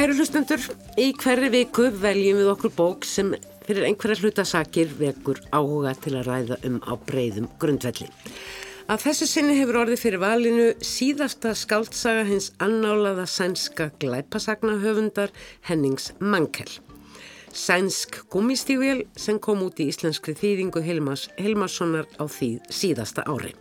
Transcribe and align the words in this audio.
Kæru 0.00 0.14
hlustendur, 0.16 0.62
í 0.96 1.10
hverri 1.12 1.50
viku 1.52 1.90
veljum 1.92 2.38
við 2.40 2.46
okkur 2.54 2.70
bók 2.72 3.02
sem 3.04 3.34
fyrir 3.66 3.84
einhverja 3.84 4.22
hlutasakir 4.22 4.94
vekur 4.96 5.42
áhuga 5.52 5.92
til 6.00 6.14
að 6.16 6.30
ræða 6.30 6.56
um 6.70 6.78
á 6.88 6.96
breyðum 7.04 7.50
grundvelli. 7.60 8.08
Að 8.88 9.04
þessu 9.04 9.28
sinni 9.28 9.58
hefur 9.58 9.82
orðið 9.82 10.00
fyrir 10.06 10.24
valinu 10.24 10.70
síðasta 10.80 11.52
skáldsaga 11.52 12.24
hins 12.30 12.48
annálaða 12.64 13.28
sænska 13.28 13.90
glæpasagnahöfundar 14.00 15.36
Hennings 15.68 16.14
Mankel. 16.16 16.78
Sænsk 17.52 18.22
gummistífél 18.32 19.04
sem 19.20 19.36
kom 19.36 19.60
út 19.68 19.84
í 19.84 19.92
íslenskri 19.92 20.32
þýðingu 20.32 20.80
Hilmars 20.80 21.28
Hilmarssonar 21.36 22.08
á 22.16 22.24
því 22.24 22.54
síðasta 22.72 23.28
ári. 23.28 23.52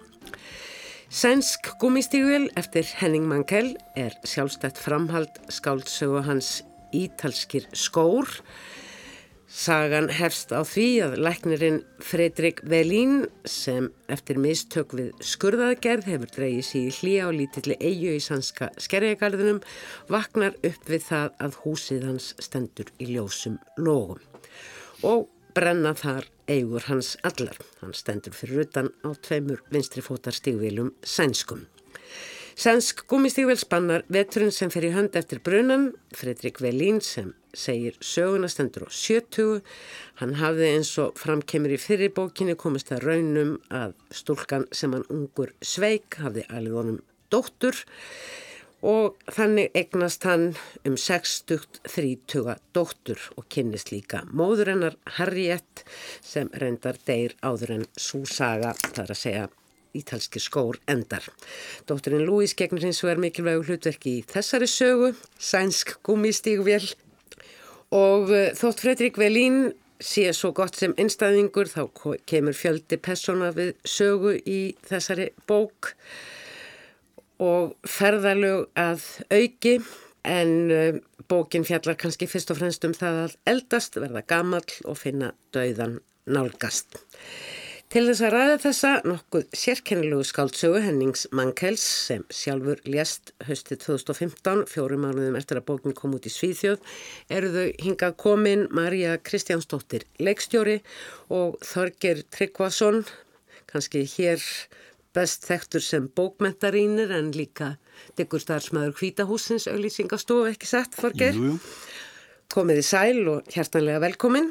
Sænsk 1.09 1.65
gummistígvel 1.81 2.51
eftir 2.53 2.85
Henning 2.99 3.23
Mankell 3.25 3.71
er 3.97 4.13
sjálfstætt 4.29 4.77
framhald 4.77 5.39
skáldsögu 5.49 6.21
hans 6.21 6.59
Ítalskir 6.93 7.65
skór. 7.73 8.29
Sagan 9.49 10.11
hefst 10.13 10.53
á 10.53 10.61
því 10.61 10.85
að 11.07 11.16
læknirinn 11.25 11.79
Fredrik 11.97 12.61
Velín 12.61 13.23
sem 13.49 13.88
eftir 14.05 14.38
mistök 14.38 14.93
við 14.93 15.25
skurðaðgerð 15.25 16.11
hefur 16.11 16.33
dreyið 16.35 16.61
síði 16.67 16.93
hlýja 16.99 17.25
á 17.25 17.29
lítilli 17.33 17.79
eigu 17.81 18.13
í 18.13 18.21
sannska 18.21 18.69
skerjagarðunum 18.77 19.63
vaknar 20.13 20.61
upp 20.61 20.94
við 20.94 21.09
það 21.09 21.33
að 21.41 21.59
húsið 21.63 22.05
hans 22.11 22.31
stendur 22.38 22.94
í 23.01 23.09
ljósum 23.16 23.57
lógum 23.81 24.21
og 25.01 25.25
brenna 25.55 25.95
þar 25.97 26.28
eigur 26.50 26.86
hans 26.89 27.16
allar. 27.28 27.58
Hann 27.81 27.95
stendur 27.97 28.36
fyrir 28.36 28.66
utan 28.66 28.92
á 29.05 29.09
tveimur 29.16 29.64
vinstrifótar 29.73 30.36
stígvílum 30.36 30.94
sænskum. 31.03 31.67
Sænsk 32.59 33.06
gúmistígvél 33.08 33.56
spannar 33.56 34.02
veturinn 34.11 34.52
sem 34.52 34.67
fer 34.73 34.83
í 34.83 34.89
hönd 34.91 35.14
eftir 35.16 35.39
brunan, 35.39 35.94
Fredrik 36.11 36.58
Velín 36.59 36.97
sem 37.00 37.30
segir 37.56 37.95
söguna 38.03 38.50
stendur 38.52 38.83
á 38.83 38.89
70. 38.91 39.61
Hann 40.19 40.36
hafði 40.41 40.73
eins 40.73 40.91
og 41.00 41.16
framkemur 41.22 41.72
í 41.72 41.80
fyrirbókinu 41.80 42.58
komist 42.59 42.91
að 42.91 43.06
raunum 43.08 43.53
að 43.72 43.95
stúlkan 44.11 44.67
sem 44.75 44.91
hann 44.91 45.08
ungur 45.08 45.53
sveik 45.63 46.19
hafði 46.19 46.44
alveg 46.50 46.81
honum 46.81 47.00
dóttur 47.31 47.80
og 48.85 49.17
þannig 49.35 49.73
egnast 49.75 50.23
hann 50.27 50.53
um 50.88 50.95
60-30 50.95 52.55
dóttur 52.75 53.25
og 53.35 53.47
kynnist 53.52 53.91
líka 53.91 54.23
móður 54.31 54.73
hennar 54.73 54.97
Harriett 55.17 55.83
sem 56.23 56.52
reyndar 56.61 57.00
deyr 57.07 57.35
áður 57.44 57.80
en 57.80 57.88
súsaga 58.00 58.75
þar 58.94 59.16
að 59.16 59.22
segja 59.23 59.50
ítalski 59.97 60.39
skór 60.39 60.77
endar. 60.88 61.25
Dótturinn 61.89 62.27
Louise 62.27 62.55
gegnur 62.55 62.85
hins 62.85 63.02
vegar 63.03 63.22
mikilvægu 63.22 63.66
hlutverki 63.66 64.19
í 64.19 64.25
þessari 64.30 64.69
sögu, 64.69 65.13
sænsk 65.41 65.97
gummistígvél 66.05 66.85
og 67.95 68.30
eh, 68.30 68.52
þótt 68.57 68.83
Fredrik 68.85 69.17
Velín 69.17 69.72
sé 70.00 70.30
svo 70.31 70.53
gott 70.55 70.77
sem 70.80 70.94
einstæðingur 70.95 71.67
þá 71.67 71.81
kemur 72.30 72.55
fjöldi 72.55 73.00
persóna 73.01 73.50
við 73.56 73.73
sögu 73.84 74.38
í 74.46 74.59
þessari 74.88 75.31
bók 75.50 75.96
og 77.39 77.75
ferðalög 77.88 78.67
að 78.79 79.05
auki 79.31 79.79
en 80.27 80.53
uh, 80.72 81.00
bókin 81.29 81.66
fjallar 81.67 81.97
kannski 82.00 82.27
fyrst 82.27 82.51
og 82.51 82.59
fremst 82.59 82.85
um 82.88 82.95
það 82.97 83.23
að 83.23 83.38
eldast, 83.53 83.95
verða 84.01 84.25
gammal 84.27 84.66
og 84.85 85.00
finna 85.00 85.33
dauðan 85.55 85.99
nálgast. 86.29 86.99
Til 87.89 88.03
þess 88.05 88.22
að 88.22 88.33
ræða 88.35 88.57
þessa 88.61 88.89
nokkuð 89.01 89.45
sérkennilegu 89.57 90.25
skáldsögu 90.29 90.81
Hennings 90.83 91.23
Mankels 91.33 91.81
sem 91.81 92.22
sjálfur 92.29 92.83
lést 92.85 93.31
höstið 93.47 93.79
2015, 93.88 94.61
fjórum 94.69 95.07
mánuðum 95.07 95.39
eftir 95.39 95.57
að 95.57 95.66
bókin 95.72 95.95
kom 95.97 96.13
út 96.13 96.28
í 96.29 96.33
Svíþjóð, 96.33 96.83
eru 97.33 97.49
þau 97.55 97.66
hingað 97.81 98.13
komin 98.22 98.67
Marja 98.78 99.16
Kristjánsdóttir 99.25 100.05
leikstjóri 100.22 100.83
og 101.33 101.57
Þorger 101.66 102.22
Tryggvason, 102.29 103.01
kannski 103.73 104.05
hér 104.05 104.45
best 105.19 105.46
þekktur 105.50 105.84
sem 105.84 106.07
bókmentarínir 106.16 107.12
en 107.19 107.34
líka 107.35 107.74
degur 108.18 108.41
starfsmæður 108.41 108.96
hvítahúsins 109.02 109.68
auðlýsingastofu 109.69 110.47
ekki 110.53 110.69
sett 110.72 110.96
forger 110.96 111.38
komið 112.50 112.81
í 112.81 112.85
sæl 112.85 113.19
og 113.29 113.52
hjertanlega 113.53 114.02
velkomin. 114.02 114.50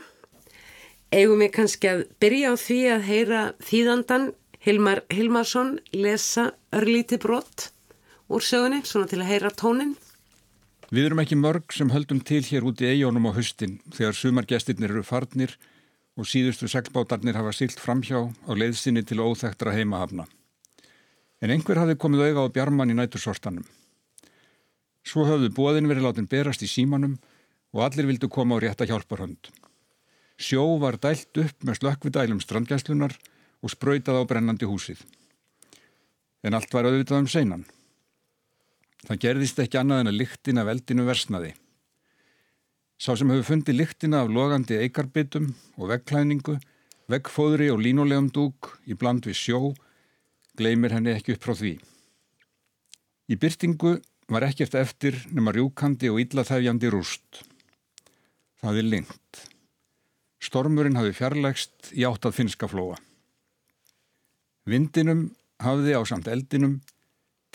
Eigum 1.10 1.40
við 1.40 1.54
kannski 1.56 1.88
að 1.90 2.04
byrja 2.20 2.52
á 2.52 2.54
því 2.60 2.78
að 2.92 3.08
heyra 3.08 3.40
þýðandan 3.64 4.28
Hilmar 4.66 5.04
Hilmarsson 5.14 5.78
lesa 5.94 6.50
örlíti 6.74 7.18
brott 7.22 7.70
úr 8.28 8.44
sögunni 8.44 8.82
svona 8.84 9.08
til 9.08 9.22
að 9.22 9.30
heyra 9.32 9.52
tónin 9.54 9.94
Við 10.88 11.04
erum 11.04 11.20
ekki 11.22 11.36
mörg 11.36 11.74
sem 11.76 11.90
höldum 11.92 12.20
til 12.24 12.40
hér 12.46 12.64
út 12.68 12.80
í 12.80 12.88
eigunum 12.88 13.28
á 13.28 13.36
höstin 13.36 13.78
þegar 13.92 14.16
sumargestirnir 14.16 14.94
eru 14.94 15.04
farnir 15.04 15.54
og 16.18 16.26
síðustu 16.26 16.68
seglbátarnir 16.72 17.38
hafa 17.38 17.52
silt 17.54 17.78
framhjá 17.80 18.24
á 18.26 18.52
leiðsynni 18.56 19.04
til 19.06 19.20
óþægtra 19.22 19.76
heimahafna 19.76 20.26
en 21.42 21.52
einhver 21.54 21.78
hafði 21.78 21.98
komið 22.02 22.24
auða 22.28 22.46
á 22.46 22.54
bjarman 22.54 22.92
í 22.92 22.96
nætursortanum. 22.98 23.66
Svo 25.06 25.24
höfðu 25.28 25.52
bóðin 25.54 25.88
verið 25.88 26.08
látin 26.08 26.28
berast 26.30 26.64
í 26.66 26.68
símanum 26.70 27.16
og 27.72 27.84
allir 27.84 28.08
vildu 28.08 28.28
koma 28.28 28.58
á 28.58 28.62
rétta 28.62 28.88
hjálparhönd. 28.88 29.50
Sjó 30.38 30.64
var 30.82 30.98
dælt 31.02 31.38
upp 31.40 31.64
með 31.66 31.80
slökkvidælum 31.80 32.42
strandgæslunar 32.42 33.14
og 33.62 33.72
spröytað 33.72 34.22
á 34.22 34.28
brennandi 34.28 34.68
húsið. 34.68 35.00
En 36.46 36.54
allt 36.54 36.74
var 36.74 36.86
auðvitað 36.86 37.24
um 37.24 37.30
seinan. 37.30 37.64
Það 39.06 39.22
gerðist 39.24 39.58
ekki 39.62 39.78
annað 39.80 40.02
en 40.02 40.10
að 40.12 40.20
lyktin 40.20 40.60
af 40.62 40.70
eldinu 40.70 41.06
versnaði. 41.06 41.54
Sá 42.98 43.14
sem 43.14 43.30
hefur 43.30 43.46
fundið 43.46 43.78
lyktina 43.78 44.24
af 44.24 44.30
logandi 44.34 44.78
eigarbytum 44.82 45.52
og 45.78 45.90
veggklæningu, 45.92 46.56
veggfóðri 47.10 47.68
og 47.70 47.82
línulegum 47.82 48.30
dúk 48.34 48.72
í 48.90 48.96
bland 48.98 49.26
við 49.26 49.38
sjó 49.38 49.60
gleymir 50.58 50.94
henni 50.94 51.14
ekki 51.14 51.36
upp 51.36 51.46
frá 51.46 51.54
því. 51.56 51.74
Í 53.28 53.36
byrtingu 53.38 53.98
var 54.28 54.46
ekkert 54.48 54.76
eftir 54.78 55.16
nema 55.32 55.54
rjúkandi 55.54 56.10
og 56.12 56.20
illaþæfjandi 56.24 56.90
rúst. 56.92 57.42
Það 58.60 58.80
er 58.82 58.88
lengt. 58.92 59.42
Stormurinn 60.42 60.98
hafi 60.98 61.14
fjarlægst 61.16 61.92
í 61.94 62.04
áttað 62.08 62.36
finska 62.36 62.68
flóa. 62.70 62.98
Vindinum 64.68 65.28
hafði 65.62 65.96
á 65.96 66.02
samt 66.06 66.28
eldinum 66.30 66.78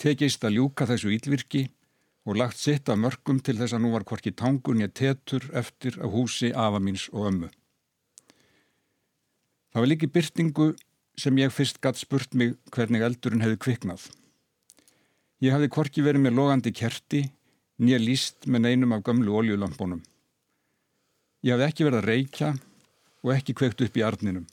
tekist 0.00 0.44
að 0.44 0.58
ljúka 0.58 0.86
þessu 0.88 1.12
ílvirki 1.14 1.68
og 2.24 2.38
lagt 2.40 2.58
sitt 2.58 2.88
af 2.88 2.98
mörgum 2.98 3.38
til 3.44 3.56
þess 3.58 3.76
að 3.76 3.84
nú 3.84 3.92
var 3.94 4.06
hvorki 4.08 4.32
tangun 4.32 4.82
ég 4.82 4.94
tetur 4.96 5.44
eftir 5.56 5.98
af 6.00 6.12
húsi 6.12 6.50
afamins 6.50 7.06
og 7.12 7.28
ömmu. 7.30 7.50
Það 9.72 9.82
var 9.82 9.90
líki 9.90 10.10
byrtingu 10.10 10.68
sem 11.20 11.38
ég 11.38 11.52
fyrst 11.54 11.80
gatt 11.84 11.98
spurt 12.00 12.34
mig 12.34 12.56
hvernig 12.74 13.04
eldurinn 13.06 13.44
hefði 13.44 13.60
kviknað. 13.66 14.08
Ég 15.44 15.54
hafði 15.54 15.70
korki 15.72 16.02
verið 16.04 16.24
með 16.24 16.36
logandi 16.38 16.72
kerti, 16.74 17.22
nýja 17.78 18.00
líst 18.00 18.48
með 18.48 18.66
neinum 18.66 18.94
af 18.96 19.04
gömlu 19.06 19.34
oljulampónum. 19.40 20.02
Ég 21.44 21.54
hafði 21.54 21.68
ekki 21.68 21.86
verið 21.86 22.00
að 22.00 22.10
reykja 22.10 22.50
og 23.24 23.32
ekki 23.34 23.56
kveikt 23.58 23.82
upp 23.84 23.98
í 23.98 24.04
arninum. 24.06 24.46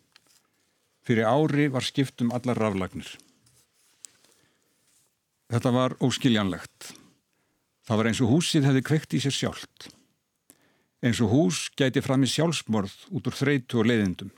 Fyrir 1.07 1.29
ári 1.29 1.69
var 1.71 1.85
skiptum 1.85 2.33
allar 2.35 2.59
raflagnir. 2.59 3.07
Þetta 5.51 5.71
var 5.75 5.95
óskiljanlegt. 6.03 6.93
Það 7.87 7.97
var 7.97 8.09
eins 8.09 8.21
og 8.23 8.29
húsið 8.31 8.67
hefði 8.69 8.83
kveikt 8.87 9.15
í 9.17 9.23
sér 9.23 9.35
sjálft. 9.35 9.89
Eins 11.01 11.19
og 11.23 11.31
hús 11.33 11.65
gæti 11.75 12.03
fram 12.05 12.21
í 12.23 12.29
sjálfsmorð 12.29 12.93
út 13.09 13.27
úr 13.27 13.35
þreytu 13.35 13.81
og 13.81 13.89
leiðindum. 13.89 14.29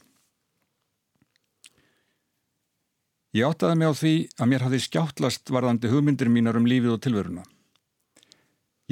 Ég 3.34 3.48
áttaði 3.50 3.80
mig 3.80 3.90
á 3.90 3.94
því 3.98 4.14
að 4.38 4.50
mér 4.52 4.64
hafði 4.68 4.80
skjáttlast 4.86 5.50
varðandi 5.50 5.90
hugmyndir 5.90 6.30
mínar 6.30 6.60
um 6.60 6.68
lífið 6.70 6.92
og 6.94 7.00
tilveruna. 7.02 7.46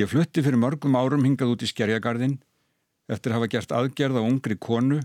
Ég 0.02 0.10
flutti 0.10 0.42
fyrir 0.42 0.58
mörgum 0.58 0.98
árum 0.98 1.28
hingað 1.28 1.54
út 1.54 1.66
í 1.66 1.70
skerjagarðin 1.70 2.40
eftir 3.12 3.30
að 3.30 3.38
hafa 3.38 3.52
gert 3.54 3.76
aðgerð 3.78 4.18
á 4.18 4.26
ungri 4.26 4.58
konu 4.58 5.04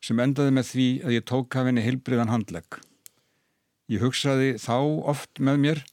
sem 0.00 0.22
endaði 0.24 0.54
með 0.56 0.70
því 0.70 0.88
að 1.04 1.16
ég 1.18 1.28
tók 1.28 1.58
af 1.60 1.68
henni 1.68 1.84
heilbriðan 1.84 2.32
handlegg. 2.32 2.80
Ég 3.92 4.00
hugsaði 4.00 4.54
þá 4.62 4.76
oft 5.12 5.42
með 5.44 5.60
mér 5.66 5.84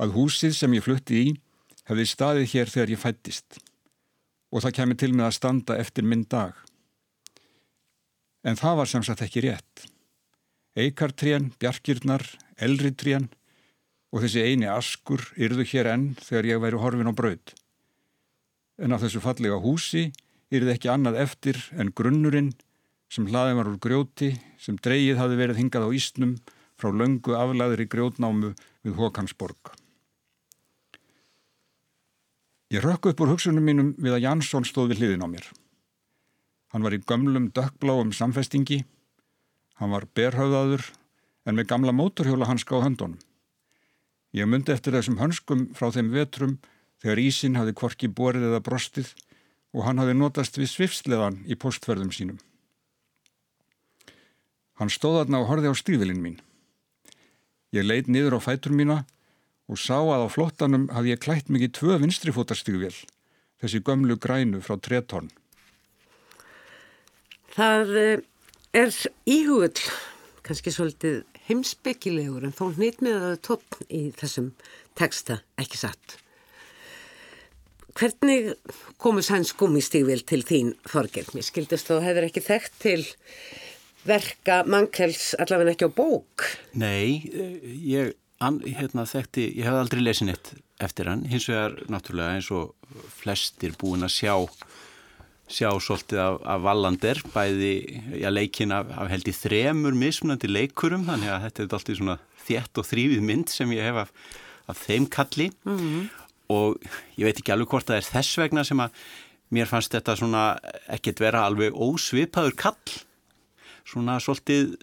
að 0.00 0.16
húsið 0.16 0.56
sem 0.56 0.78
ég 0.78 0.88
flutti 0.88 1.20
í 1.20 1.36
hefði 1.90 2.08
staðið 2.08 2.50
hér 2.54 2.72
þegar 2.72 2.96
ég 2.96 3.02
fættist 3.02 3.60
og 4.52 4.64
það 4.64 4.78
kemi 4.80 4.96
til 4.96 5.12
með 5.12 5.28
að 5.28 5.36
standa 5.36 5.76
eftir 5.80 6.08
minn 6.08 6.24
dag. 6.24 6.56
En 8.40 8.56
það 8.56 8.78
var 8.80 8.88
sem 8.88 9.04
sagt 9.04 9.24
ekki 9.24 9.44
rétt. 9.44 9.91
Eikartrén, 10.72 11.50
bjarkirnar, 11.60 12.24
elritrén 12.56 13.28
og 14.12 14.22
þessi 14.24 14.44
eini 14.44 14.68
askur 14.72 15.24
yrðu 15.36 15.66
hér 15.68 15.90
enn 15.92 16.06
þegar 16.20 16.48
ég 16.48 16.62
væri 16.62 16.80
horfin 16.80 17.12
á 17.12 17.14
braud. 17.16 17.52
En 18.80 18.92
á 18.92 19.00
þessu 19.00 19.20
fallega 19.20 19.60
húsi 19.60 20.10
yrði 20.52 20.76
ekki 20.76 20.90
annað 20.92 21.20
eftir 21.24 21.60
en 21.76 21.92
grunnurinn 21.92 22.52
sem 23.12 23.28
hlaði 23.28 23.58
var 23.58 23.68
úr 23.68 23.78
grjóti 23.84 24.32
sem 24.60 24.78
dreyið 24.80 25.20
hafi 25.20 25.36
verið 25.36 25.60
hingað 25.60 25.88
á 25.88 25.90
Ísnum 25.92 26.34
frá 26.80 26.88
löngu 26.88 27.36
aflaður 27.36 27.84
í 27.84 27.88
grjótnámu 27.92 28.54
við 28.82 28.96
Hókansborg. 28.96 29.74
Ég 32.72 32.80
rökk 32.80 33.10
upp 33.10 33.20
úr 33.20 33.34
hugsunum 33.34 33.64
mínum 33.68 33.92
við 34.00 34.16
að 34.16 34.24
Jansson 34.24 34.64
stóð 34.64 34.94
við 34.94 35.02
hliðin 35.02 35.24
á 35.24 35.28
mér. 35.28 35.44
Hann 36.72 36.84
var 36.86 36.96
í 36.96 37.02
gömlum 37.04 37.50
dökkbláum 37.52 38.14
samfestingi, 38.16 38.80
hann 39.82 39.90
var 39.90 40.06
berhauðaður 40.14 40.86
en 41.42 41.58
með 41.58 41.68
gamla 41.72 41.92
mótorhjóla 41.96 42.46
hanska 42.46 42.78
á 42.78 42.86
höndunum. 42.86 43.18
Ég 44.32 44.46
myndi 44.46 44.72
eftir 44.72 44.94
þessum 44.94 45.18
hönskum 45.18 45.66
frá 45.76 45.90
þeim 45.92 46.12
vetrum 46.14 46.54
þegar 47.02 47.20
Ísin 47.20 47.58
hafi 47.58 47.74
kvorki 47.76 48.08
borið 48.08 48.46
eða 48.52 48.62
brostið 48.64 49.10
og 49.74 49.84
hann 49.88 49.98
hafi 49.98 50.14
notast 50.14 50.56
við 50.60 50.70
svifsleðan 50.70 51.42
í 51.50 51.58
postferðum 51.58 52.14
sínum. 52.14 52.38
Hann 54.78 54.92
stóð 54.92 55.24
aðna 55.24 55.42
og 55.42 55.50
horfi 55.50 55.68
á 55.68 55.74
stíðvilinn 55.76 56.22
mín. 56.22 56.38
Ég 57.74 57.84
leitt 57.84 58.08
niður 58.08 58.38
á 58.38 58.40
fætur 58.44 58.72
mína 58.76 59.02
og 59.66 59.80
sá 59.80 59.98
að 59.98 60.26
á 60.26 60.28
flottanum 60.32 60.88
hafi 60.94 61.12
ég 61.12 61.22
klætt 61.22 61.50
mikið 61.52 61.74
tvö 61.78 61.98
vinstrifótastíðvél, 62.02 62.94
þessi 63.60 63.82
gömlu 63.84 64.16
grænu 64.20 64.62
frá 64.64 64.78
tretorn. 64.78 65.30
Það 67.52 67.96
eh, 68.00 68.20
er 68.72 68.92
íhugull, 69.28 69.76
kannski 70.42 70.72
svolítið 70.72 71.22
heimsbyggilegur 71.48 72.46
en 72.46 72.54
þó 72.56 72.70
hnitmiðaðu 72.76 73.40
tótt 73.44 73.78
í 73.92 74.06
þessum 74.16 74.52
teksta 74.98 75.42
ekki 75.60 75.80
satt. 75.80 76.16
Hvernig 77.92 78.54
komu 79.02 79.20
sanns 79.24 79.52
gúmistígvel 79.58 80.22
til 80.24 80.40
þín 80.48 80.72
Þorgeld? 80.88 81.34
Mér 81.36 81.44
skildist 81.44 81.90
þú 81.90 82.00
hefur 82.00 82.24
ekki 82.24 82.44
þekkt 82.46 82.78
til 82.80 83.02
verka 84.08 84.62
mannkels 84.64 85.34
allavega 85.36 85.74
ekki 85.74 85.90
á 85.92 85.96
bók. 85.98 86.46
Nei, 86.72 87.28
ég 87.68 88.14
hérna, 88.40 89.04
þekkti, 89.06 89.50
ég 89.58 89.68
hef 89.68 89.76
aldrei 89.76 90.00
lesin 90.02 90.32
eitt 90.32 90.54
eftir 90.82 91.10
hann, 91.12 91.26
hins 91.28 91.46
vegar 91.50 91.76
náttúrulega 91.92 92.38
eins 92.38 92.48
og 92.54 92.72
flestir 93.20 93.76
búin 93.78 94.02
að 94.02 94.16
sjá 94.16 94.34
sjá 95.50 95.68
svolítið 95.82 96.20
af, 96.22 96.38
af 96.54 96.62
Vallander, 96.64 97.22
bæði 97.34 97.74
já, 98.20 98.28
leikin 98.32 98.72
af, 98.72 98.90
af 98.96 99.10
held 99.12 99.28
í 99.28 99.34
þremur 99.36 99.96
mismunandi 99.98 100.50
leikurum, 100.50 101.06
þannig 101.08 101.32
að 101.32 101.44
þetta 101.46 101.62
er 101.62 101.68
alltaf 101.68 101.98
svona 101.98 102.18
þétt 102.46 102.80
og 102.80 102.88
þrýfið 102.88 103.26
mynd 103.28 103.52
sem 103.52 103.74
ég 103.76 103.88
hef 103.88 104.00
af, 104.04 104.12
af 104.72 104.80
þeim 104.86 105.06
kalli 105.12 105.50
mm 105.64 105.78
-hmm. 105.78 106.08
og 106.54 106.82
ég 107.18 107.26
veit 107.28 107.38
ekki 107.38 107.52
alveg 107.54 107.68
hvort 107.68 107.86
það 107.86 108.00
er 108.00 108.10
þess 108.10 108.38
vegna 108.38 108.64
sem 108.64 108.80
að 108.80 108.90
mér 109.52 109.68
fannst 109.68 109.92
þetta 109.92 110.16
svona 110.16 110.44
ekkert 110.88 111.20
vera 111.20 111.46
alveg 111.46 111.74
ósvipaður 111.74 112.56
kall 112.56 112.94
svona 113.84 114.18
svolítið 114.22 114.76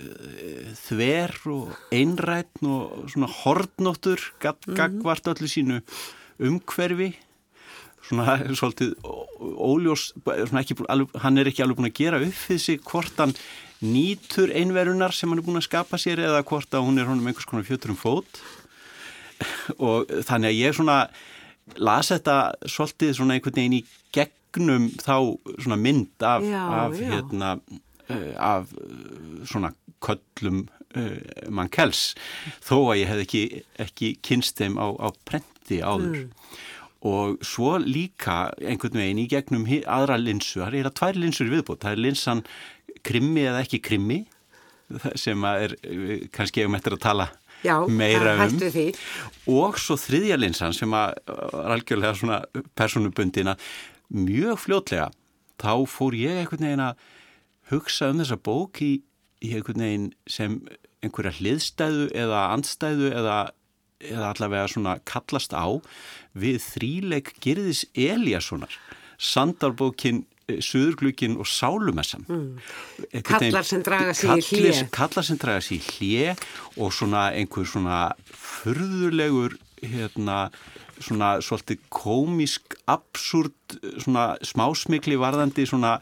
uh, 0.00 0.72
þver 0.88 1.34
og 1.52 1.76
einrætn 1.94 2.66
og 2.66 3.10
svona 3.12 3.28
hortnóttur 3.28 4.20
gagvart 4.40 5.24
-hmm. 5.24 5.32
öllu 5.32 5.48
sínu 5.48 5.80
umhverfi 6.38 7.14
svona 8.06 8.36
svolítið 8.58 8.94
óljós, 9.40 10.10
svona 10.24 10.62
ekki, 10.62 10.78
alveg, 10.92 11.14
hann 11.22 11.40
er 11.40 11.50
ekki 11.50 11.64
alveg 11.64 11.80
búin 11.80 11.90
að 11.90 11.98
gera 12.00 12.20
upp 12.24 12.42
fyrir 12.46 12.62
sig 12.62 12.82
hvort 12.86 13.22
hann 13.22 13.34
nýtur 13.84 14.52
einverunar 14.56 15.14
sem 15.14 15.30
hann 15.30 15.42
er 15.42 15.46
búin 15.46 15.60
að 15.60 15.68
skapa 15.68 16.00
sér 16.00 16.22
eða 16.24 16.44
hvort 16.46 16.72
að 16.74 16.86
hún 16.86 17.00
er 17.00 17.08
honum 17.10 17.26
einhvers 17.28 17.48
konar 17.48 17.66
fjöturum 17.66 17.98
fót. 18.00 18.40
Og 19.76 20.06
þannig 20.24 20.52
að 20.52 20.60
ég 20.62 20.76
svona 20.76 21.00
lasa 21.82 22.16
þetta 22.16 22.70
svolítið 22.72 23.18
svona 23.18 23.36
einhvern 23.36 23.58
veginn 23.58 23.80
í 23.80 23.82
gegnum 24.14 24.88
þá 25.02 25.16
svona 25.58 25.80
mynd 25.80 26.24
af, 26.24 26.46
já, 26.46 26.62
af 26.62 26.96
já. 26.96 27.10
hérna 27.10 27.50
uh, 27.58 28.32
af 28.38 28.70
svona 29.50 29.74
köllum 30.04 30.62
uh, 30.96 31.50
mann 31.50 31.68
kels 31.72 32.14
þó 32.64 32.78
að 32.94 33.02
ég 33.02 33.12
hef 33.12 33.24
ekki, 33.26 33.42
ekki 33.82 34.14
kynst 34.24 34.62
þeim 34.62 34.78
á, 34.80 34.88
á 34.94 35.08
prenti 35.28 35.82
áður. 35.82 36.22
Mm 36.22 36.64
og 37.04 37.42
svo 37.44 37.76
líka 37.82 38.52
einhvern 38.60 39.00
veginn 39.00 39.20
í 39.20 39.28
gegnum 39.30 39.66
aðra 39.84 40.16
linsu, 40.20 40.62
það 40.62 40.78
er 40.80 40.94
tvær 40.96 41.20
linsur 41.20 41.50
viðbútt, 41.52 41.82
það 41.84 41.92
er 41.92 42.04
linsan 42.06 42.44
krimmi 43.06 43.44
eða 43.46 43.64
ekki 43.64 43.82
krimmi 43.84 44.22
sem 45.18 45.42
er 45.48 45.74
kannski 46.34 46.64
um 46.66 46.78
eftir 46.78 46.96
að 46.96 47.02
tala 47.02 47.26
Já, 47.64 47.80
meira 47.88 48.36
um. 48.44 48.58
og 49.50 49.78
svo 49.80 49.96
þriðja 49.98 50.36
linsan 50.38 50.74
sem 50.76 50.92
er 50.94 51.14
algjörlega 51.66 52.14
svona 52.14 52.40
personubundina 52.78 53.56
mjög 54.12 54.60
fljótlega 54.66 55.10
þá 55.58 55.72
fór 55.90 56.16
ég 56.18 56.42
einhvern 56.42 56.68
veginn 56.68 56.84
að 56.84 57.06
hugsa 57.72 58.10
um 58.12 58.20
þessa 58.22 58.38
bók 58.38 58.82
í, 58.84 58.92
í 59.42 59.54
einhvern 59.56 59.82
veginn 59.82 60.10
sem 60.30 60.60
einhverja 61.02 61.34
hliðstæðu 61.40 62.10
eða 62.14 62.44
andstæðu 62.54 63.10
eða 63.14 63.38
eða 64.00 64.32
allavega 64.34 64.70
svona 64.70 64.96
kallast 65.08 65.54
á 65.56 65.66
við 66.36 66.60
þríleik 66.64 67.34
Girðis 67.44 67.84
Eliassonar 67.96 68.72
Sandarbókin 69.16 70.24
eh, 70.46 70.60
Suðurglugin 70.60 71.38
og 71.40 71.48
Sálumessan. 71.48 72.26
Mm. 72.28 72.58
Kallar 73.24 73.64
sem 73.64 73.84
draga 73.84 74.12
sér 74.16 74.36
í 74.36 74.44
hlje 74.44 74.88
Kallar 74.94 75.26
sem 75.26 75.40
draga 75.40 75.64
sér 75.64 75.78
í 75.78 75.84
hlje 75.86 76.34
og 76.76 76.92
svona 76.92 77.30
einhver 77.36 77.68
svona 77.68 78.00
furðulegur 78.32 79.56
hérna 79.82 80.50
svona 80.96 81.36
svolítið 81.44 81.80
komísk 81.92 82.76
absúrt 82.88 83.76
svona 84.00 84.34
smásmikli 84.44 85.18
varðandi 85.20 85.66
svona 85.68 85.98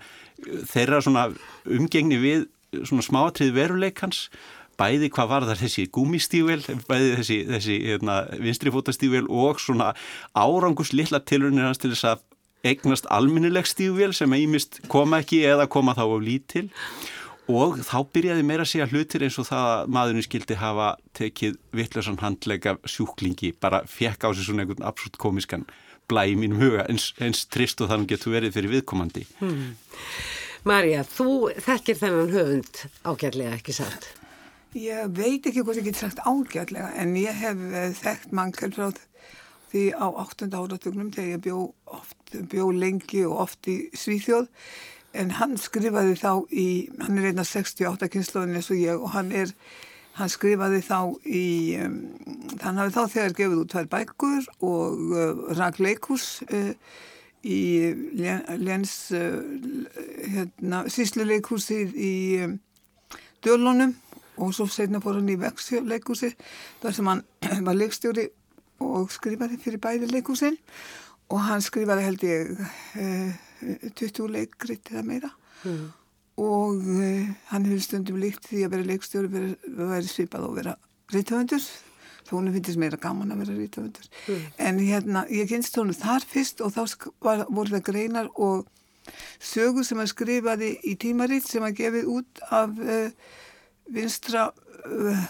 þeirra 0.71 1.01
svona 1.03 1.29
umgengni 1.65 2.21
við 2.23 2.47
svona 2.83 3.07
smáatrið 3.07 3.55
veruleikans 3.57 4.29
bæði 4.79 5.11
hvað 5.15 5.31
var 5.31 5.49
þar 5.49 5.61
þessi 5.63 5.87
gúmistível, 5.95 6.61
bæði 6.89 7.11
þessi, 7.21 7.41
þessi 7.49 7.81
hérna, 7.87 8.21
vinstrifótastível 8.43 9.27
og 9.31 9.61
svona 9.63 9.93
árangus 10.35 10.95
lilla 10.97 11.23
tilurinnir 11.23 11.69
hans 11.69 11.83
til 11.83 11.93
þess 11.95 12.15
að 12.15 12.25
eignast 12.65 13.09
alminnileg 13.13 13.69
stível 13.69 14.15
sem 14.17 14.33
einmist 14.33 14.81
koma 14.93 15.21
ekki 15.23 15.43
eða 15.45 15.69
koma 15.71 15.95
þá 15.97 16.07
á 16.09 16.19
lítil 16.25 16.69
og 17.53 17.81
þá 17.85 17.99
byrjaði 18.15 18.45
meira 18.47 18.65
að 18.65 18.71
segja 18.71 18.89
hlutir 18.89 19.25
eins 19.27 19.37
og 19.41 19.49
það 19.51 19.67
að 19.71 19.91
maðurinn 19.97 20.25
skildi 20.25 20.57
hafa 20.57 20.95
tekið 21.19 21.59
vittlösan 21.77 22.21
handlega 22.23 22.79
sjúklingi, 22.89 23.53
bara 23.61 23.83
fekk 23.85 24.25
á 24.25 24.29
sig 24.33 24.47
svona 24.47 24.65
einhvern 24.65 24.87
absolutt 24.89 25.21
komiskan 25.21 25.67
blæ 26.09 26.25
í 26.33 26.39
mínum 26.41 26.61
huga 26.63 26.87
eins, 26.89 27.13
eins 27.21 27.45
trist 27.53 27.81
og 27.85 27.93
þannig 27.93 28.15
getur 28.15 28.35
verið 28.37 28.57
fyrir 28.57 28.73
viðkomandi. 28.79 29.27
Hmm. 29.41 29.77
Marja, 30.65 31.05
þú 31.05 31.53
þekkir 31.61 32.01
þennan 32.01 32.33
höfund 32.33 32.85
ágætlega 33.05 33.57
ekki 33.59 33.77
satt? 33.77 34.09
Ég 34.75 35.07
veit 35.15 35.45
ekki 35.47 35.63
hvað 35.63 35.77
ég 35.79 35.85
get 35.87 35.99
sagt 36.01 36.19
ágætlega 36.27 36.89
en 36.99 37.13
ég 37.15 37.37
hef 37.39 37.61
eh, 37.79 37.93
þekkt 37.95 38.33
mannkjál 38.35 38.73
frá 38.75 38.89
því 39.71 39.85
á 39.95 40.07
8. 40.11 40.49
áratugnum 40.51 41.13
þegar 41.15 41.31
ég 41.37 41.45
bjó, 41.45 41.61
oft, 41.95 42.35
bjó 42.51 42.67
lengi 42.75 43.23
og 43.23 43.45
oft 43.45 43.69
í 43.71 43.77
Svíþjóð 43.95 44.49
en 45.15 45.31
hann 45.39 45.55
skrifaði 45.63 46.19
þá 46.19 46.33
í, 46.51 46.67
hann 46.99 47.23
er 47.23 47.31
einna 47.31 47.47
68 47.47 48.11
kynnslóðin 48.11 48.59
eins 48.59 48.73
og 48.75 48.83
ég 48.83 48.99
og 48.99 49.15
hann 49.15 49.31
er, 49.31 49.55
hann 50.19 50.35
skrifaði 50.35 50.83
þá 50.83 50.99
í, 51.23 51.47
um, 51.79 51.99
hann 52.67 52.83
hafi 52.83 52.97
þá 52.99 53.03
þegar 53.15 53.39
gefið 53.39 53.63
út 53.63 53.75
tvær 53.77 53.91
bækur 53.95 54.53
og 54.59 55.05
uh, 55.15 55.45
rak 55.55 55.79
leikús 55.79 56.41
uh, 56.51 56.73
í 57.47 57.61
Léns 58.59 58.97
uh, 59.15 59.39
hérna, 60.35 60.89
sísluleikúsið 60.91 61.95
í 61.95 62.15
um, 62.49 62.59
Dölunum 63.45 63.95
og 64.37 64.55
svo 64.55 64.67
setna 64.71 65.01
fór 65.03 65.19
hann 65.21 65.31
í 65.31 65.39
vextleikursi 65.41 66.33
þar 66.83 66.97
sem 66.97 67.11
hann 67.11 67.23
var 67.69 67.79
leikstjóri 67.79 68.29
og 68.85 69.13
skrifaði 69.15 69.59
fyrir 69.63 69.83
bæði 69.83 70.11
leikursin 70.11 70.59
og 71.33 71.41
hann 71.47 71.63
skrifaði 71.65 72.07
held 72.09 72.27
ég 72.27 72.65
eh, 73.01 73.37
20 73.95 74.29
leikrit 74.35 74.91
eða 74.93 75.05
meira 75.07 75.31
mm. 75.65 75.87
og 76.43 76.83
eh, 76.99 77.33
hann 77.53 77.69
hefur 77.69 77.87
stundum 77.87 78.21
líkt 78.23 78.51
því 78.51 78.67
að 78.67 78.77
vera 78.77 78.91
leikstjóri 78.91 79.33
verið 79.33 79.81
veri 79.81 80.11
svipað 80.11 80.49
og 80.49 80.57
vera 80.59 80.77
rítöfundur 81.15 81.65
þá 82.25 82.31
hún 82.35 82.53
finnst 82.55 82.81
meira 82.81 83.01
gaman 83.01 83.33
að 83.35 83.45
vera 83.45 83.57
rítöfundur 83.61 84.11
mm. 84.27 84.45
en 84.69 84.83
hérna 84.83 85.25
ég 85.31 85.49
kynst 85.51 85.79
honum 85.81 85.97
þar 85.97 86.27
fyrst 86.29 86.65
og 86.65 86.75
þá 86.75 87.09
var, 87.25 87.47
voru 87.49 87.77
það 87.77 87.87
greinar 87.91 88.31
og 88.35 88.67
sögur 89.43 89.85
sem 89.85 90.01
hann 90.01 90.11
skrifaði 90.11 90.75
í 90.89 90.95
tímaritt 91.01 91.49
sem 91.49 91.65
hann 91.65 91.77
gefið 91.77 92.11
út 92.11 92.45
af 92.51 92.79
eh, 92.81 93.11
vinstra 93.93 94.49
uh, 94.51 95.25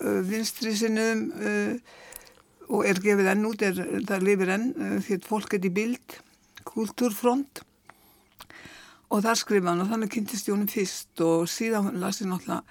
uh, 0.00 0.20
vinstri 0.26 0.74
sinnum 0.76 1.26
uh, 1.38 1.96
og 2.70 2.86
er 2.86 3.00
gefið 3.02 3.32
enn 3.32 3.48
út, 3.48 3.62
er, 3.66 3.78
það 4.06 4.26
lifir 4.28 4.52
enn 4.54 4.68
því 5.02 5.16
að 5.18 5.26
fólk 5.26 5.56
í 5.58 5.72
bild 5.74 6.20
kultúrfront 6.68 7.64
og 9.10 9.24
þar 9.24 9.40
skrifa 9.40 9.72
hann 9.72 9.82
og 9.82 9.90
þannig 9.90 10.12
kynntist 10.14 10.46
Jónum 10.46 10.70
fyrst 10.70 11.22
og 11.26 11.48
síðan 11.50 11.98
lasi 11.98 12.28
náttúrulega 12.28 12.62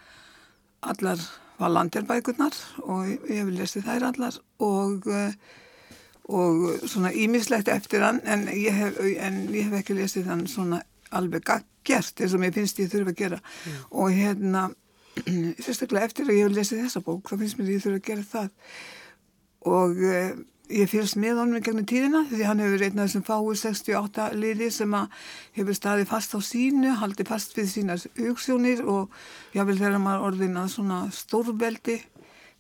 allar 0.88 1.26
valanderbækurnar 1.60 2.56
og 2.86 3.10
ég 3.28 3.42
hef 3.42 3.52
lesið 3.52 3.90
þær 3.90 4.08
allar 4.14 4.40
og 4.64 5.10
og 6.30 6.86
svona 6.86 7.10
ímislegt 7.12 7.72
eftir 7.74 8.04
hann 8.06 8.22
en 8.24 8.46
ég 8.54 8.76
hef, 8.76 9.00
en 9.02 9.48
ég 9.50 9.66
hef 9.66 9.80
ekki 9.82 9.98
lesið 9.98 10.30
hann 10.30 10.46
svona 10.48 10.84
alveg 11.16 11.48
gert 11.88 12.22
eins 12.22 12.36
og 12.38 12.44
mér 12.44 12.54
finnst 12.54 12.80
ég 12.82 12.92
þurfa 12.92 13.16
að 13.16 13.18
gera 13.18 13.40
mm. 13.42 13.80
og 13.90 14.14
hérna 14.14 14.68
sérstaklega 15.64 16.10
eftir 16.10 16.30
að 16.30 16.40
ég 16.40 16.48
hef 16.48 16.56
lesið 16.56 16.86
þessa 16.86 17.04
bók 17.06 17.30
þá 17.32 17.36
finnst 17.42 17.60
mér 17.60 17.68
að 17.68 17.76
ég 17.76 17.84
þurfa 17.86 18.00
að 18.00 18.08
gera 18.10 18.30
það. 18.34 18.50
Og 19.70 20.02
uh, 20.10 20.32
ég 20.70 20.90
fyrst 20.90 21.18
með 21.20 21.42
honum 21.42 21.58
í 21.58 21.64
gegnum 21.66 21.88
tíðina 21.90 22.22
því 22.30 22.46
hann 22.46 22.62
hefur 22.62 22.84
einn 22.86 23.02
af 23.02 23.10
þessum 23.10 23.26
fáu 23.26 23.50
68 23.58 24.28
liði 24.38 24.70
sem 24.74 24.94
að 24.94 25.18
hefur 25.58 25.78
staðið 25.78 26.12
fast 26.12 26.36
á 26.38 26.40
sínu, 26.46 26.94
haldið 27.02 27.32
fast 27.32 27.58
við 27.58 27.72
sínas 27.74 28.06
auksjónir 28.14 28.84
og 28.86 29.16
jável 29.56 29.80
þegar 29.80 30.02
maður 30.04 30.28
orðin 30.30 30.62
að 30.62 30.72
svona 30.76 31.00
stórveldi 31.16 31.98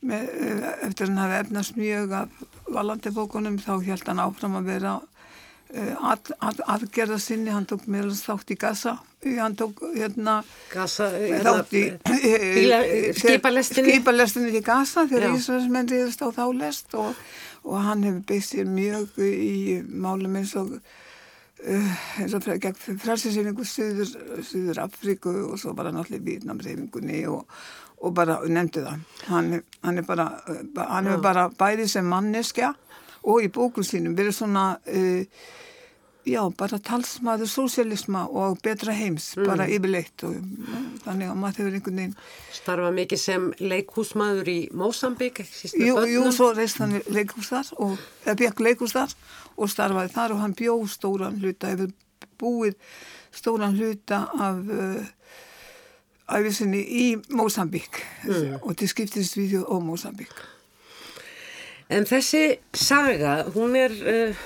með, 0.02 0.26
eh, 0.26 0.66
eftir 0.88 1.10
hann 1.10 1.22
hafi 1.22 1.38
efnast 1.44 1.78
mjög 1.78 2.16
af 2.24 2.44
valandibókunum 2.70 3.60
þá 3.62 3.74
held 3.86 4.08
hann 4.08 4.24
áfram 4.26 4.58
að 4.58 4.72
vera 4.74 4.96
að, 5.70 6.32
að, 6.42 6.62
aðgerða 6.74 7.20
sinni, 7.22 7.52
hann 7.54 7.66
tók 7.70 7.84
meðal 7.88 8.16
þátt 8.18 8.54
í 8.56 8.58
Gaza, 8.58 8.96
hann 9.38 9.56
tók 9.60 9.84
hérna 9.94 10.40
Gaza, 10.74 11.10
þátt 11.46 11.76
í 11.78 11.84
skipalestinni. 13.20 13.94
skipalestinni 13.94 14.54
í 14.58 14.64
Gaza 14.66 15.06
þegar 15.10 15.28
Já. 15.30 15.36
Ísraelsmenn 15.38 15.92
reyðist 15.92 16.24
á 16.26 16.28
þá 16.34 16.44
lest 16.58 16.96
og, 16.98 17.14
og 17.66 17.84
hann 17.86 18.04
hefur 18.08 18.24
beist 18.32 18.56
sér 18.56 18.70
mjög 18.70 19.20
í 19.26 19.80
málum 19.86 20.40
eins 20.40 20.56
og 20.60 20.74
eins 21.60 22.34
og 22.38 22.46
gegn 22.64 22.78
frælsinseyfingu 23.04 23.66
Suður, 23.68 24.14
Suður 24.48 24.80
Afríku 24.86 25.34
og 25.52 25.58
svo 25.60 25.74
bara 25.76 25.92
náttúrulega 25.92 26.24
Vítnamseyfingunni 26.30 27.26
og, 27.28 27.44
og 28.00 28.14
bara 28.16 28.38
nefndu 28.48 28.86
það. 28.86 29.02
Hann, 29.28 29.50
er- 29.58 29.66
hann 29.84 29.98
er 30.00 30.08
bara 30.08 30.30
ba- 30.76 30.88
hann 30.96 31.10
hefur 31.12 31.26
bara 31.26 31.50
bæði 31.60 31.90
sem 31.92 32.08
manneskja 32.08 32.72
og 33.24 33.42
í 33.44 33.50
bókum 33.54 33.86
sínum 33.86 34.16
verið 34.18 34.38
svona 34.40 34.66
uh, 34.88 35.44
já, 36.30 36.42
bara 36.58 36.80
talsmaður 36.84 37.50
sósialisma 37.50 38.26
og 38.28 38.60
betra 38.64 38.94
heims, 38.96 39.32
bara 39.40 39.68
yfirleitt 39.72 40.26
og 40.28 40.38
uh, 40.38 40.80
þannig 41.06 41.32
að 41.32 41.40
maður 41.44 41.62
hefur 41.64 41.78
einhvern 41.80 42.02
veginn 42.02 42.18
starfa 42.60 42.92
mikið 42.96 43.24
sem 43.24 43.48
leikhúsmaður 43.60 44.52
í 44.52 44.60
Mósambík 44.72 45.44
Jú, 45.74 46.00
jú, 46.10 46.26
svo 46.36 46.52
reist 46.58 46.82
hann 46.84 47.00
leikús 47.10 47.52
þar 47.54 47.72
og 47.80 47.96
bygg 48.30 48.66
leikús 48.66 48.98
þar 48.98 49.16
og 49.60 49.72
starfaði 49.72 50.16
þar 50.16 50.36
og 50.36 50.44
hann 50.44 50.58
bjó 50.58 50.76
stóran 50.88 51.40
hluta, 51.42 51.74
hefur 51.74 51.96
búið 52.40 52.78
stóran 53.36 53.76
hluta 53.78 54.26
af 54.40 54.62
uh, 54.72 55.16
æfisinni 56.30 56.82
í 56.84 57.06
Mósambík. 57.34 58.00
Og 58.62 58.78
til 58.78 58.90
skiptist 58.92 59.38
við 59.38 59.60
og 59.64 59.84
Mósambík. 59.86 60.34
En 61.90 62.06
þessi 62.06 62.60
saga, 62.78 63.48
hún 63.56 63.74
er 63.78 63.94
uh, 64.06 64.42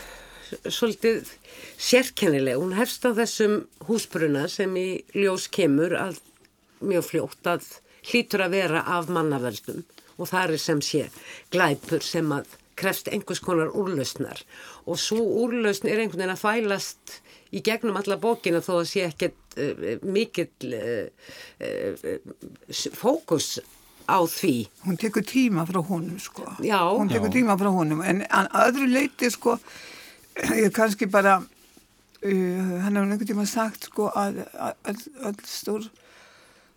svolítið 0.71 1.27
sérkennileg. 1.75 2.59
Hún 2.59 2.75
hefst 2.77 3.03
á 3.03 3.11
þessum 3.17 3.65
húsbruna 3.89 4.45
sem 4.51 4.71
í 4.79 5.03
ljós 5.17 5.49
kemur 5.51 5.95
að 5.99 6.21
mjög 6.83 7.09
fljótt 7.09 7.49
að 7.51 7.67
hlýtur 8.07 8.45
að 8.45 8.55
vera 8.57 8.83
af 8.95 9.11
mannavöldum 9.11 9.83
og 10.19 10.29
það 10.29 10.55
er 10.55 10.61
sem 10.61 10.81
sé 10.83 11.03
glæpur 11.53 12.03
sem 12.05 12.31
að 12.35 12.57
krefst 12.79 13.09
einhvers 13.11 13.41
konar 13.43 13.71
úrlausnar 13.77 14.41
og 14.89 14.99
svo 14.99 15.21
úrlausn 15.43 15.87
er 15.89 16.01
einhvern 16.01 16.23
veginn 16.23 16.35
að 16.35 16.43
fælast 16.43 17.19
í 17.53 17.61
gegnum 17.65 17.99
alla 17.99 18.17
bókina 18.21 18.63
þó 18.65 18.79
að 18.79 18.89
sé 18.91 19.05
ekkert 19.07 19.57
uh, 19.61 19.97
mikill 20.03 20.75
uh, 20.79 21.07
fókus 22.97 23.57
á 24.09 24.17
því. 24.27 24.67
Hún 24.85 24.97
tekur 24.99 25.23
tíma 25.27 25.65
frá 25.69 25.79
honum 25.87 26.19
sko. 26.19 26.43
Já. 26.63 26.79
Hún 26.91 27.09
tekur 27.11 27.29
Já. 27.31 27.35
tíma 27.39 27.57
frá 27.59 27.69
honum 27.73 28.01
en 28.03 28.23
öðru 28.31 28.87
leiti 28.91 29.29
sko 29.31 29.57
ég 30.59 30.65
er 30.69 30.73
kannski 30.73 31.05
bara 31.11 31.37
uh, 31.41 32.79
hann 32.83 32.95
hefur 32.95 33.05
einhvern 33.05 33.27
tíma 33.29 33.45
sagt 33.47 33.89
sko 33.91 34.09
að 34.15 34.43
að- 34.53 34.79
öll, 34.91 35.03
öll 35.29 35.43
stór 35.47 35.89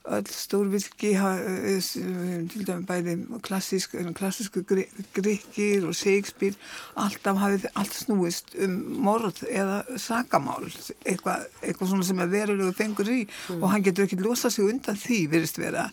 öll 0.06 0.28
stórvirki 0.30 1.12
ha- 1.18 1.32
eh, 1.42 1.76
eh, 1.76 2.42
til 2.52 2.62
dæmi 2.68 2.84
bæði 2.86 3.14
klassísk, 3.42 3.96
klassísku 4.14 4.62
gri- 4.68 4.88
gríkir 5.16 5.86
og 5.88 5.94
Shakespeare 5.98 6.54
alltaf 6.96 7.36
hafið 7.42 7.66
allt 7.74 7.96
snúist 7.96 8.54
um 8.62 8.76
morð 9.06 9.42
eða 9.50 9.80
sakamál 9.98 10.68
eitthvað, 11.04 11.46
eitthvað 11.62 11.88
svona 11.90 12.04
sem 12.06 12.20
er 12.22 12.30
verulegu 12.30 12.72
fengur 12.78 13.10
í 13.10 13.26
og 13.56 13.66
hann 13.72 13.82
getur 13.82 14.06
ekki 14.06 14.20
losa 14.22 14.50
sig 14.50 14.64
undan 14.70 14.96
því 14.96 15.18
virðist 15.32 15.58
vera. 15.58 15.88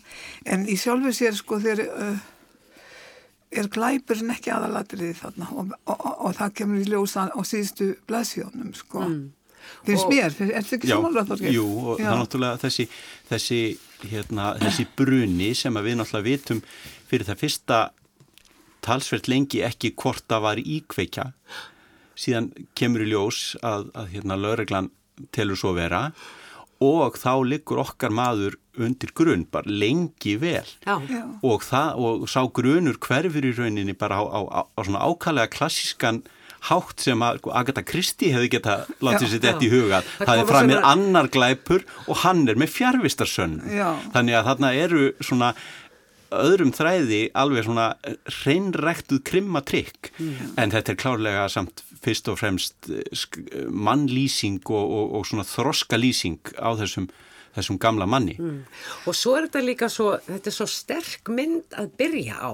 En 0.46 0.66
í 0.66 0.76
sjálfu 0.78 1.10
sér 1.14 1.34
sko 1.34 1.58
þegar 1.58 1.88
uh, 1.90 2.18
er 3.54 3.68
glæpurinn 3.70 4.32
ekki 4.34 4.50
aðalatriði 4.54 5.14
þarna 5.20 5.48
og, 5.54 5.72
og, 5.86 5.94
og, 5.98 6.14
og 6.28 6.36
það 6.38 6.54
kemur 6.60 6.82
í 6.82 6.88
ljósa 6.90 7.28
á 7.30 7.40
síðustu 7.46 7.92
blaðsjónum 8.08 8.72
sko. 8.78 9.04
Finnst 9.86 10.04
Og- 10.04 10.10
mér, 10.12 10.26
er 10.28 10.60
þetta 10.66 10.76
ekki 10.76 10.90
Þorgeir? 10.92 11.54
jú, 11.56 11.64
og 11.94 12.00
það 12.00 12.10
er 12.10 12.18
náttúrulega 12.20 12.58
þessi, 12.60 12.84
þessi, 13.30 13.60
hérna, 14.10 14.54
þessi 14.62 14.86
bruni 14.96 15.52
sem 15.58 15.76
að 15.76 15.88
við 15.88 16.00
náttúrulega 16.00 16.28
vitum 16.28 16.62
fyrir 17.08 17.28
það 17.28 17.42
fyrsta 17.44 17.80
talsvert 18.84 19.30
lengi 19.32 19.62
ekki 19.64 19.94
hvort 20.00 20.26
það 20.28 20.44
var 20.44 20.60
íkveikja. 20.60 21.30
Síðan 22.14 22.50
kemur 22.78 23.04
í 23.04 23.10
ljós 23.10 23.54
að, 23.64 23.88
að 23.96 24.10
hérna, 24.14 24.38
lögreglan 24.38 24.90
telur 25.34 25.58
svo 25.58 25.74
vera 25.76 26.08
og 26.84 27.16
þá 27.16 27.32
liggur 27.46 27.80
okkar 27.84 28.12
maður 28.12 28.58
undir 28.82 29.12
grunn 29.14 29.44
bara 29.50 29.70
lengi 29.70 30.34
vel. 30.40 30.66
Já. 30.84 30.96
Og, 31.40 31.62
það, 31.64 32.00
og 32.02 32.24
sá 32.30 32.42
grunur 32.50 32.98
hverfur 33.02 33.46
í 33.46 33.52
rauninni 33.54 33.94
bara 33.96 34.18
á, 34.20 34.24
á, 34.26 34.40
á, 34.42 34.60
á 34.74 34.80
svona 34.82 35.04
ákallega 35.06 35.52
klassískan 35.54 36.24
hátt 36.70 37.00
sem 37.04 37.20
að 37.26 37.38
sko, 37.42 37.50
Agatha 37.60 37.82
Christie 37.84 38.32
hefði 38.34 38.50
geta 38.56 38.74
látið 39.04 39.28
sér 39.34 39.42
þetta 39.44 39.66
í 39.66 39.70
huga 39.72 39.98
Það 40.06 40.26
það 40.30 40.42
er 40.42 40.50
framir 40.50 40.78
svona- 40.78 40.92
annar 40.94 41.28
glæpur 41.34 41.84
og 42.08 42.16
hann 42.24 42.44
er 42.48 42.56
með 42.60 42.72
fjárvistarsönn 42.78 43.56
Já. 43.74 43.88
þannig 44.14 44.38
að 44.38 44.46
þarna 44.50 44.70
eru 44.84 45.02
svona 45.20 45.54
öðrum 46.34 46.72
þræði 46.74 47.18
alveg 47.38 47.62
svona 47.68 47.84
hreinræktuð 48.40 49.20
krimma 49.28 49.60
trikk. 49.62 50.08
En 50.58 50.72
þetta 50.72 50.90
er 50.94 50.98
klárlega 50.98 51.44
samt 51.52 51.84
fyrst 52.02 52.26
og 52.32 52.40
fremst 52.40 52.88
eh, 52.90 53.68
mannlýsing 53.70 54.58
og, 54.66 54.82
og, 54.98 55.14
og 55.20 55.28
svona 55.28 55.44
þroska 55.46 55.94
lýsing 56.00 56.40
á 56.58 56.74
þessum, 56.80 57.06
þessum 57.54 57.78
gamla 57.78 58.08
manni. 58.10 58.34
Og 59.06 59.14
svo 59.14 59.36
er 59.38 59.46
þetta 59.46 59.62
líka 59.68 59.88
svo, 59.92 60.16
þetta 60.26 60.50
er 60.50 60.56
svo 60.58 60.66
sterk 60.66 61.30
mynd 61.30 61.78
að 61.78 61.92
byrja 62.02 62.40
á. 62.42 62.52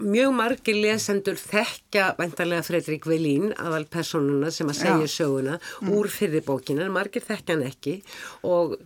Mjög 0.00 0.32
margir 0.32 0.78
lesendur 0.80 1.36
þekkja 1.40 2.12
væntalega 2.18 2.64
Fredrik 2.64 3.08
Velín, 3.08 3.50
aðal 3.60 3.84
personuna 3.90 4.52
sem 4.54 4.70
að 4.70 4.78
segja 4.80 5.08
Já. 5.08 5.14
söguna 5.18 5.58
úr 5.92 6.08
fyrir 6.12 6.44
bókina, 6.46 6.86
en 6.86 6.94
margir 6.94 7.24
þekkja 7.24 7.56
hann 7.56 7.66
ekki 7.68 7.98
og, 8.48 8.78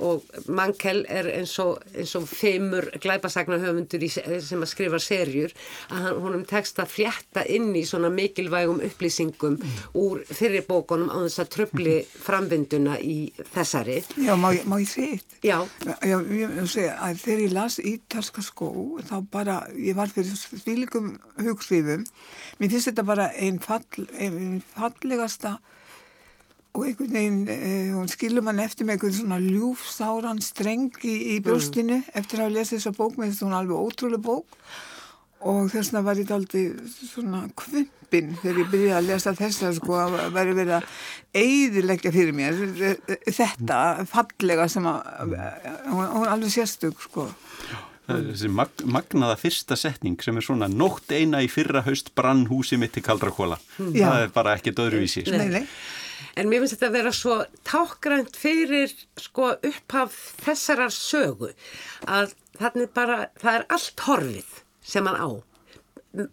og 0.00 0.24
Mankel 0.48 1.02
er 1.08 1.28
eins 1.36 1.52
og, 1.62 1.80
eins 1.94 2.14
og 2.18 2.26
feimur 2.30 2.88
glæpasagna 3.02 3.58
höfundur 3.62 4.02
í, 4.06 4.08
sem 4.10 4.62
að 4.64 4.70
skrifa 4.72 5.00
serjur, 5.02 5.52
að 5.90 6.04
hann, 6.06 6.20
honum 6.24 6.44
tekst 6.48 6.80
að 6.82 6.90
flétta 6.94 7.44
inn 7.52 7.70
í 7.76 7.84
svona 7.88 8.10
mikilvægum 8.14 8.80
upplýsingum 8.88 9.58
úr 10.00 10.22
fyrir 10.30 10.64
bókunum 10.68 11.10
á 11.12 11.16
þess 11.26 11.42
að 11.44 11.50
tröfli 11.56 11.96
framvinduna 12.24 12.98
í 13.02 13.18
þessari. 13.54 14.00
Já, 14.24 14.34
má, 14.40 14.50
ég- 14.56 14.64
má 14.70 14.78
ég 14.80 14.88
segja 14.90 15.16
eitt? 15.18 15.36
Já. 15.44 15.58
Já, 16.04 16.16
ég 16.20 16.54
vil 16.56 16.68
segja 16.68 16.96
að 17.00 17.20
þegar 17.24 17.44
ég 17.46 17.52
las 17.56 17.78
ítalska 17.78 18.42
skó, 18.44 18.70
þá 19.08 19.16
bara, 19.30 19.58
ég 19.76 19.94
var 19.98 20.08
fyrir 20.12 20.36
svílikum 20.36 21.14
hugsvífum, 21.40 22.04
mér 22.60 22.70
finnst 22.72 22.90
þetta 22.90 23.04
bara 23.06 23.30
einn 23.36 23.58
fall, 23.62 23.84
ein 24.18 24.62
fallegasta 24.74 25.58
og 26.74 26.84
einhvern 26.86 27.14
veginn, 27.16 27.40
eh, 27.50 27.90
hún 27.94 28.10
skilur 28.10 28.44
mann 28.46 28.62
eftir 28.62 28.86
með 28.86 28.98
einhvern 28.98 29.16
svona 29.16 29.40
ljúfsáran 29.42 30.42
streng 30.44 30.92
í, 31.02 31.16
í 31.34 31.40
brjóstinu 31.42 32.02
eftir 32.14 32.38
að 32.38 32.46
hafa 32.46 32.56
lesið 32.58 32.78
þessa 32.78 32.96
bók, 32.98 33.16
mér 33.16 33.30
finnst 33.30 33.44
hún 33.46 33.58
alveg 33.58 33.80
ótrúlega 33.80 34.22
bók 34.22 34.60
og 35.40 35.70
þess 35.72 35.90
vegna 35.90 36.04
var 36.04 36.20
ég 36.20 36.32
aldrei 36.36 36.62
svona 37.08 37.42
kvumpin 37.56 38.34
þegar 38.42 38.58
ég 38.60 38.72
byrjaði 38.72 38.96
að 38.98 39.06
lesa 39.08 39.34
þessa 39.38 39.70
sko 39.78 39.96
að 39.96 40.16
væri 40.34 40.56
verið 40.58 40.74
að 40.76 40.88
eiðilegja 41.40 42.12
fyrir 42.14 42.36
mér 42.36 42.58
þetta 43.24 43.78
fallega 44.10 44.68
sem 44.70 44.88
að 44.90 45.38
hún 45.88 46.04
hún 46.04 46.26
er 46.26 46.34
alveg 46.34 46.52
sérstök 46.54 47.00
sko 47.06 47.30
er 48.10 48.26
þessi 48.30 48.50
mag, 48.52 48.84
magnaða 48.84 49.38
fyrsta 49.40 49.78
setning 49.78 50.20
sem 50.24 50.36
er 50.36 50.44
svona 50.44 50.68
nótt 50.70 51.12
eina 51.14 51.42
í 51.44 51.48
fyrra 51.50 51.84
haust 51.86 52.12
brann 52.18 52.46
húsi 52.50 52.78
mitt 52.80 52.94
til 52.96 53.04
kaldra 53.06 53.32
kóla 53.34 53.58
Já. 53.78 54.06
það 54.10 54.26
er 54.26 54.34
bara 54.34 54.56
ekkert 54.58 54.84
öðruvísi 54.84 55.24
sko. 55.24 55.38
nei, 55.38 55.60
nei. 55.60 55.64
En 56.40 56.48
mér 56.48 56.62
finnst 56.62 56.78
þetta 56.78 56.88
að 56.88 56.96
vera 56.96 57.12
svo 57.12 57.36
tákgrænt 57.68 58.38
fyrir 58.40 58.94
sko 59.20 59.52
upphaf 59.68 60.16
þessarar 60.40 60.94
sögu 60.94 61.50
að 62.08 62.32
þannig 62.56 62.94
bara, 62.96 63.18
það 63.42 63.58
er 63.58 63.66
allt 63.76 64.04
horfið 64.06 64.54
sem 64.92 65.10
hann 65.10 65.20
á. 65.20 65.28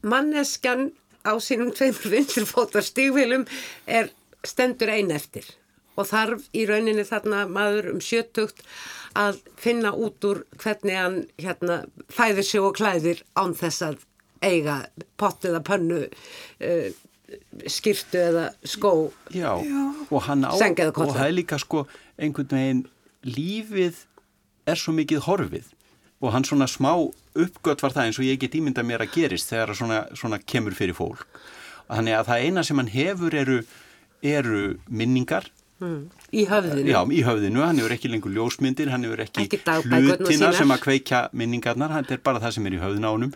Manneskjan 0.07 0.89
á 1.27 1.33
sínum 1.43 1.73
tveimur 1.75 2.13
vinsturfótar 2.13 2.85
stígvilum 2.87 3.43
er 3.85 4.13
stendur 4.47 4.93
ein 4.93 5.11
eftir 5.11 5.47
og 5.97 6.07
þarf 6.07 6.45
í 6.55 6.63
rauninni 6.69 7.03
þarna 7.07 7.43
maður 7.51 7.91
um 7.95 8.01
sjötugt 8.03 8.63
að 9.17 9.41
finna 9.59 9.91
út 9.97 10.23
úr 10.29 10.43
hvernig 10.61 10.97
hann 10.97 11.17
hérna 11.41 11.81
fæðir 12.13 12.47
sig 12.47 12.63
og 12.63 12.77
klæðir 12.77 13.23
án 13.35 13.55
þess 13.57 13.83
að 13.89 14.03
eiga 14.45 14.77
pott 15.17 15.45
eða 15.49 15.63
pönnu 15.65 16.03
uh, 16.05 16.89
skirtu 17.67 18.19
eða 18.21 18.45
skó 18.63 18.91
Já, 19.35 19.51
og 20.09 20.21
hann 20.27 20.45
á 20.47 20.53
og 20.55 21.15
það 21.15 21.25
er 21.25 21.35
líka 21.35 21.59
sko 21.59 21.83
einhvern 22.15 22.53
veginn 22.53 22.85
lífið 23.27 24.05
er 24.67 24.79
svo 24.79 24.93
mikið 24.95 25.25
horfið. 25.27 25.67
Og 26.23 26.33
hann 26.33 26.47
svona 26.47 26.67
smá 26.69 26.91
uppgötvar 27.37 27.93
það 27.93 28.07
eins 28.07 28.19
og 28.21 28.25
ég 28.25 28.39
get 28.41 28.55
ímynda 28.57 28.85
mér 28.85 29.05
að 29.05 29.13
gerist 29.19 29.51
þegar 29.51 29.75
svona, 29.77 29.99
svona 30.17 30.39
kemur 30.41 30.75
fyrir 30.77 30.97
fólk. 30.97 31.27
Þannig 31.87 32.17
að 32.17 32.31
það 32.31 32.47
eina 32.47 32.63
sem 32.67 32.81
hann 32.81 32.91
hefur 32.91 33.37
eru, 33.37 33.61
eru 34.25 34.63
minningar. 34.89 35.45
Mm. 35.77 36.07
Í 36.33 36.47
höfðinu? 36.49 36.89
Já, 36.89 36.99
í 37.13 37.21
höfðinu, 37.21 37.61
hann 37.61 37.77
hefur 37.77 37.93
ekki 37.93 38.09
lengur 38.09 38.33
ljósmyndir, 38.33 38.89
hann 38.89 39.05
hefur 39.05 39.21
ekki, 39.27 39.45
ekki 39.45 39.59
hlutina 39.61 40.49
sem 40.57 40.73
að 40.73 40.81
kveikja 40.87 41.19
minningarnar, 41.37 41.93
hann 41.93 42.09
er 42.09 42.23
bara 42.25 42.41
það 42.41 42.55
sem 42.55 42.65
er 42.65 42.77
í 42.79 42.81
höfðinu 42.81 43.11
ánum 43.13 43.35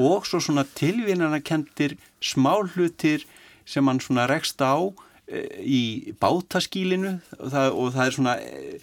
og 0.00 0.26
svo 0.28 0.40
svona 0.42 0.64
tilvíðan 0.78 1.36
kentir 1.44 1.96
smá 2.24 2.56
hlutir 2.74 3.26
sem 3.68 3.86
hann 3.86 4.00
svona 4.02 4.26
rekst 4.30 4.60
á 4.64 4.76
e, 5.28 5.44
í 5.60 5.82
bátaskílinu 6.20 7.18
og 7.38 7.52
það, 7.52 7.68
og 7.76 7.92
það 7.94 8.06
er 8.06 8.16
svona 8.16 8.34
e, 8.40 8.80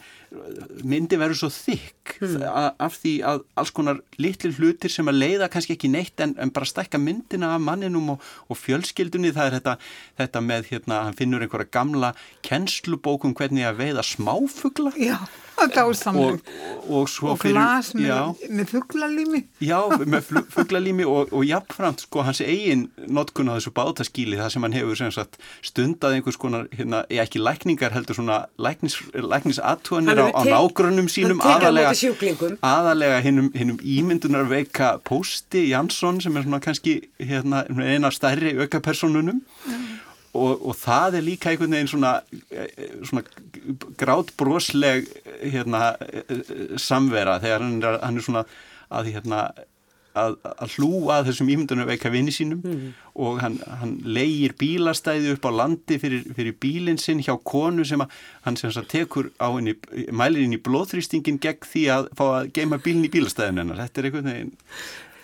myndi 0.87 1.17
verður 1.19 1.39
svo 1.39 1.49
þykk 1.53 2.13
hmm. 2.19 2.45
af 2.83 2.97
því 2.99 3.13
að 3.29 3.43
alls 3.59 3.71
konar 3.75 4.01
litli 4.19 4.51
hlutir 4.57 4.91
sem 4.91 5.07
að 5.07 5.21
leiða 5.21 5.49
kannski 5.51 5.77
ekki 5.77 5.91
neitt 5.91 6.19
en, 6.23 6.35
en 6.41 6.51
bara 6.53 6.67
stækka 6.67 6.99
myndina 7.01 7.53
af 7.55 7.63
manninum 7.63 8.13
og, 8.15 8.29
og 8.51 8.59
fjölskyldunni. 8.59 9.31
Það 9.35 9.49
er 9.49 9.57
þetta, 9.57 9.75
þetta 10.21 10.43
með 10.43 10.71
hérna, 10.73 11.01
hann 11.07 11.17
finnur 11.17 11.45
einhverja 11.45 11.71
gamla 11.79 12.13
kennslubókum 12.47 13.35
hvernig 13.39 13.69
að 13.69 13.83
veiða 13.85 14.07
smáfugla. 14.07 14.95
Já 14.99 15.21
og, 15.57 16.39
og, 16.87 17.09
og 17.25 17.39
glas 17.41 17.89
með, 17.97 18.43
með 18.53 18.69
fugglalými 18.75 19.41
já, 19.63 19.77
með 20.05 20.29
fugglalými 20.53 21.07
og, 21.09 21.33
og 21.33 21.45
jafnframt 21.47 22.03
sko 22.05 22.25
hans 22.27 22.41
eigin 22.45 22.87
notkun 23.09 23.49
á 23.49 23.57
þessu 23.57 23.73
bátaskíli 23.77 24.37
það 24.37 24.51
sem 24.53 24.67
hann 24.67 24.77
hefur 24.77 24.99
sem 24.99 25.13
sagt, 25.15 25.39
stundað 25.65 26.17
einhvers 26.17 26.37
konar, 26.41 26.67
hérna, 26.77 27.03
ekki 27.09 27.41
lækningar 27.41 27.95
heldur 27.95 28.19
svona 28.19 28.43
læknis, 28.61 28.99
læknisatúanir 29.13 30.21
á, 30.21 30.27
á 30.29 30.41
nágrunum 30.45 31.09
sínum 31.11 31.41
aðalega, 31.41 31.93
aðalega 32.61 33.21
hinnum, 33.25 33.51
hinnum 33.57 33.81
ímyndunar 33.81 34.49
veika 34.51 34.97
Pósti 35.07 35.67
Jansson 35.71 36.21
sem 36.21 36.37
er 36.37 36.45
svona 36.45 36.61
kannski 36.63 36.99
hérna, 37.17 37.65
eina 37.81 38.13
stærri 38.13 38.53
aukapersonunum 38.61 39.41
mm. 39.41 39.87
Og, 40.37 40.67
og 40.69 40.75
það 40.77 41.17
er 41.17 41.25
líka 41.25 41.51
einhvern 41.51 41.73
veginn 41.73 41.89
svona, 41.89 42.11
svona 43.07 43.23
grátbrosleg 43.97 45.07
hérna, 45.41 45.95
samvera 46.81 47.39
þegar 47.43 47.65
hann 47.65 47.81
er, 47.81 47.97
hann 48.03 48.19
er 48.19 48.25
svona 48.25 48.43
að, 48.87 49.09
hérna, 49.15 49.41
að, 50.17 50.37
að 50.49 50.75
hlúa 50.77 51.17
að 51.19 51.29
þessum 51.31 51.51
ímyndunum 51.53 51.89
veika 51.89 52.11
vini 52.13 52.33
sínum 52.33 52.61
mm. 52.63 52.85
og 53.23 53.41
hann, 53.43 53.57
hann 53.81 53.95
leigir 54.05 54.55
bílastæði 54.59 55.35
upp 55.35 55.47
á 55.49 55.51
landi 55.61 55.99
fyrir, 56.01 56.23
fyrir 56.37 56.55
bílinn 56.61 57.01
sinn 57.01 57.23
hjá 57.25 57.35
konu 57.47 57.85
sem 57.87 58.03
að 58.03 58.21
hann 58.47 58.59
sem 58.59 58.73
sagt 58.73 58.91
tekur 58.93 59.31
á 59.37 59.47
henni, 59.51 59.75
mælir 60.11 60.45
inn 60.45 60.55
í 60.57 60.61
blóðþrýstingin 60.63 61.41
gegn 61.43 61.67
því 61.67 61.83
að 61.97 62.13
fá 62.17 62.25
að 62.29 62.53
geima 62.57 62.81
bílinn 62.81 63.07
í 63.07 63.13
bílastæðin 63.13 63.63
hennar. 63.63 63.83
Þetta 63.85 64.01
er 64.01 64.09
einhvern 64.09 64.31
veginn 64.33 64.55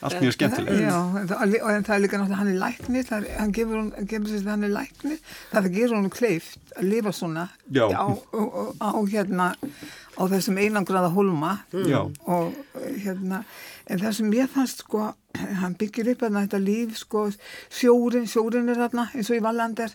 allt 0.04 0.20
mjög 0.22 0.36
skemmtilega. 0.36 0.80
Já, 0.84 0.98
en 1.22 1.28
það, 1.32 1.56
en 1.74 1.86
það 1.88 1.96
er 1.96 2.04
líka 2.04 2.20
náttúrulega, 2.20 2.40
hann 2.42 2.52
er 2.54 2.60
læknir, 2.62 3.10
er, 3.18 3.28
hann 3.40 3.54
gefur 3.56 3.80
hún, 3.80 3.92
gefur 4.12 4.32
sér 4.32 4.50
hann 4.52 4.68
er 4.68 4.74
læknir, 4.74 5.20
það 5.52 5.70
gerur 5.78 5.98
hún 6.00 6.10
kleift 6.14 6.74
að 6.78 6.90
lifa 6.92 7.14
svona 7.16 7.48
á, 7.50 8.08
á, 8.10 8.42
á, 8.84 8.90
hérna, 9.14 9.50
á 10.20 10.22
þessum 10.34 10.60
einangraða 10.62 11.14
holma 11.16 11.54
og 12.28 12.54
hérna, 13.04 13.44
en 13.90 14.00
það 14.00 14.16
sem 14.20 14.34
ég 14.38 14.50
fannst 14.54 14.86
sko 14.86 15.12
hann 15.62 15.74
byggir 15.80 16.12
upp 16.14 16.24
að 16.28 16.36
þetta 16.38 16.60
líf 16.62 16.98
sko, 17.00 17.24
sjórin, 17.74 18.28
sjórin 18.30 18.70
er 18.70 18.78
þarna 18.84 19.08
eins 19.14 19.32
og 19.32 19.40
í 19.40 19.44
Vallander, 19.44 19.94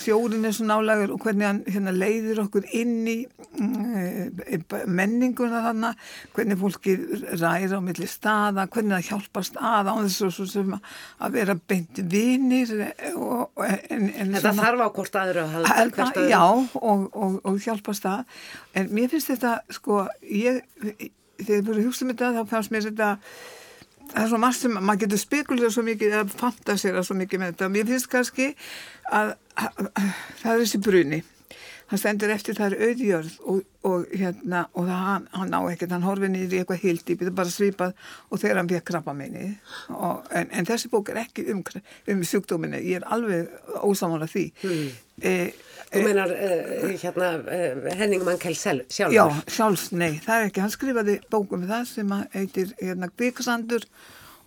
sjórin 0.00 0.48
er 0.48 0.54
svo 0.56 0.68
nálagur 0.68 1.12
og 1.14 1.24
hvernig 1.24 1.48
hann 1.48 1.60
hérna, 1.68 1.92
leiðir 1.92 2.40
okkur 2.44 2.68
inn 2.76 3.02
í 3.10 3.16
mm, 3.60 4.78
menninguna 4.88 5.60
þarna 5.66 5.92
hvernig 6.36 6.60
fólki 6.62 6.96
ræra 7.34 7.80
á 7.80 7.82
milli 7.84 8.08
staða, 8.08 8.68
hvernig 8.72 8.96
það 8.96 9.10
hjálpast 9.10 9.60
að 9.60 9.92
á 9.92 9.94
þessu 10.06 10.48
sem 10.48 10.72
að 10.78 11.36
vera 11.36 11.58
beint 11.68 12.02
vinir 12.08 12.72
og, 13.12 13.60
en, 13.64 14.08
en 14.08 14.34
Þetta 14.38 14.54
svona, 14.54 14.64
þarf 14.64 14.84
á 14.84 14.88
hvort 14.96 15.20
aðra 15.20 15.44
að 15.44 15.70
halda 15.74 16.26
Já, 16.28 16.42
og, 16.80 17.06
og, 17.12 17.38
og 17.44 17.60
hjálpast 17.62 18.08
að 18.08 18.42
en 18.78 18.90
mér 18.94 19.12
finnst 19.12 19.34
þetta 19.34 19.58
sko, 19.74 20.06
ég 20.24 20.64
þegar 21.38 21.56
ég 21.56 21.64
búið 21.66 21.80
að 21.80 21.88
hugsa 21.88 22.04
um 22.04 22.12
þetta 22.12 22.34
þá 22.36 22.52
fannst 22.52 22.74
mér 22.74 22.86
þetta 22.88 23.08
það 24.08 24.22
er 24.22 24.30
svo 24.32 24.40
margt 24.42 24.62
sem 24.62 24.76
maður 24.78 25.00
getur 25.04 25.22
spekulera 25.22 25.72
svo 25.72 25.84
mikið 25.86 26.14
eða 26.14 26.38
fantasera 26.40 27.02
svo 27.04 27.16
mikið 27.18 27.42
með 27.42 27.50
þetta. 27.52 27.72
Mér 27.72 27.90
finnst 27.90 28.10
kannski 28.12 28.46
að, 29.12 29.34
að, 29.54 29.82
að 29.92 30.14
það 30.42 30.52
er 30.54 30.62
þessi 30.64 30.80
bruni 30.86 31.20
hann 31.88 32.00
stendur 32.00 32.32
eftir 32.32 32.58
er 32.60 32.76
auðjörð 32.76 33.36
og, 33.48 33.60
og 33.88 34.08
hérna 34.12 34.64
og 34.74 34.88
það 34.88 35.04
hann, 35.06 35.28
hann 35.32 35.56
á 35.56 35.60
ekkert 35.72 35.94
hann 35.96 36.04
horfið 36.04 36.32
niður 36.34 36.56
í 36.56 36.60
eitthvað 36.62 36.82
hildýp 36.84 37.22
það 37.22 37.30
er 37.30 37.38
bara 37.38 37.54
svipað 37.54 37.94
og 38.28 38.42
þegar 38.42 38.60
hann 38.60 38.72
fekk 38.72 38.88
krabba 38.90 39.14
minni 39.16 39.46
en, 39.48 40.50
en 40.52 40.68
þessi 40.68 40.92
bók 40.92 41.12
er 41.12 41.22
ekki 41.24 41.46
um, 41.54 41.62
um 42.12 42.26
sjúkdóminni 42.32 42.82
ég 42.84 43.00
er 43.00 43.08
alveg 43.16 43.48
ósamála 43.80 44.28
því 44.28 44.44
mm. 44.62 44.92
eh, 45.22 45.64
Þú 45.88 46.02
meinar 46.04 46.32
uh, 46.34 46.90
hérna, 47.00 47.28
uh, 47.48 47.86
Henning 47.96 48.24
Mankel 48.26 48.52
sjálfur? 48.52 49.14
Já, 49.14 49.22
sjálfs, 49.48 49.86
nei, 49.96 50.18
það 50.20 50.34
er 50.34 50.48
ekki. 50.50 50.60
Hann 50.60 50.74
skrifaði 50.74 51.14
bókum 51.32 51.62
það 51.64 51.86
sem 51.88 52.12
heitir 52.34 52.74
hérna, 52.76 53.08
Kvíkasandur 53.14 53.86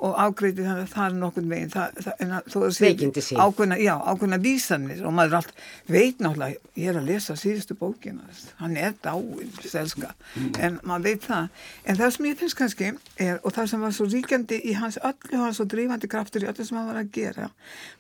og 0.02 0.16
ágreiti 0.18 0.66
þannig 0.66 0.88
að 0.88 0.94
það 0.96 1.08
er 1.08 1.18
nokkur 1.22 1.48
veginn 1.52 1.72
það, 1.72 2.00
það, 2.06 2.66
veikindi 2.82 3.24
sín. 3.26 3.42
ákveðna, 3.42 3.78
já, 3.82 3.94
ákveðna 4.02 4.40
vísanir. 4.42 5.04
Og 5.06 5.14
maður 5.14 5.38
allt 5.42 5.52
veit 5.92 6.24
náttúrulega, 6.24 6.72
ég 6.82 6.90
er 6.90 7.00
að 7.02 7.10
lesa 7.12 7.36
síðustu 7.38 7.78
bókina, 7.78 8.26
hann 8.62 8.78
er 8.82 8.96
dáinn 9.06 9.52
selska, 9.62 10.14
en 10.58 10.80
maður 10.88 11.08
veit 11.10 11.28
það. 11.28 11.64
En 11.86 12.00
það 12.02 12.16
sem 12.16 12.30
ég 12.32 12.40
finnst 12.42 12.58
kannski 12.58 12.90
er, 12.92 13.40
og 13.44 13.56
það 13.56 13.72
sem 13.74 13.86
var 13.86 13.96
svo 13.98 14.10
ríkjandi 14.10 14.62
í 14.72 14.76
hans 14.80 14.98
öllu 15.06 15.44
hann 15.44 15.58
svo 15.58 15.68
drífandi 15.70 16.10
kraftur 16.12 16.48
í 16.48 16.50
öllu 16.50 16.66
sem 16.66 16.80
hann 16.80 16.90
var 16.90 17.02
að 17.04 17.12
gera 17.16 17.52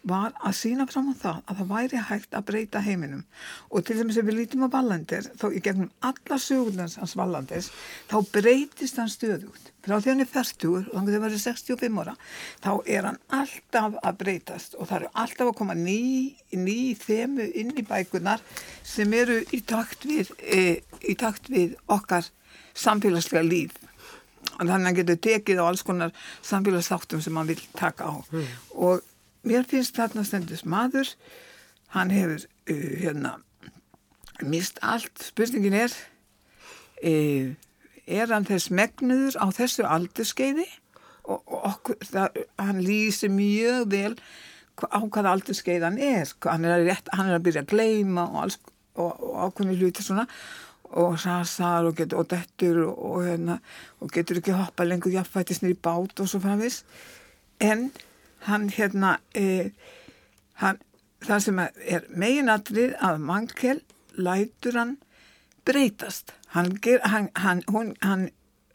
var 0.07 0.33
að 0.41 0.55
sína 0.57 0.87
fram 0.89 1.11
á 1.13 1.15
það 1.21 1.41
að 1.45 1.59
það 1.61 1.71
væri 1.75 2.03
hægt 2.09 2.37
að 2.37 2.47
breyta 2.49 2.81
heiminum. 2.81 3.25
Og 3.69 3.85
til 3.85 3.99
þess 3.99 4.17
að 4.17 4.29
við 4.29 4.39
lítum 4.39 4.65
á 4.65 4.73
Vallandir 4.73 5.29
þá 5.37 5.45
í 5.51 5.61
gegnum 5.63 5.91
alla 6.01 6.39
sögurnans 6.41 6.97
hans 7.01 7.15
Vallandis 7.19 7.69
þá 8.09 8.17
breytist 8.33 8.97
hann 8.97 9.11
stöðugt 9.11 9.71
frá 9.81 9.97
því 9.97 10.11
hann 10.11 10.23
er 10.23 10.29
færtugur 10.29 10.87
og 10.87 10.95
þannig 10.95 11.09
að 11.09 11.15
það 11.15 11.23
verður 11.25 11.43
65 11.43 12.01
ára 12.01 12.15
þá 12.63 12.71
er 12.95 13.07
hann 13.09 13.19
alltaf 13.37 13.97
að 14.01 14.17
breytast. 14.21 14.75
Og 14.77 14.89
það 14.89 14.97
eru 14.99 15.11
alltaf 15.23 15.51
að 15.51 15.57
koma 15.61 15.77
ný, 15.77 16.01
ný 16.53 16.79
þemu 17.01 17.47
inn 17.61 17.73
í 17.77 17.85
bækunar 17.87 18.43
sem 18.87 19.13
eru 19.17 19.39
í 19.51 19.61
takt 19.67 20.05
við, 20.07 20.33
e, 20.41 20.81
í 21.01 21.15
takt 21.19 21.49
við 21.51 21.77
okkar 21.91 22.29
samfélagslega 22.77 23.45
líf. 23.47 23.77
Og 24.57 24.65
þannig 24.65 24.75
að 24.75 24.89
hann 24.89 24.99
getur 24.99 25.21
tekið 25.27 25.61
á 25.61 25.65
alls 25.65 25.85
konar 25.85 26.13
samfélagsþáttum 26.45 27.23
sem 27.23 27.37
hann 27.37 27.49
vil 27.49 27.61
taka 27.77 28.09
á. 28.09 28.15
Mm. 28.29 28.51
og 28.77 29.07
mér 29.47 29.65
finnst 29.65 29.97
þarna 29.97 30.23
stendis 30.25 30.65
maður 30.69 31.09
hann 31.95 32.13
hefur 32.13 32.45
uh, 32.69 32.91
hérna 33.01 33.39
mist 34.45 34.79
allt, 34.81 35.21
spurningin 35.21 35.75
er 35.77 35.93
eða 37.01 37.49
uh, 37.49 37.69
er 38.07 38.31
hann 38.33 38.47
þess 38.47 38.71
megnuður 38.73 39.37
á 39.37 39.45
þessu 39.55 39.85
aldurskeiði 39.87 40.67
og, 41.23 41.39
og 41.45 41.59
okkur, 41.71 41.99
það, 42.05 42.41
hann 42.59 42.81
lýsi 42.85 43.29
mjög 43.31 43.91
vel 43.91 44.15
á 44.81 44.99
hvaða 45.03 45.35
aldurskeið 45.35 45.85
hann 45.85 46.01
er. 46.01 46.33
Hann 46.47 46.65
er 46.65 46.83
rétt, 46.87 47.09
hann 47.13 47.29
er 47.29 47.37
að 47.37 47.47
byrja 47.47 47.63
að 47.65 47.71
gleima 47.73 48.25
og, 48.29 48.37
alls, 48.45 48.59
og, 48.95 49.11
og 49.11 49.39
ákveðni 49.45 49.77
hluti 49.77 50.05
svona. 50.05 50.25
Og 50.91 51.15
sasar 51.21 51.87
og 51.87 51.95
getur 51.95 52.23
og 52.23 52.29
dettur 52.33 52.81
og 52.89 53.21
hérna 53.23 53.61
og 54.03 54.11
getur 54.11 54.41
ekki 54.41 54.55
hoppa 54.57 54.83
lengur 54.83 55.13
jafnvættisnir 55.13 55.75
í 55.75 55.79
bát 55.79 56.19
og 56.19 56.27
svo 56.27 56.41
framvis 56.43 56.81
en 57.63 57.91
hann 58.49 58.67
hérna 58.73 59.13
e, 59.37 59.69
hann, 60.59 60.81
það 61.23 61.45
sem 61.45 61.61
er 61.63 62.09
meginadrið 62.09 62.97
að 62.99 63.23
mangkel 63.23 63.79
lætur 64.19 64.79
hann 64.81 64.97
breytast. 65.65 66.33
Hann, 66.55 66.73
hann, 66.83 67.29
hann, 67.35 67.63
hún, 67.71 67.93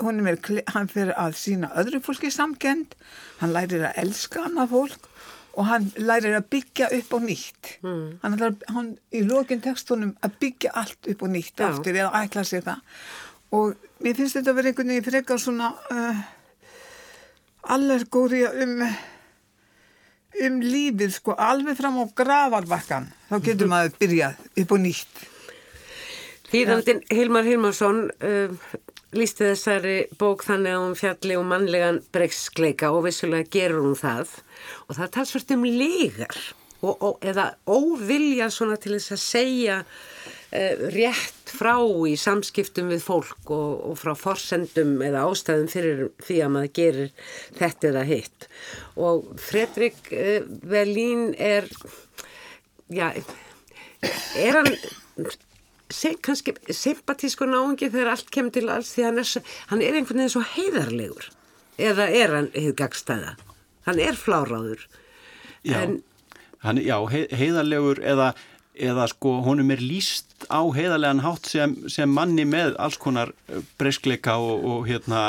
hún 0.03 0.27
er 0.27 0.39
hann 0.75 0.89
fyrir 0.93 1.17
að 1.19 1.37
sína 1.41 1.73
öðru 1.81 2.01
fólki 2.05 2.31
samkend 2.33 2.95
hann 3.41 3.53
lærir 3.57 3.89
að 3.89 4.01
elska 4.05 4.47
annað 4.47 4.73
fólk 4.75 5.09
og 5.57 5.69
hann 5.71 5.89
lærir 5.97 6.37
að 6.37 6.49
byggja 6.53 6.91
upp 6.99 7.15
á 7.17 7.19
nýtt. 7.25 7.71
Mm. 7.83 8.19
hann 8.23 8.37
er 8.37 8.57
hann, 8.75 8.91
í 9.13 9.23
lókinn 9.25 9.65
tekstunum 9.65 10.17
að 10.25 10.39
byggja 10.43 10.75
allt 10.83 11.11
upp 11.13 11.25
á 11.25 11.29
nýtt 11.33 11.63
ja. 11.65 11.71
eftir 11.71 11.97
eða 11.97 12.23
ætla 12.23 12.45
sér 12.45 12.67
það. 12.67 12.81
Og 13.57 13.77
mér 14.05 14.17
finnst 14.19 14.37
þetta 14.37 14.53
að 14.53 14.59
vera 14.61 14.73
einhvern 14.73 14.93
veginn 14.93 15.07
frekar 15.07 15.41
svona 15.41 15.73
uh, 15.93 16.25
allergóri 17.77 18.45
um 18.47 18.83
um 20.45 20.59
lífið 20.61 21.15
sko 21.17 21.37
alveg 21.41 21.79
fram 21.79 21.97
á 22.03 22.05
gravarvakkan 22.13 23.09
þá 23.31 23.37
getur 23.45 23.71
maður 23.73 23.97
byrjað 24.01 24.45
upp 24.63 24.75
á 24.75 24.77
nýtt 24.83 25.25
Þýðandin 26.51 27.01
Hilmar 27.11 27.47
Hilmarsson 27.47 28.05
uh, 28.23 28.75
lísti 29.17 29.49
þessari 29.49 29.97
bók 30.19 30.45
þannig 30.47 30.75
að 30.75 30.85
hún 30.85 30.99
fjalli 30.99 31.39
um 31.39 31.49
mannlegan 31.51 32.03
breykskleika 32.15 32.93
og 32.95 33.07
vissulega 33.09 33.49
gerur 33.57 33.87
hún 33.87 33.99
það. 33.99 34.37
Og 34.87 34.99
það 34.99 35.13
talsvört 35.17 35.57
um 35.57 35.67
legar 35.67 36.39
og, 36.83 36.95
og, 36.95 37.19
eða 37.27 37.51
óvilja 37.67 38.51
svona 38.53 38.79
til 38.81 38.95
þess 38.97 39.17
að 39.17 39.23
segja 39.25 39.79
uh, 39.83 40.85
rétt 40.95 41.55
frá 41.57 41.75
í 42.07 42.15
samskiptum 42.21 42.93
við 42.93 43.03
fólk 43.07 43.51
og, 43.55 43.73
og 43.91 43.99
frá 43.99 44.13
forsendum 44.19 45.01
eða 45.07 45.25
ástæðum 45.31 45.71
fyrir 45.73 46.05
því 46.27 46.39
að 46.45 46.53
maður 46.59 46.75
gerir 46.81 47.33
þetta 47.59 47.91
eða 47.91 48.05
hitt. 48.13 48.49
Og 49.01 49.33
Fredrik 49.43 50.13
uh, 50.13 50.47
Velín 50.67 51.33
er 51.39 51.67
já 52.93 53.11
er 54.37 54.61
hann 54.61 54.75
kannski 56.23 56.57
sympatísku 56.75 57.47
náingi 57.47 57.91
þegar 57.91 58.15
allt 58.17 58.31
kemur 58.35 58.55
til 58.55 58.69
alls 58.73 58.93
því 58.97 59.09
hann 59.09 59.23
er, 59.23 59.33
hann 59.71 59.83
er 59.83 59.99
einhvern 59.99 60.23
veginn 60.23 60.35
svo 60.35 60.45
heiðarlegur 60.57 61.31
eða 61.79 62.09
er 62.11 62.35
hann 62.35 62.53
hefur 62.55 62.79
gagstæða 62.83 63.37
hann 63.87 64.03
er 64.03 64.19
fláráður 64.19 64.87
Já, 65.67 65.81
en, 65.83 65.97
hann, 66.63 66.79
já 66.83 66.99
hei, 67.11 67.25
heiðarlegur 67.35 67.99
eða, 68.07 68.31
eða 68.75 69.09
sko 69.11 69.41
honum 69.47 69.73
er 69.75 69.83
líst 69.83 70.47
á 70.47 70.63
heiðarlegan 70.63 71.25
hátt 71.25 71.49
sem, 71.51 71.75
sem 71.91 72.11
manni 72.13 72.45
með 72.47 72.77
alls 72.83 72.99
konar 73.03 73.33
breyskleika 73.81 74.37
og, 74.43 74.63
og, 74.63 74.81
hérna, 74.87 75.25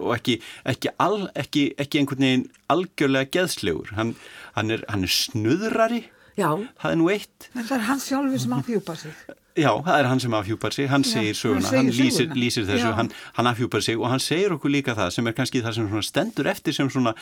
og 0.00 0.14
ekki, 0.16 0.38
ekki, 0.70 0.94
al, 1.02 1.26
ekki, 1.36 1.66
ekki 1.80 2.00
einhvern 2.00 2.26
veginn 2.26 2.46
algjörlega 2.72 3.32
geðslegur. 3.34 3.92
Hann, 3.98 4.14
hann, 4.56 4.72
er, 4.72 4.84
hann 4.88 5.04
er 5.04 5.12
snuðrari, 5.12 6.04
já, 6.38 6.48
það 6.80 6.92
er 6.92 7.00
nú 7.00 7.10
eitt. 7.12 7.50
En 7.52 7.66
það 7.66 7.76
er 7.76 7.88
hans 7.90 8.08
sjálfur 8.08 8.44
sem 8.46 8.56
afhjúpa 8.60 8.96
sig. 9.04 9.24
Já, 9.54 9.70
það 9.86 9.96
er 10.00 10.08
hann 10.10 10.20
sem 10.22 10.34
afhjúpar 10.34 10.74
sig, 10.74 10.88
hann 10.90 11.04
segir 11.06 11.36
söguna, 11.38 11.60
hann 11.62 11.68
segir 11.70 11.78
hann 11.78 11.90
lýsir, 11.94 12.24
söguna. 12.24 12.38
lýsir 12.42 12.64
þessu, 12.66 12.88
hann, 12.98 13.10
hann 13.36 13.46
afhjúpar 13.46 13.84
sig 13.86 14.00
og 14.00 14.08
hann 14.10 14.22
segir 14.22 14.56
okkur 14.56 14.72
líka 14.74 14.96
það 14.98 15.12
sem 15.14 15.30
er 15.30 15.36
kannski 15.36 15.62
það 15.62 15.76
sem 15.76 16.02
stendur 16.02 16.48
eftir 16.50 16.74
sem 16.74 16.90
svona, 16.90 17.12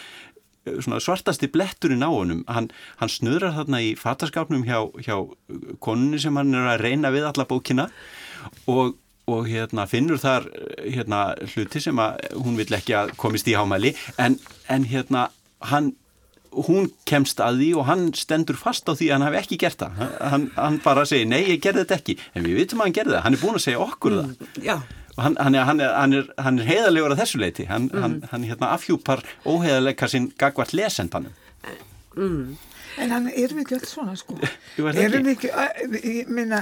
svona 0.65 1.03
svartasti 1.05 1.51
bletturinn 1.53 2.01
á 2.01 2.09
honum. 2.09 2.41
Hann, 2.49 2.71
hann 3.03 3.13
snöðrar 3.13 3.53
þarna 3.59 3.83
í 3.85 3.93
fataskápnum 4.01 4.65
hjá, 4.65 4.81
hjá 5.05 5.19
konunni 5.85 6.23
sem 6.25 6.41
hann 6.41 6.57
er 6.57 6.73
að 6.73 6.87
reyna 6.87 7.13
við 7.13 7.29
alla 7.29 7.45
bókina 7.51 7.91
og, 8.65 8.97
og 9.29 9.53
hérna, 9.53 9.85
finnur 9.91 10.23
þar 10.23 10.49
hérna, 10.87 11.25
hluti 11.53 11.85
sem 11.85 12.01
að 12.01 12.33
hún 12.33 12.57
vill 12.57 12.73
ekki 12.73 12.97
að 12.97 13.13
komist 13.21 13.53
í 13.53 13.59
hámæli 13.61 13.93
en, 14.17 14.41
en 14.73 14.89
hérna, 14.89 15.29
hann 15.69 15.93
hún 16.67 16.91
kemst 17.09 17.41
að 17.43 17.63
því 17.63 17.69
og 17.81 17.87
hann 17.89 18.09
stendur 18.17 18.59
fast 18.61 18.89
á 18.89 18.93
því 18.93 19.09
að 19.09 19.15
hann 19.17 19.27
hafi 19.29 19.41
ekki 19.43 19.61
gert 19.63 19.85
það. 19.85 20.03
Hann, 20.33 20.49
hann 20.57 20.81
bara 20.85 21.05
segir, 21.09 21.29
nei, 21.31 21.43
ég 21.55 21.63
gerði 21.65 21.85
þetta 21.85 22.01
ekki. 22.01 22.19
En 22.37 22.49
við 22.49 22.59
vitum 22.63 22.83
að 22.83 22.91
hann 22.91 22.99
gerði 22.99 23.17
það, 23.17 23.25
hann 23.27 23.39
er 23.39 23.43
búin 23.45 23.61
að 23.61 23.65
segja 23.67 23.85
okkur 23.87 24.19
það. 24.19 24.51
Já. 24.65 24.77
Og 25.13 25.23
hann, 25.27 25.37
hann, 25.37 25.55
er, 25.55 25.65
hann, 25.69 25.81
er, 25.85 25.95
hann, 25.97 26.17
er, 26.17 26.29
hann 26.41 26.61
er 26.61 26.69
heiðarlegur 26.71 27.13
að 27.13 27.21
þessu 27.21 27.41
leiti 27.43 27.67
hann, 27.69 27.91
hann, 27.93 28.15
hann 28.31 28.47
hérna 28.49 28.71
afhjúpar 28.73 29.21
óheiðarleika 29.45 30.09
sinn 30.09 30.31
gagvart 30.41 30.73
lesendanum 30.73 31.35
En 32.17 33.09
hann 33.09 33.29
erum 33.31 33.61
við 33.61 33.63
ekki 33.63 33.77
öll 33.79 33.87
svona 33.89 34.15
sko. 34.21 34.37
Er 34.83 34.99
erum 35.07 35.25
við 35.25 35.37
ekki, 35.37 35.51
ég 36.03 36.33
minna, 36.33 36.59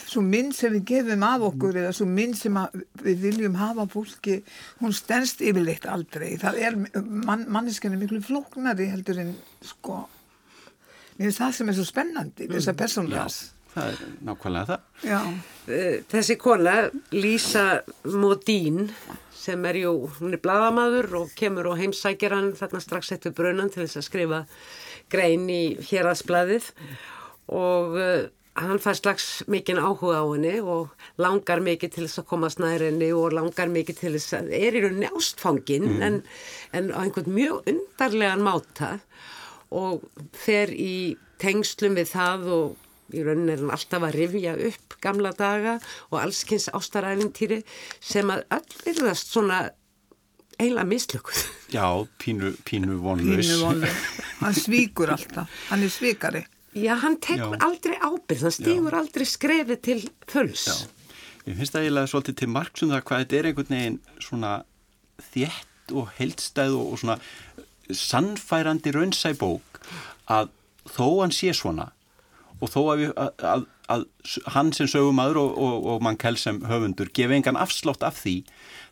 svo 0.00 0.22
mynd 0.26 0.56
sem 0.56 0.74
við 0.74 0.86
gefum 0.90 1.22
af 1.26 1.44
okkur 1.50 1.78
eða 1.84 1.92
svo 1.94 2.08
mynd 2.10 2.38
sem 2.38 2.58
við 3.04 3.22
viljum 3.28 3.58
hafa 3.60 3.86
fólki, 3.90 4.40
hún 4.80 4.94
stendst 4.96 5.44
yfirleitt 5.44 5.86
aldrei. 5.90 6.32
Það 6.42 6.58
er, 6.66 6.80
man, 7.06 7.46
manneskjan 7.52 7.94
er 7.94 8.02
miklu 8.02 8.18
flóknari 8.24 8.90
heldur 8.90 9.22
en 9.22 9.32
sko, 9.62 10.02
mér 11.18 11.28
finnst 11.28 11.42
það 11.44 11.56
sem 11.60 11.72
er 11.72 11.78
svo 11.78 11.86
spennandi, 11.88 12.50
þessar 12.50 12.78
persónlegas. 12.82 13.40
það 13.70 13.92
er 13.92 13.98
nákvæmlega 14.26 14.66
það 14.72 15.06
Já, 15.06 15.20
þessi 16.10 16.36
kona, 16.42 16.72
Lísa 17.14 17.66
Modín 18.10 18.88
sem 19.40 19.64
er 19.68 19.78
jú, 19.82 19.94
hún 20.18 20.36
er 20.36 20.42
bladamaður 20.42 21.14
og 21.22 21.30
kemur 21.38 21.70
og 21.72 21.78
heimsækir 21.80 22.34
hann 22.36 22.52
þarna 22.58 22.82
strax 22.84 23.14
eftir 23.16 23.34
brunan 23.36 23.72
til 23.72 23.86
þess 23.86 24.00
að 24.00 24.08
skrifa 24.08 24.42
grein 25.12 25.48
í 25.50 25.62
héraðsbladið 25.88 26.68
og 27.56 27.96
uh, 27.96 28.28
hann 28.60 28.82
fær 28.82 28.98
slags 28.98 29.28
mikinn 29.50 29.80
áhuga 29.80 30.20
á 30.20 30.26
henni 30.28 30.58
og 30.60 30.90
langar 31.22 31.62
mikið 31.64 31.94
til 31.94 32.04
þess 32.06 32.22
að 32.22 32.28
komast 32.32 32.60
nær 32.62 32.84
henni 32.84 33.10
og 33.16 33.34
langar 33.36 33.70
mikið 33.72 34.02
til 34.02 34.14
þess 34.18 34.36
að 34.40 34.52
er 34.60 34.76
í 34.76 34.84
rauninni 34.84 35.10
ástfangin 35.10 35.88
en, 36.04 36.20
en 36.76 36.92
á 36.92 37.00
einhvern 37.04 37.32
mjög 37.34 37.70
undarlegan 37.70 38.44
máta 38.44 38.92
og 39.70 40.04
fer 40.36 40.72
í 40.74 41.16
tengslum 41.40 41.96
við 41.96 42.12
það 42.12 42.48
og 42.56 42.79
í 43.14 43.24
rauninni 43.26 43.54
er 43.54 43.64
hann 43.64 43.74
alltaf 43.74 44.06
að 44.06 44.16
rifja 44.18 44.54
upp 44.70 44.96
gamla 45.02 45.32
daga 45.36 45.78
og 46.10 46.20
allskynns 46.22 46.70
ástaræfintýri 46.76 47.62
sem 48.00 48.30
að 48.32 48.44
öll 48.56 48.78
virðast 48.86 49.32
svona 49.34 49.60
eiginlega 50.60 50.86
mislökuð. 50.90 51.42
já, 51.72 51.86
pínu, 52.20 52.54
pínu 52.68 53.00
vonlaus 53.00 53.46
pínu 53.46 53.60
vonlega. 53.64 53.94
Hann 54.44 54.56
svíkur 54.56 55.12
alltaf, 55.12 55.48
hann 55.68 55.82
er 55.84 55.92
svíkari. 55.92 56.44
Já, 56.72 56.94
hann 57.02 57.16
tekur 57.18 57.56
Já. 57.58 57.64
aldrei 57.66 57.96
ábyrð, 57.98 58.42
hann 58.46 58.54
stígur 58.54 58.94
aldrei 58.94 59.26
skrefið 59.26 59.80
til 59.82 60.02
fulls. 60.30 60.68
Já. 60.70 60.76
Ég 61.48 61.56
finnst 61.58 61.74
það 61.74 61.86
eiginlega 61.86 62.10
svolítið 62.12 62.36
til 62.38 62.48
marksum 62.54 62.92
það 62.92 63.02
hvað 63.08 63.22
þetta 63.24 63.38
er 63.38 63.48
einhvern 63.50 63.74
veginn 63.74 63.98
svona 64.22 64.52
þétt 65.32 65.94
og 65.98 66.12
heldstæð 66.20 66.76
og, 66.78 66.92
svona 67.02 67.16
sannfærandi 67.90 68.92
raunsæ 68.94 69.32
bók 69.40 69.80
að 70.30 70.52
þó 70.94 71.06
hann 71.24 71.34
sé 71.34 71.50
svona 71.56 71.88
og 72.60 72.70
þó 72.72 72.80
að, 72.92 72.98
við, 73.02 73.12
að, 73.16 73.44
að, 73.54 73.64
að 73.96 74.04
hann 74.54 74.72
sem 74.76 74.86
sögumadur 74.90 75.38
og, 75.42 75.54
og, 75.58 75.86
og 75.94 76.02
mann 76.06 76.18
kell 76.20 76.36
sem 76.40 76.60
höfundur 76.68 77.10
gefi 77.16 77.38
engan 77.40 77.56
afslátt 77.60 78.04
af 78.06 78.20
því 78.22 78.36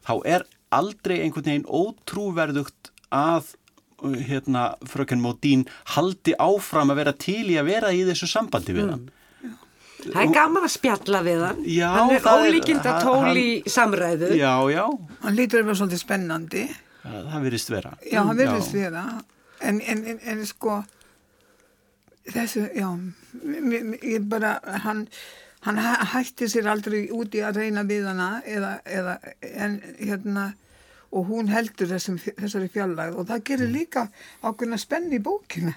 þá 0.09 0.13
er 0.25 0.47
aldrei 0.75 1.21
einhvern 1.25 1.47
veginn 1.49 1.69
ótrúverðugt 1.69 2.91
að 3.15 3.55
hérna, 4.29 4.75
fröken 4.87 5.19
Módín 5.25 5.65
haldi 5.97 6.35
áfram 6.39 6.93
að 6.93 7.01
vera 7.01 7.13
til 7.19 7.45
í 7.51 7.57
að 7.59 7.67
vera 7.73 7.93
í 7.97 8.05
þessu 8.07 8.29
sambandi 8.31 8.77
við 8.77 8.93
hann 8.95 9.07
Það 9.99 10.21
er 10.23 10.29
gaman 10.31 10.63
að 10.63 10.71
spjalla 10.71 11.21
við 11.27 11.41
hann. 11.43 11.63
Já, 11.67 11.89
hann 11.91 12.11
er 12.15 12.21
það 12.23 12.37
er- 12.45 12.53
ólíkinda 12.53 12.91
hann- 12.95 13.03
tól 13.03 13.17
hann- 13.25 13.39
í 13.41 13.47
samræðu. 13.67 14.29
Já, 14.39 14.53
já, 14.71 14.85
Hann 15.25 15.35
lítur 15.35 15.59
að 15.59 15.65
vera 15.67 15.79
svolítið 15.81 16.03
spennandi. 16.05 16.63
það, 17.03 17.25
það 17.33 17.43
virðist 17.49 17.71
vera 17.75 17.91
Já, 18.13 18.21
hann 18.23 18.39
verðist 18.39 18.73
vera 18.79 19.03
en, 19.61 19.81
en, 19.81 20.05
en, 20.13 20.21
en 20.23 20.45
sko 20.47 20.77
þessu, 22.35 22.69
já 22.77 22.89
ég 24.03 24.29
bara, 24.29 24.59
hann 24.85 25.07
hann 25.67 25.77
hæ- 25.83 26.05
hætti 26.15 26.47
sér 26.49 26.69
aldrei 26.71 27.09
úti 27.11 27.41
að 27.43 27.57
reyna 27.63 27.83
við 27.89 28.07
hana 28.07 28.43
eða, 28.47 28.77
eða 28.87 29.19
en 29.43 29.81
hérna 29.99 30.53
og 31.11 31.25
hún 31.31 31.49
heldur 31.49 31.89
þessum, 31.89 32.19
þessari 32.21 32.69
fjallæð 32.69 33.15
og 33.17 33.27
það 33.31 33.43
gerir 33.49 33.71
líka 33.73 34.03
ákveðna 34.45 34.77
spenn 34.79 35.07
í 35.17 35.19
bókina. 35.25 35.73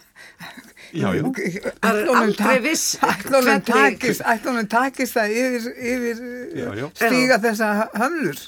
Já, 0.92 1.08
já. 1.16 1.24
Það 1.80 2.00
er 2.02 2.10
aldrei 2.20 2.58
viss 2.66 2.98
ætlunum 3.00 4.68
takist 4.68 5.16
það 5.16 5.36
yfir, 5.40 5.70
yfir 5.80 6.20
Já, 6.60 6.68
já. 6.82 6.88
stíga 7.00 7.38
þessa 7.46 7.70
hömlur. 7.96 8.42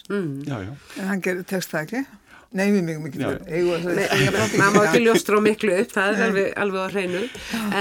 Já, 0.44 0.58
já, 0.68 0.74
en 1.00 1.08
hann 1.14 1.22
gerir 1.24 1.48
tekst 1.48 1.72
það 1.72 1.86
ekki 1.88 2.04
Nei, 2.54 2.68
mjög 2.86 4.30
frá 4.34 4.44
því. 4.46 4.60
maður 4.62 4.76
má 4.76 4.82
ekki 4.86 5.02
ljóstra 5.02 5.40
á 5.40 5.42
miklu 5.42 5.74
upp, 5.82 5.92
það 5.96 6.10
er 6.12 6.24
alveg, 6.28 6.50
alveg 6.64 6.86
á 6.86 6.90
hreinu. 6.94 7.22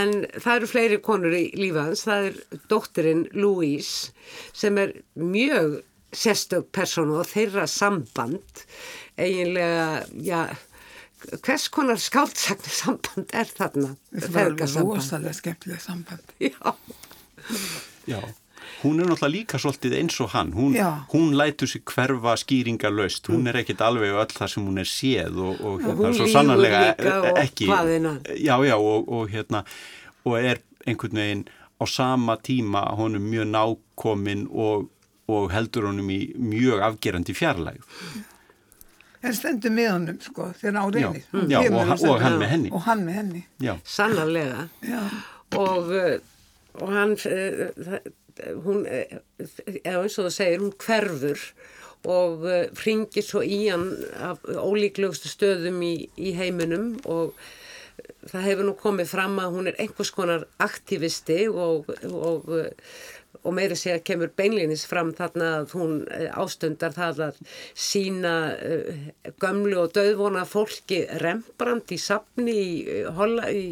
En 0.01 0.13
það 0.39 0.53
eru 0.55 0.71
fleiri 0.71 0.99
konur 1.05 1.37
í 1.37 1.45
lífa 1.61 1.87
hans, 1.91 2.05
það 2.09 2.29
er 2.31 2.61
dóttirinn 2.73 3.25
Louise 3.37 4.13
sem 4.57 4.81
er 4.81 4.95
mjög 5.21 5.81
sérstök 6.13 6.69
persónu 6.73 7.21
og 7.21 7.29
þeirra 7.29 7.69
samband. 7.69 8.65
Eiginlega, 9.21 10.05
já 10.25 10.47
hvers 11.31 11.69
konar 11.73 12.01
skáldsagnar 12.01 12.75
samband 12.75 13.35
er 13.37 13.51
þarna? 13.51 13.95
Það 14.17 14.35
var 14.35 14.87
rosalega 14.89 15.37
skemmtileg 15.37 15.83
samband. 15.83 16.33
Já, 16.41 16.75
já. 18.09 18.21
Hún 18.83 18.99
er 19.01 19.07
náttúrulega 19.07 19.31
líka 19.31 19.59
svolítið 19.63 19.93
eins 20.01 20.17
og 20.25 20.31
hann. 20.35 20.53
Hún, 20.57 20.75
hún 21.13 21.35
lætur 21.39 21.69
sig 21.71 21.83
hverfa 21.87 22.33
skýringarlaust. 22.41 23.29
Hún 23.31 23.47
er 23.49 23.61
ekkit 23.63 23.81
alveg 23.87 24.11
öll 24.19 24.33
það 24.35 24.49
sem 24.55 24.65
hún 24.67 24.79
er 24.83 24.89
séð 24.91 25.37
og, 25.39 25.61
og 25.63 25.81
hérna 25.85 26.09
hún 26.09 26.17
svo 26.19 26.27
sannarlega 26.33 26.81
líka 26.89 27.13
og 27.31 27.39
ekki. 27.45 27.69
Já, 28.43 28.57
já, 28.67 28.75
og, 28.77 29.09
og 29.09 29.29
hérna, 29.31 29.65
og 30.27 30.39
er 30.41 30.59
einhvern 30.87 31.21
veginn 31.23 31.45
á 31.79 31.85
sama 31.87 32.37
tíma 32.43 32.83
honum 32.99 33.23
mjög 33.31 33.47
nákomin 33.55 34.49
og, 34.51 34.89
og 35.31 35.51
heldur 35.55 35.87
honum 35.91 36.11
í 36.11 36.21
mjög 36.39 36.83
afgerandi 36.89 37.35
fjarlæg. 37.39 37.79
En 39.23 39.35
stendur 39.39 39.71
með 39.71 39.91
honum, 39.93 40.17
sko, 40.23 40.49
þegar 40.59 40.81
á 40.83 40.87
reynir. 40.91 41.23
Já, 41.47 41.61
já, 41.63 41.71
og, 41.71 41.87
hann- 41.87 42.09
og 42.11 42.21
hann 42.25 42.39
með 42.41 42.49
henni. 42.57 42.71
Og 42.75 42.83
hann 42.89 43.05
með 43.07 43.19
henni. 43.21 43.43
Já, 43.63 43.77
sannarlega 43.87 44.65
Já. 44.83 45.03
og, 45.63 45.93
uh, 45.95 46.17
og 46.83 46.91
hann 46.91 47.13
uh, 47.15 47.71
það- 47.79 48.11
hún 48.65 48.85
eða 48.89 50.03
eins 50.03 50.19
og 50.19 50.29
það 50.29 50.37
segir, 50.37 50.63
hún 50.63 50.77
hverfur 50.81 51.47
og 52.03 52.47
uh, 52.47 52.63
ringir 52.83 53.25
svo 53.25 53.43
í 53.47 53.65
hann 53.69 53.91
af 54.19 54.43
ólíklegustu 54.47 55.31
stöðum 55.31 55.83
í, 55.87 55.95
í 56.19 56.35
heiminum 56.39 56.97
og 57.07 57.37
það 58.31 58.47
hefur 58.49 58.67
nú 58.67 58.77
komið 58.79 59.11
fram 59.13 59.39
að 59.43 59.57
hún 59.57 59.71
er 59.71 59.79
einhvers 59.83 60.11
konar 60.15 60.47
aktivisti 60.63 61.45
og, 61.49 61.91
og, 62.09 62.49
og 63.43 63.55
meiri 63.55 63.77
segja 63.79 64.03
kemur 64.03 64.33
beinleinis 64.39 64.85
fram 64.89 65.13
þarna 65.17 65.51
að 65.61 65.75
hún 65.77 65.95
ástundar 66.31 66.95
það 66.97 67.23
að 67.29 67.41
sína 67.75 68.35
gömlu 69.43 69.81
og 69.85 69.95
döðvona 69.97 70.45
fólki 70.49 71.03
Rembrandt 71.23 71.95
í 71.95 72.01
safni 72.03 72.57
í, 72.59 72.95
í 73.53 73.65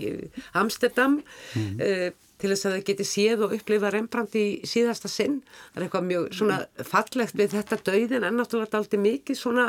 Amsterdam 0.60 1.20
uh, 1.56 2.10
til 2.40 2.50
þess 2.52 2.68
að 2.68 2.76
þau 2.76 2.84
geti 2.88 3.06
séð 3.06 3.44
og 3.46 3.54
upplifa 3.56 3.92
Rembrandt 3.94 4.36
í 4.40 4.44
síðasta 4.68 5.10
sinn. 5.10 5.40
Það 5.72 5.80
er 5.80 5.86
eitthvað 5.86 6.06
mjög 6.08 6.26
svona 6.38 6.58
fallegt 6.90 7.38
við 7.38 7.56
þetta 7.56 7.80
dauðin 7.90 8.26
en 8.28 8.38
náttúrulega 8.40 8.80
aldrei 8.80 9.00
mikið 9.04 9.40
svona 9.40 9.66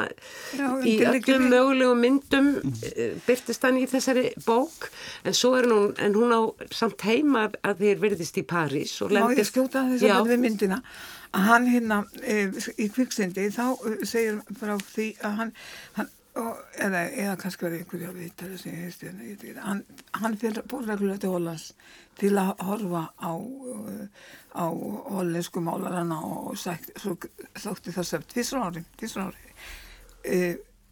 Já, 0.57 0.67
í 0.88 0.95
öllum 1.12 1.47
mögulegum 1.51 2.03
myndum 2.05 2.51
eh, 2.91 3.17
byrtist 3.27 3.67
hann 3.67 3.79
í 3.81 3.88
þessari 3.91 4.29
bók. 4.45 4.89
En 5.27 5.38
svo 5.38 5.55
er 5.60 5.69
hún, 5.71 5.91
en 6.01 6.15
hún 6.17 6.36
á 6.36 6.41
samt 6.73 7.03
heima 7.07 7.49
að 7.62 7.84
þeir 7.86 8.05
verðist 8.05 8.39
í 8.41 8.45
París 8.47 8.95
og 9.03 9.12
Má 9.12 9.19
lendir 9.19 9.43
ég 9.43 9.51
skjóta 9.51 9.86
þess 9.91 10.07
að 10.07 10.31
við 10.31 10.45
myndina? 10.45 10.81
Hann 11.31 11.67
hérna 11.71 12.01
e, 12.27 12.49
í 12.75 12.89
kviksindi 12.91 13.47
þá 13.55 13.65
e, 13.88 13.93
segir 14.07 14.41
frá 14.60 14.73
því 14.91 15.05
að 15.23 15.38
hann, 15.38 15.53
hann 15.95 16.10
eða, 16.35 17.01
eða 17.09 17.37
kannski 17.39 17.65
var 17.65 17.75
einhverja 17.77 18.11
viðtali 18.15 18.59
sem 18.59 18.75
ég 18.75 18.85
heisti 18.87 19.07
hérna, 19.09 19.25
ég 19.27 19.39
veit 19.39 19.49
ekki, 19.49 19.65
hann, 19.65 19.81
hann 20.21 20.37
fyrir 20.39 20.67
búrreglulega 20.71 21.23
til 21.23 21.33
Hollands 21.33 21.71
til 22.19 22.31
að 22.39 22.51
horfa 22.67 23.03
á 23.19 23.33
uh, 23.35 24.05
á 24.55 24.65
hollensku 25.15 25.63
málarana 25.63 26.19
og 26.27 26.57
sagt, 26.59 26.91
svo, 26.99 27.15
þótti 27.55 27.95
það 27.95 28.07
sem 28.07 28.27
tvisra 28.33 28.63
ári, 28.67 28.83
tvisra 28.99 29.27
ári. 29.29 29.53
E, 30.21 30.39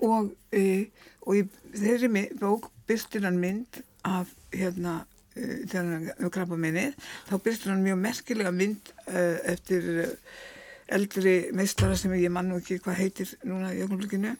og 0.03 0.31
e, 0.55 0.89
og 1.27 1.37
í 1.37 1.43
þeirri 1.75 2.25
bók 2.39 2.69
byrstir 2.87 3.27
hann 3.27 3.39
mynd 3.39 3.81
af 4.07 4.31
hérna 4.55 5.01
minnið 5.39 6.95
þá 7.29 7.35
byrstur 7.43 7.73
hann 7.73 7.83
mjög 7.85 7.99
merkilega 8.01 8.51
mynd 8.51 8.89
uh, 9.07 9.37
eftir 9.51 9.85
uh, 10.03 10.13
eldri 10.89 11.35
meistara 11.55 11.95
sem 11.99 12.15
ég 12.17 12.31
mann 12.33 12.49
nú 12.49 12.57
ekki 12.59 12.79
hvað 12.83 12.99
heitir 13.03 13.33
núna 13.45 13.73
í 13.75 13.83
ögnumluginu 13.85 14.33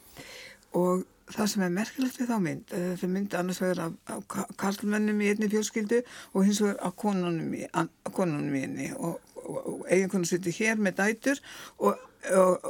og 0.76 1.06
það 1.30 1.48
sem 1.52 1.62
er 1.62 1.72
merkilegt 1.74 2.20
við 2.20 2.30
þá 2.30 2.38
mynd 2.42 2.72
er 2.74 2.86
þetta 2.90 3.10
mynd 3.14 3.34
annars 3.38 3.60
vegar 3.62 3.82
af, 3.84 3.96
af 4.14 4.22
ka- 4.34 4.46
karlmennum 4.58 5.20
í 5.22 5.30
einni 5.30 5.50
fjölskyldu 5.50 6.00
og 6.34 6.46
hins 6.46 6.60
vegar 6.62 6.78
af 6.86 6.96
konunum 6.98 7.54
í, 7.54 7.64
í 7.64 8.62
einni. 8.64 8.90
Og, 8.96 9.20
og, 9.44 9.58
og 9.58 9.84
eiginkonu 9.90 10.28
sittur 10.28 10.54
hér 10.54 10.80
með 10.82 10.98
dætur 11.00 11.42
og, 11.78 11.98
og, 12.34 12.66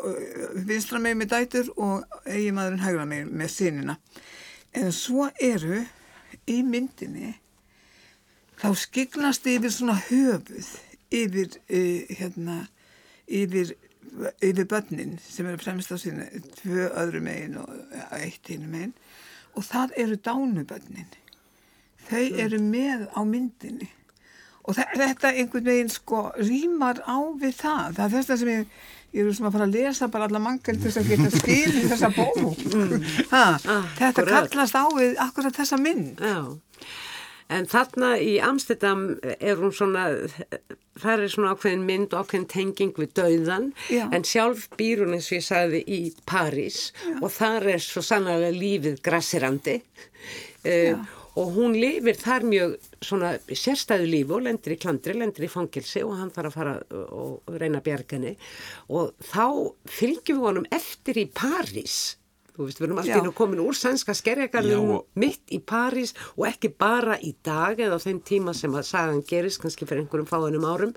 vinstra 0.69 1.01
megin 1.03 1.23
með 1.23 1.33
dætur 1.35 1.73
og 1.77 2.21
eiginmaðurinn 2.27 2.85
hægra 2.85 3.09
megin 3.09 3.33
með 3.41 3.55
sinina 3.57 3.97
en 4.77 4.93
svo 4.95 5.29
eru 5.43 5.81
í 6.51 6.61
myndinni 6.67 7.35
þá 8.61 8.69
skiglast 8.77 9.49
yfir 9.51 9.73
svona 9.75 9.97
höfuð 10.09 10.71
yfir 11.11 11.57
uh, 11.57 12.17
hérna 12.21 12.61
yfir, 13.27 13.75
yfir 14.43 14.65
börnin 14.69 15.19
sem 15.23 15.47
eru 15.47 15.59
fremst 15.63 15.93
á 15.93 15.97
sína 16.01 16.27
tvö 16.61 16.89
öðru 17.03 17.21
megin 17.25 17.57
og 17.63 17.71
eitt 18.19 18.49
hinu 18.51 18.69
megin. 18.71 18.93
Og 19.57 19.65
það 19.67 19.97
eru 19.97 20.17
dánubörnin. 20.17 21.09
Þau 22.11 22.25
eru 22.45 22.59
með 22.63 23.09
á 23.15 23.21
myndinni. 23.27 23.89
Og 24.67 24.77
þe- 24.77 24.93
þetta 24.97 25.31
einhvern 25.35 25.65
veginn 25.65 25.89
sko 25.91 26.31
rýmar 26.39 27.01
á 27.07 27.17
við 27.41 27.55
það. 27.63 27.95
Það 27.97 28.05
er 28.05 28.25
þess 28.25 28.39
sem 28.43 28.49
ég 28.49 28.67
ég 29.13 29.27
er 29.27 29.33
sem 29.35 29.47
að 29.49 29.53
fara 29.57 29.67
að 29.67 29.73
lesa 29.75 30.07
bara 30.09 30.25
alla 30.29 30.39
mangal 30.39 30.77
til 30.79 30.91
þess 30.91 31.01
að 31.01 31.09
geta 31.11 31.31
skilið 31.35 31.89
þessa 31.91 32.11
bók. 32.15 32.61
Ha, 33.33 33.45
þetta 33.99 34.23
Akkurat. 34.23 34.51
kallast 34.53 34.77
á 34.79 34.85
við 34.95 35.17
akkurat 35.19 35.57
þessa 35.57 35.79
mynd. 35.83 36.21
Já, 36.23 36.59
en 37.51 37.67
þarna 37.71 38.15
í 38.23 38.37
Amsterdam 38.45 39.07
er 39.39 39.61
hún 39.61 39.75
svona, 39.75 40.07
það 41.01 41.25
er 41.25 41.33
svona 41.33 41.55
ákveðin 41.55 41.87
mynd 41.89 42.15
og 42.15 42.25
ákveðin 42.25 42.49
tenging 42.51 42.99
við 42.99 43.15
dauðan, 43.19 43.71
Já. 43.93 44.05
en 44.15 44.27
sjálf 44.27 44.69
býr 44.79 45.05
hún 45.05 45.17
eins 45.17 45.31
og 45.31 45.39
ég 45.41 45.47
sagði 45.47 45.85
í 45.87 46.01
París. 46.29 46.91
Og 47.21 47.31
þar 47.35 47.73
er 47.77 47.85
svo 47.85 48.05
sannlega 48.05 48.53
lífið 48.55 49.01
grassirandi 49.05 49.81
uh, 49.81 51.09
og 51.41 51.53
hún 51.55 51.77
lifir 51.79 52.19
þar 52.19 52.47
mjög 52.51 52.77
svona 53.01 53.35
sérstæðu 53.47 54.09
lífi 54.11 54.35
og 54.37 54.45
lendir 54.45 54.75
í 54.75 54.79
klandri, 54.81 55.15
lendir 55.17 55.47
í 55.47 55.51
fangilsi 55.51 56.03
og 56.05 56.17
hann 56.19 56.33
þarf 56.35 56.51
að 56.51 56.57
fara 56.59 56.75
og 57.17 57.55
reyna 57.55 57.81
að 57.81 57.87
bjarga 57.87 58.19
henni. 58.19 58.35
Og 58.93 59.15
þá 59.31 59.47
fylgjum 59.89 60.41
við 60.41 60.49
honum 60.49 60.73
eftir 60.75 61.23
í 61.23 61.29
París 61.31 62.01
Þú 62.57 62.67
veist, 62.67 62.81
við 62.81 62.87
erum 62.89 62.99
alltaf 63.03 63.25
nú 63.25 63.33
komin 63.39 63.61
úr 63.63 63.77
sænska 63.79 64.15
skerjagarðum 64.19 64.89
Já, 64.91 64.95
og- 64.97 65.07
mitt 65.23 65.53
í 65.55 65.61
París 65.63 66.13
og 66.37 66.47
ekki 66.51 66.73
bara 66.77 67.17
í 67.23 67.35
dag 67.47 67.79
eða 67.79 67.97
á 67.97 68.05
þeim 68.05 68.19
tíma 68.27 68.55
sem 68.55 68.73
að 68.77 68.85
sagan 68.91 69.23
gerist, 69.23 69.61
kannski 69.63 69.87
fyrir 69.89 70.03
einhverjum 70.05 70.29
fáinum 70.29 70.67
árum, 70.69 70.93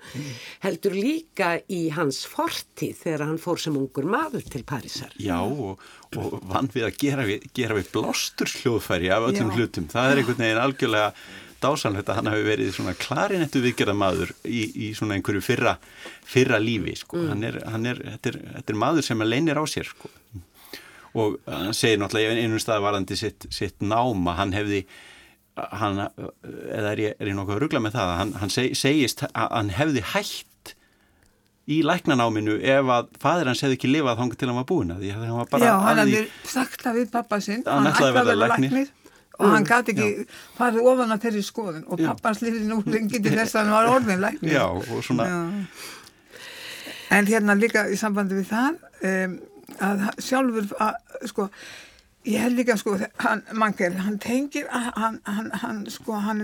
heldur 0.65 0.95
líka 0.97 1.53
í 1.69 1.89
hans 1.93 2.23
fortíð 2.29 2.97
þegar 3.03 3.25
hann 3.29 3.37
fór 3.41 3.61
sem 3.61 3.77
ungur 3.77 4.03
maður 4.09 4.43
til 4.49 4.63
Parísar. 4.67 5.13
Já 5.21 5.39
og, 5.43 5.79
og 6.17 6.39
vann 6.49 6.67
við 6.73 6.89
að 6.89 6.97
gera 7.05 7.23
við, 7.29 7.47
gera 7.53 7.77
við 7.79 7.89
blástur 7.95 8.49
hljóðfæri 8.49 9.09
af 9.13 9.29
öllum 9.31 9.53
Já. 9.53 9.57
hlutum. 9.57 9.87
Það 9.93 10.11
er 10.11 10.21
einhvern 10.23 10.43
veginn 10.43 10.63
algjörlega 10.65 11.13
dásanlegt 11.63 12.09
að 12.11 12.17
hann 12.19 12.27
hafi 12.27 12.43
verið 12.43 12.73
svona 12.75 12.93
klarinettu 12.99 13.61
viðgerðamaður 13.63 14.33
í, 14.43 14.63
í 14.83 14.89
svona 14.97 15.15
einhverju 15.15 15.43
fyrra, 15.45 15.77
fyrra 16.27 16.57
lífi. 16.59 16.97
Sko. 16.99 17.21
Hann 17.29 17.45
er, 17.47 17.61
hann 17.71 17.85
er, 17.87 18.01
þetta, 18.17 18.33
er, 18.33 18.39
þetta 18.57 18.73
er 18.75 18.79
maður 18.83 19.07
sem 19.07 19.23
leynir 19.23 19.55
á 19.55 19.63
sér. 19.63 19.87
Sko. 19.93 20.11
Og 21.13 21.35
hann 21.45 21.73
segir 21.77 21.99
náttúrulega 22.01 22.33
í 22.33 22.43
einum 22.45 22.61
stað 22.61 22.81
varandi 22.87 23.17
sitt, 23.19 23.45
sitt 23.53 23.83
náma, 23.85 24.33
hann 24.39 24.53
hefði 24.55 24.85
hann, 25.53 25.99
eða 26.73 26.93
er 26.95 27.01
ég, 27.03 27.11
er 27.21 27.29
ég 27.29 27.35
nokkuð 27.37 27.53
að 27.59 27.61
ruggla 27.61 27.81
með 27.85 27.93
það, 27.99 28.13
að 28.13 28.17
hann, 28.23 28.31
hann 28.41 28.53
seg, 28.53 28.71
segist 28.79 29.21
að 29.29 29.51
hann 29.53 29.69
hefði 29.77 30.01
hætt 30.15 30.71
í 31.69 31.77
læknanáminu 31.85 32.57
ef 32.59 32.89
að 32.91 33.11
fadir 33.21 33.47
hans 33.51 33.61
hefði 33.63 33.77
ekki 33.77 33.91
lifað 33.93 34.17
þangað 34.19 34.39
til 34.41 34.49
hann 34.49 34.57
var 34.59 34.65
búin 34.73 34.89
að 34.95 35.03
því 35.05 35.11
að 35.13 35.21
hann 35.21 35.37
var 35.37 35.51
bara 35.53 35.69
Já, 35.69 35.73
hann 35.85 36.01
að 36.01 36.01
hafði 36.01 36.23
sagt 36.55 36.81
það 36.83 36.97
við 36.99 37.13
pappa 37.13 37.39
sinn 37.45 37.61
Hann 37.69 37.87
ætlaði 37.91 38.09
að 38.09 38.17
verða 38.17 38.35
læknir. 38.41 38.89
og 39.37 39.47
hann 39.53 39.69
gæti 39.69 39.93
ekki 39.93 40.25
farið 40.57 40.89
ofan 40.91 41.13
að 41.15 41.23
þeirri 41.27 41.45
skoðun 41.47 41.85
og 41.87 42.01
Já. 42.03 42.09
pappans 42.09 42.41
lifið 42.43 42.65
nú 42.73 42.81
lengi 42.89 43.21
til 43.23 43.31
þess 43.37 43.55
að 43.55 43.61
hann 43.61 43.73
var 43.77 43.91
orðin 43.93 44.25
læknir 44.25 44.57
Já, 44.57 44.65
og 44.73 45.05
svona 45.05 45.29
Já. 45.29 45.39
En 47.13 47.29
hérna 47.29 47.55
líka 47.55 47.85
í 47.93 47.97
sambandi 48.01 48.41
við 48.41 48.49
það 48.49 48.77
um, 49.13 49.39
að 49.81 50.03
sjálfur 50.21 50.67
að, 50.79 50.97
sko, 51.31 51.47
ég 52.29 52.39
held 52.45 52.57
líka 52.59 52.77
sko, 52.79 52.97
hann, 53.23 53.43
Mangel, 53.53 53.93
hann 54.05 54.19
tengir 54.19 54.67
að- 54.69 54.93
hann, 54.99 55.21
hann, 55.25 55.51
hann, 55.63 55.85
sko, 55.91 56.19
hann 56.23 56.43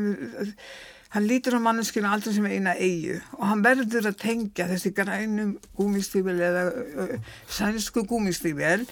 hann 1.10 1.26
lítur 1.26 1.58
á 1.58 1.60
manneskina 1.62 2.12
aldrei 2.14 2.34
sem 2.36 2.46
eina 2.46 2.76
eigu 2.78 3.16
og 3.40 3.46
hann 3.50 3.64
verður 3.66 4.12
að 4.12 4.20
tengja 4.22 4.68
þessi 4.70 4.92
grænum 4.94 5.56
gúmistífil 5.78 6.36
eða 6.38 6.68
uh, 6.70 7.16
sænsku 7.50 8.04
gúmistífil 8.06 8.84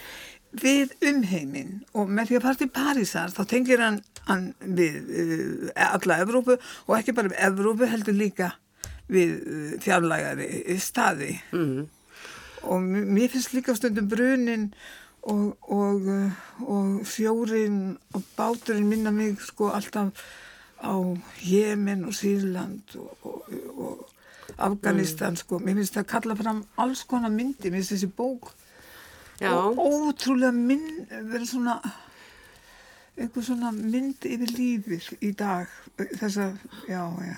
við 0.57 0.95
umheiminn 1.05 1.83
og 1.93 2.09
með 2.09 2.31
því 2.31 2.39
að 2.39 2.47
fara 2.47 2.59
til 2.61 2.69
Parísar 2.73 3.35
þá 3.35 3.43
tengir 3.51 3.83
hann, 3.83 3.99
hann 4.25 4.47
við 4.61 5.11
uh, 5.75 5.91
alla 5.91 6.17
Evrópu 6.23 6.55
og 6.87 6.95
ekki 6.97 7.13
bara 7.13 7.29
við 7.29 7.43
Evrópu 7.51 7.91
heldur 7.91 8.17
líka 8.17 8.55
við 9.13 9.77
fjarlægari 9.85 10.79
staði 10.81 11.35
mm. 11.53 11.85
Og 12.63 12.81
mér 12.81 13.29
finnst 13.31 13.53
líka 13.53 13.75
stundum 13.75 14.09
brunin 14.09 14.73
og, 15.21 15.57
og, 15.61 16.01
uh, 16.01 16.31
og 16.67 17.05
fjórin 17.05 17.97
og 18.13 18.23
báturinn 18.37 18.87
minna 18.87 19.11
mig 19.11 19.37
sko 19.41 19.69
alltaf 19.69 20.13
á 20.83 20.93
Jemen 21.41 22.05
og 22.05 22.13
Sýrland 22.13 22.95
og, 22.95 23.17
og, 23.23 23.43
og 23.77 24.09
Afganistan 24.57 25.35
sko, 25.35 25.59
mér 25.59 25.75
finnst 25.77 25.93
það 25.93 26.05
að 26.05 26.11
kalla 26.11 26.35
fram 26.35 26.63
alls 26.77 27.03
konar 27.03 27.33
myndi, 27.33 27.69
mér 27.69 27.81
finnst 27.81 27.95
þessi 27.95 28.11
bók 28.17 28.53
Já, 29.37 29.53
og 29.53 29.77
ótrúlega 29.77 30.51
mynd 30.51 31.11
verið 31.11 31.49
svona 31.51 31.77
einhver 33.17 33.43
svona 33.45 33.69
mynd 33.73 34.25
yfir 34.25 34.53
lífið 34.53 35.11
í 35.25 35.31
dag. 35.37 35.69
Þessa, 35.97 36.51
já, 36.89 37.03
já 37.25 37.37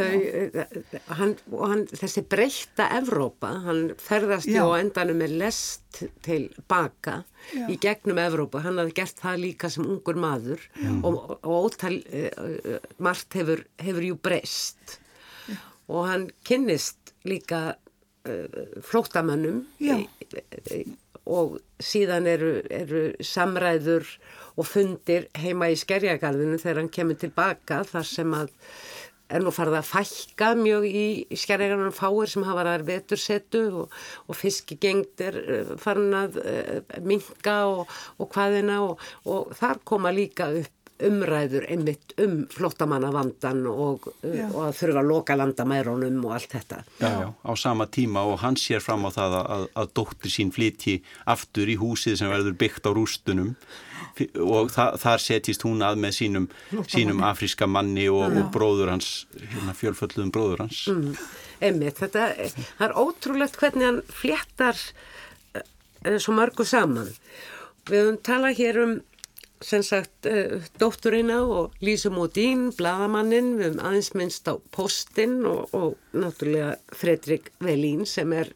þau, 0.00 0.14
eh, 0.20 1.02
hann, 1.20 1.34
og 1.52 1.64
hann, 1.68 1.84
þessi 1.92 2.24
breytta 2.32 2.88
Evrópa, 2.96 3.52
hann 3.66 3.82
ferðast 4.00 4.50
Já. 4.50 4.62
á 4.64 4.68
endanum 4.80 5.20
með 5.20 5.36
lest 5.42 6.00
til 6.24 6.48
baka 6.70 7.20
Já. 7.52 7.66
í 7.68 7.76
gegnum 7.82 8.20
Evrópa, 8.22 8.64
hann 8.64 8.80
hafði 8.80 8.96
gert 9.00 9.20
það 9.20 9.44
líka 9.44 9.70
sem 9.72 9.86
ungur 9.86 10.18
maður 10.20 10.64
og, 11.02 11.20
og 11.40 11.54
ótal, 11.68 12.00
uh, 12.00 12.80
margt 12.98 13.38
hefur, 13.38 13.64
hefur 13.82 14.08
jú 14.10 14.18
breyst 14.20 14.98
og 15.90 16.06
hann 16.06 16.26
kynnist 16.46 17.14
líka 17.28 17.74
uh, 17.74 18.66
flóttamönnum 18.86 19.64
Já. 19.82 19.98
og 21.26 21.58
síðan 21.82 22.28
eru, 22.30 22.54
eru 22.70 23.02
samræður 23.24 24.06
og 24.60 24.68
fundir 24.68 25.28
heima 25.40 25.70
í 25.72 25.78
skerjagarðinu 25.78 26.58
þegar 26.60 26.82
hann 26.82 26.92
kemur 26.94 27.18
tilbaka 27.20 27.82
þar 27.88 28.08
sem 28.08 28.34
að 28.36 28.52
er 29.30 29.44
nú 29.44 29.52
farið 29.54 29.78
að 29.78 29.88
fækka 29.90 30.50
mjög 30.58 30.86
í 30.88 31.04
skerjagarðunum 31.38 31.94
fáir 31.94 32.32
sem 32.32 32.46
hafa 32.48 32.66
þar 32.66 32.86
vetursetu 32.88 33.62
og, 33.82 33.96
og 34.26 34.38
fiskigengd 34.38 35.24
er 35.26 35.38
eh, 35.40 35.72
farin 35.80 36.16
að 36.18 36.40
uh, 36.42 36.98
minka 37.06 37.56
og, 37.70 37.96
og 38.18 38.30
hvaðina 38.34 38.80
og, 38.88 39.08
og 39.30 39.54
þar 39.58 39.82
koma 39.86 40.12
líka 40.14 40.50
upp 40.60 40.79
umræður 41.06 41.66
einmitt 41.70 42.14
um 42.20 42.46
flottamannavandan 42.52 43.62
og, 43.70 44.08
uh, 44.22 44.40
og 44.50 44.62
að 44.68 44.78
þurfa 44.80 45.02
að 45.02 45.10
loka 45.10 45.36
landamærunum 45.38 46.24
og 46.28 46.34
allt 46.36 46.56
þetta. 46.56 46.82
já, 47.00 47.10
já, 47.24 47.28
á 47.30 47.52
sama 47.56 47.86
tíma 47.86 48.24
og 48.28 48.40
hann 48.44 48.58
sér 48.60 48.82
fram 48.84 49.06
á 49.06 49.10
það 49.14 49.38
að, 49.40 49.68
að 49.82 49.94
dóttir 50.00 50.34
sín 50.34 50.52
flytji 50.54 51.00
aftur 51.26 51.70
í 51.70 51.78
húsið 51.80 52.20
sem 52.20 52.32
verður 52.32 52.58
byggt 52.60 52.88
á 52.88 52.90
rústunum 52.96 53.54
og 54.40 54.70
þa 54.72 54.86
þar 55.00 55.22
setjist 55.22 55.64
hún 55.66 55.84
að 55.84 56.00
með 56.02 56.16
sínum, 56.16 56.48
sínum 56.90 57.22
afríska 57.26 57.68
manni 57.70 58.08
og, 58.12 58.26
og 58.32 58.50
bróður 58.54 58.92
hans, 58.94 59.10
hérna 59.36 59.74
fjölfölluðum 59.76 60.32
bróður 60.34 60.64
hans. 60.64 60.82
Mm, 60.90 61.14
einmitt, 61.60 62.00
þetta 62.00 62.30
er 62.86 62.96
ótrúlegt 62.98 63.58
hvernig 63.60 63.86
hann 63.86 64.02
fléttar 64.10 64.78
uh, 65.56 66.18
svo 66.18 66.36
mörgu 66.36 66.66
saman. 66.68 67.12
Við 67.88 68.04
höfum 68.04 68.20
talað 68.26 68.60
hér 68.60 68.82
um 68.84 68.98
sem 69.60 69.82
sagt 69.84 70.28
uh, 70.30 70.58
dótturina 70.80 71.40
og 71.44 71.74
Lísu 71.84 72.10
Módín, 72.14 72.70
bladamannin, 72.76 73.54
við 73.58 73.70
höfum 73.70 73.82
aðeins 73.88 74.12
minnst 74.16 74.48
á 74.48 74.54
postinn 74.74 75.42
og, 75.48 75.74
og 75.76 76.16
náttúrulega 76.16 76.76
Fredrik 76.96 77.52
Velín 77.60 78.06
sem 78.08 78.32
er 78.32 78.52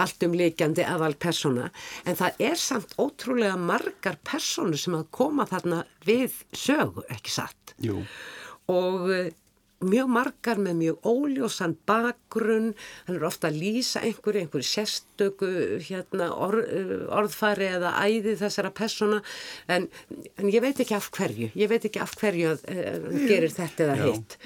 allt 0.00 0.24
um 0.24 0.34
líkjandi 0.36 0.84
aðal 0.88 1.14
persóna 1.20 1.68
en 2.08 2.16
það 2.18 2.44
er 2.48 2.60
samt 2.60 2.94
ótrúlega 3.00 3.58
margar 3.60 4.18
persónu 4.24 4.78
sem 4.80 4.96
að 4.96 5.08
koma 5.14 5.46
þarna 5.48 5.82
við 6.06 6.38
sögu, 6.56 7.04
ekki 7.12 7.34
satt? 7.34 7.74
Jú, 7.82 8.00
og 8.72 9.10
eh, 9.12 9.32
mjög 9.86 10.12
margar 10.12 10.60
með 10.62 10.78
mjög 10.80 11.08
óljósan 11.12 11.74
bakgrunn, 11.88 12.72
hann 13.08 13.18
er 13.18 13.26
ofta 13.28 13.50
að 13.50 13.58
lýsa 13.62 14.02
einhverju, 14.06 14.44
einhverju 14.44 14.68
sérstöku 14.68 15.50
hérna, 15.88 16.30
orð, 16.34 16.70
orðfæri 17.12 17.70
eða 17.78 17.94
æði 18.02 18.36
þessara 18.40 18.72
persóna. 18.74 19.20
En, 19.72 19.88
en 20.38 20.52
ég 20.52 20.64
veit 20.64 20.80
ekki 20.82 20.96
af 20.98 21.10
hverju, 21.14 21.52
ég 21.58 21.72
veit 21.72 21.84
ekki 21.88 22.02
af 22.02 22.16
hverju 22.20 22.54
að 22.54 22.64
uh, 22.72 23.12
gerir 23.28 23.52
þetta 23.52 23.88
eða 23.88 24.00
hitt. 24.06 24.38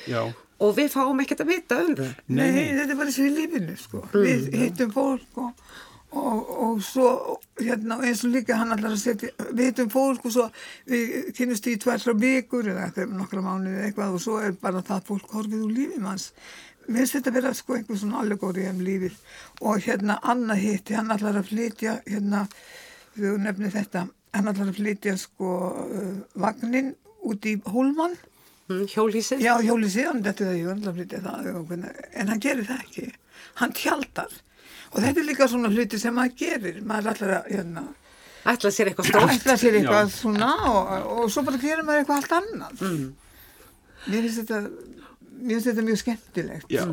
og 0.62 0.76
við 0.76 0.92
fáum 0.94 1.18
ekkert 1.20 1.42
að 1.44 1.50
vita 1.52 1.80
um 1.84 1.96
það. 1.98 2.12
Nei, 2.32 2.46
þetta 2.78 2.86
er 2.88 2.98
bara 2.98 3.10
þessi 3.10 3.26
í 3.26 3.34
lífinu, 3.34 3.74
sko. 3.80 4.02
Við 4.14 4.46
hittum 4.56 4.92
fólk 4.94 5.40
og, 5.42 5.66
og, 6.12 6.50
og 6.66 6.82
svo, 6.84 7.08
hérna, 7.60 7.98
eins 8.06 8.22
og 8.24 8.30
líka 8.34 8.56
hann 8.60 8.72
allar 8.74 8.94
að 8.94 9.00
setja, 9.02 9.30
við 9.50 9.70
hittum 9.70 9.90
fólk 9.92 10.28
og 10.28 10.32
svo 10.36 10.46
við 10.90 11.32
kynumst 11.36 11.66
í 11.70 11.76
tvær 11.82 12.02
frá 12.04 12.14
vikur 12.20 12.68
eða 12.72 13.06
nokkra 13.10 13.42
mánuði 13.44 13.88
eitthvað 13.88 14.14
og 14.18 14.22
svo 14.22 14.38
er 14.44 14.54
bara 14.60 14.84
það 14.86 15.06
fólk 15.10 15.34
horfið 15.34 15.64
úr 15.66 15.74
lífið 15.76 16.04
manns. 16.04 16.28
Mér 16.86 17.02
finnst 17.02 17.16
þetta 17.18 17.34
vera 17.34 17.54
sko 17.58 17.74
einhver 17.74 17.98
svona 17.98 18.20
allegóri 18.22 18.68
um 18.70 18.78
lífið 18.86 19.16
og 19.66 19.82
hérna 19.82 20.20
Anna 20.22 20.54
hitti, 20.54 20.94
hann 20.94 21.10
allar 21.10 21.40
að 21.40 21.50
flytja, 21.50 21.98
hérna, 22.06 22.44
þú 23.16 23.34
nefnir 23.42 23.74
þetta, 23.74 24.06
hann 24.36 24.52
allar 24.52 24.70
að 24.70 24.78
flytja 24.78 25.16
sko 25.18 25.52
uh, 25.82 26.14
vagnin 26.38 26.94
út 27.26 27.46
í 27.50 27.58
Hólmann 27.66 28.14
Mm, 28.66 28.82
hjólísið? 28.90 29.42
Já, 29.44 29.52
síðan, 29.62 30.24
þetta 30.24 30.42
er 30.42 31.20
það, 31.22 31.36
að 31.46 31.58
og 31.60 31.66
hvernig- 31.68 31.98
en 32.18 32.28
hann 32.32 32.40
gerir 32.42 32.66
það 32.66 32.80
ekki. 32.82 33.04
Hann 33.60 33.72
tjaldar. 33.78 34.32
Og 34.92 34.98
þetta 35.02 35.22
er 35.22 35.28
líka 35.28 35.48
svona 35.50 35.70
hluti 35.72 35.98
sem 36.00 36.14
maður 36.16 36.36
gerir. 36.40 36.82
Maður 36.86 37.12
allar 37.14 37.36
að, 37.40 37.52
hérna, 37.54 37.86
Ætla 38.46 38.70
sér 38.70 38.92
eitthvað 38.92 39.08
stórt? 39.10 39.32
ætla 39.34 39.56
sér 39.58 39.76
eitthvað 39.80 40.10
svona 40.14 40.50
og, 40.70 40.90
og 41.16 41.30
svo 41.34 41.42
bara 41.46 41.58
gerir 41.58 41.82
maður 41.86 42.04
eitthvað 42.04 42.20
allt 42.20 42.34
annað. 42.36 42.84
Mér 44.06 44.26
finnst 44.28 44.42
þetta, 44.42 44.60
mér 45.40 45.56
finnst 45.56 45.70
þetta 45.72 45.86
mjög 45.88 45.98
skemmtilegt. 46.02 46.68
Já, 46.70 46.84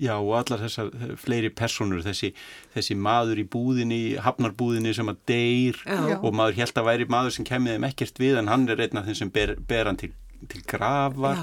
já 0.00 0.14
og 0.16 0.30
allar 0.38 0.62
þessar 0.64 0.88
eh, 0.96 1.12
fleiri 1.20 1.50
personur, 1.52 2.00
þessi, 2.06 2.30
þessi 2.72 2.96
maður 2.96 3.42
í 3.42 3.44
búðinni, 3.52 4.00
hafnarbúðinni 4.24 4.94
sem 4.96 5.12
að 5.12 5.20
deyr 5.28 5.82
Já. 5.84 6.16
og 6.22 6.32
maður 6.32 6.62
held 6.62 6.80
að 6.80 6.88
væri 6.88 7.08
maður 7.12 7.36
sem 7.36 7.48
kemið 7.50 7.76
þeim 7.76 7.88
ekkert 7.90 8.22
við 8.24 8.40
en 8.40 8.48
hann 8.54 8.64
er 8.72 8.80
einn 8.86 9.02
af 9.02 9.10
þeim 9.10 9.20
sem 9.20 9.34
ber, 9.34 9.56
ber 9.68 9.90
hann 9.92 10.00
til, 10.00 10.14
til 10.48 10.62
grafar, 10.70 11.40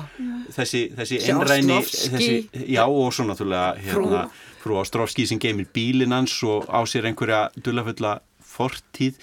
þessi, 0.55 0.85
þessi 0.95 1.17
Þessi 1.19 1.31
einræni, 1.33 1.77
Ostrovský. 1.81 2.37
já 2.71 2.83
og 2.87 3.11
svo 3.13 3.25
náttúrulega 3.27 3.75
hérna, 3.83 4.21
frú 4.63 4.79
Ástrófski 4.81 5.27
sem 5.27 5.39
geymir 5.39 5.67
bílinn 5.75 6.15
hans 6.15 6.37
og 6.43 6.65
á 6.71 6.79
sér 6.87 7.05
einhverja 7.09 7.49
dullafulla 7.59 8.19
fortíð 8.55 9.17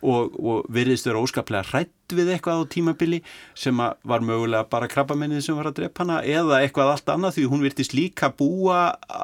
og, 0.00 0.32
og 0.40 0.64
veriðist 0.72 1.06
vera 1.06 1.20
óskaplega 1.20 1.66
hrætt 1.68 1.92
við 2.16 2.32
eitthvað 2.34 2.62
á 2.62 2.70
tímabili 2.72 3.20
sem 3.58 3.76
var 3.80 4.24
mögulega 4.24 4.66
bara 4.70 4.88
krabbamennið 4.90 5.44
sem 5.46 5.56
var 5.58 5.70
að 5.70 5.78
drepa 5.80 6.04
hana 6.04 6.20
eða 6.22 6.60
eitthvað 6.62 6.92
allt 6.94 7.12
annað 7.14 7.36
því 7.38 7.46
hún 7.52 7.64
virtist 7.66 7.94
líka 7.96 8.30
búa 8.38 8.80
á, 8.96 9.22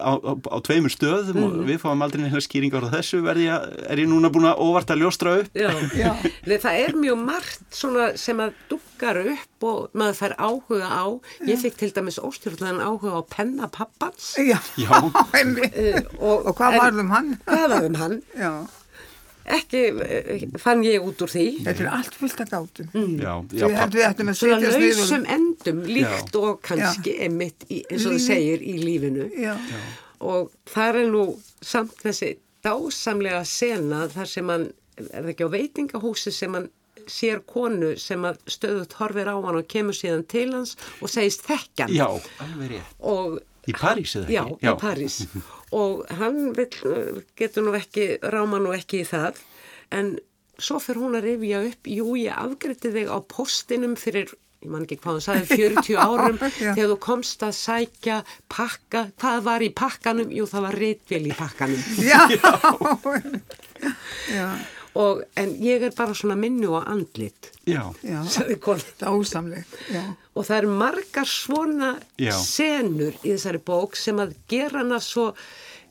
á, 0.00 0.10
á, 0.16 0.32
á 0.34 0.56
tveimur 0.66 0.92
stöðum 0.94 1.42
og 1.46 1.56
við 1.68 1.80
fáum 1.82 2.04
aldrei 2.06 2.24
neina 2.24 2.42
skýringar 2.44 2.86
á 2.88 2.94
þessu 2.96 3.22
verði 3.26 3.48
að, 3.54 3.68
er 3.90 4.02
ég 4.04 4.10
núna 4.10 4.30
búin 4.34 4.48
að 4.50 4.62
óvart 4.66 4.92
að 4.94 5.02
ljóstra 5.04 5.36
upp 5.42 5.56
Já, 5.56 5.70
Já. 5.96 6.10
Nei, 6.46 6.56
það 6.62 6.80
er 6.84 6.96
mjög 7.00 7.22
margt 7.26 7.66
svona 7.74 8.10
sem 8.20 8.40
að 8.42 8.54
duggar 8.70 9.20
upp 9.24 9.66
og 9.66 9.96
maður 9.96 10.18
fær 10.20 10.34
áhuga 10.38 10.88
á. 10.88 11.04
Ég 11.48 11.58
fikk 11.62 11.78
til 11.80 11.88
dæmis 11.96 12.18
óstjórnlegan 12.22 12.78
áhuga 12.84 13.18
á 13.18 13.22
penna 13.32 13.68
pappans. 13.72 14.34
Já, 14.38 14.58
Já. 14.78 15.00
einmitt. 15.38 15.74
Uh, 15.76 16.44
Og 16.46 16.52
hvað 16.58 16.76
varð 16.80 17.00
um 17.02 17.10
hann? 17.14 17.32
Hvað 17.48 17.64
var 17.72 17.86
um 17.88 17.96
hann? 18.00 18.16
Já, 18.36 18.50
Ekki 19.46 19.80
uh, 19.94 20.46
fann 20.58 20.80
ég 20.82 21.04
út 21.06 21.20
úr 21.22 21.30
því. 21.30 21.44
þetta 21.66 21.84
er 21.84 21.90
allt 21.94 22.14
fullt 22.18 22.40
af 22.42 22.48
gátum. 22.50 22.88
já, 23.20 23.34
já, 23.54 23.66
að 23.68 24.32
Svona 24.34 24.58
lausum 24.72 25.22
og... 25.22 25.28
endum, 25.36 25.82
líkt 25.86 26.38
og 26.40 26.58
kannski 26.66 27.14
emitt, 27.28 27.66
í, 27.70 27.84
eins 27.90 28.06
og 28.08 28.16
Lífi. 28.16 28.24
segir, 28.26 28.64
í 28.66 28.74
lífinu. 28.82 29.28
Já, 29.38 29.54
Og 30.26 30.50
það 30.72 30.98
er 31.02 31.10
nú 31.12 31.22
samt 31.60 31.92
þessi 32.02 32.32
dásamlega 32.64 33.44
sena 33.46 34.06
þar 34.10 34.30
sem 34.32 34.48
hann, 34.48 34.64
er 34.96 35.22
það 35.22 35.28
ekki 35.34 35.46
á 35.46 35.54
veitingahúsi 35.54 36.32
sem 36.34 36.54
hann 36.56 36.70
sér 37.06 37.42
konu 37.46 37.92
sem 38.00 38.24
að 38.26 38.40
stöðut 38.50 38.96
horfir 38.98 39.28
á 39.30 39.36
hann 39.38 39.60
og 39.60 39.68
kemur 39.70 39.94
síðan 39.94 40.24
til 40.26 40.48
hans 40.56 40.72
og 40.98 41.12
segist 41.12 41.44
þekkjan. 41.46 41.92
já, 41.94 42.08
alveg 42.42 42.72
rétt 42.72 42.96
Og 42.98 43.38
Í 43.66 43.74
París 43.74 44.12
eða 44.14 44.30
Já, 44.30 44.42
ekki? 44.46 44.66
í 44.66 44.74
París. 44.80 45.14
og 45.74 46.04
hann 46.20 46.52
vill, 46.56 46.76
getur 47.38 47.62
nú 47.66 47.72
ekki, 47.78 48.04
ráma 48.22 48.58
nú 48.62 48.70
ekki 48.76 49.00
í 49.02 49.06
það, 49.08 49.34
en 49.94 50.06
svo 50.58 50.78
fyrir 50.80 51.02
hún 51.02 51.16
að 51.18 51.26
rifja 51.30 51.58
upp, 51.70 51.82
jú, 51.90 52.06
ég 52.20 52.34
afgriði 52.38 52.92
þig 52.94 53.08
á 53.12 53.18
postinum 53.28 53.96
fyrir, 54.00 54.30
ég 54.64 54.70
man 54.72 54.86
ekki 54.86 54.96
hvað 55.02 55.18
hann 55.18 55.26
sagði, 55.26 55.58
40 55.82 55.98
árum, 56.00 56.38
þegar 56.60 56.88
þú 56.94 56.98
komst 57.08 57.42
að 57.44 57.54
sækja 57.58 58.16
pakka, 58.52 59.00
hvað 59.20 59.38
var 59.50 59.60
í 59.66 59.70
pakkanum? 59.76 60.30
Jú, 60.32 60.44
það 60.48 60.62
var 60.68 60.74
reitvél 60.84 61.26
í 61.28 61.34
pakkanum. 61.36 61.82
já, 62.00 62.22
já, 64.36 64.48
Og, 64.96 65.22
en 65.36 65.50
ég 65.60 65.82
er 65.84 65.92
bara 65.96 66.14
svona 66.16 66.36
minnu 66.40 66.70
og 66.78 66.86
andlit, 66.88 67.50
Já, 67.68 67.82
já, 68.06 68.20
dásamlegt, 69.02 69.74
já. 69.92 70.02
Og 70.36 70.44
það 70.46 70.58
eru 70.62 70.74
margar 70.78 71.26
svona 71.28 71.94
Já. 72.22 72.32
senur 72.38 73.12
í 73.24 73.34
þessari 73.34 73.60
bók 73.66 73.96
sem 73.98 74.16
að 74.22 74.36
gera 74.48 74.80
hana 74.84 75.00
svo 75.02 75.32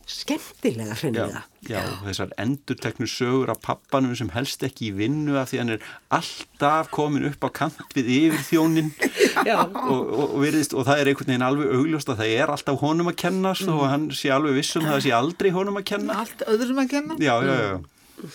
skemmtilega 0.06 0.94
já, 0.94 0.98
hreinlega. 1.02 1.40
já, 1.66 1.80
þessar 2.06 2.34
endurteknu 2.38 3.08
sögur 3.10 3.50
af 3.50 3.58
pappanum 3.66 4.14
sem 4.18 4.30
helst 4.36 4.62
ekki 4.68 4.92
í 4.92 4.96
vinnu 5.00 5.34
af 5.42 5.50
því 5.50 5.62
hann 5.64 5.74
er 5.76 5.88
alltaf 6.14 6.92
komin 6.94 7.26
upp 7.26 7.42
á 7.42 7.50
kant 7.50 7.96
við 7.98 8.12
yfir 8.20 8.44
þjónin 8.52 8.92
Já. 9.50 9.64
og, 9.66 9.90
og, 9.90 10.22
og, 10.28 10.36
virðist, 10.44 10.76
og 10.78 10.86
það 10.86 11.02
er 11.02 11.10
einhvern 11.12 11.32
veginn 11.34 11.48
alveg 11.48 11.74
augljóst 11.80 12.12
að 12.14 12.22
það 12.22 12.36
er 12.38 12.54
alltaf 12.54 12.78
honum 12.86 13.10
að 13.10 13.18
kennast 13.26 13.66
og 13.74 13.82
hann 13.90 14.06
sé 14.14 14.30
alveg 14.36 14.60
vissum 14.62 14.86
að 14.86 14.94
það 14.94 15.04
sé 15.08 15.16
aldrei 15.18 15.50
honum 15.58 15.82
að 15.82 15.88
kenna 15.90 16.20
Allt 16.22 16.46
öðrum 16.54 16.84
að 16.86 16.94
kenna. 16.94 17.18
Já, 17.18 17.34
já, 17.42 17.56
já, 17.66 18.30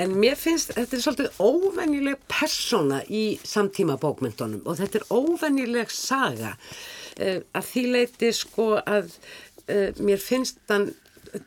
En 0.00 0.16
mér 0.16 0.38
finnst, 0.38 0.72
þetta 0.76 0.96
er 0.96 1.04
svolítið 1.04 1.42
óvenjuleg 1.44 2.22
persóna 2.30 3.02
í 3.12 3.24
samtíma 3.44 3.98
bókmyndunum 4.00 4.64
og 4.64 4.78
þetta 4.80 5.00
er 5.00 5.06
óvenjuleg 5.12 5.92
saga. 5.92 6.54
Uh, 7.20 7.40
að 7.56 7.70
því 7.72 7.84
leiti 7.94 8.32
sko 8.36 8.72
að 8.80 9.12
uh, 9.68 9.90
mér 10.00 10.22
finnst 10.22 10.62
hann 10.72 10.90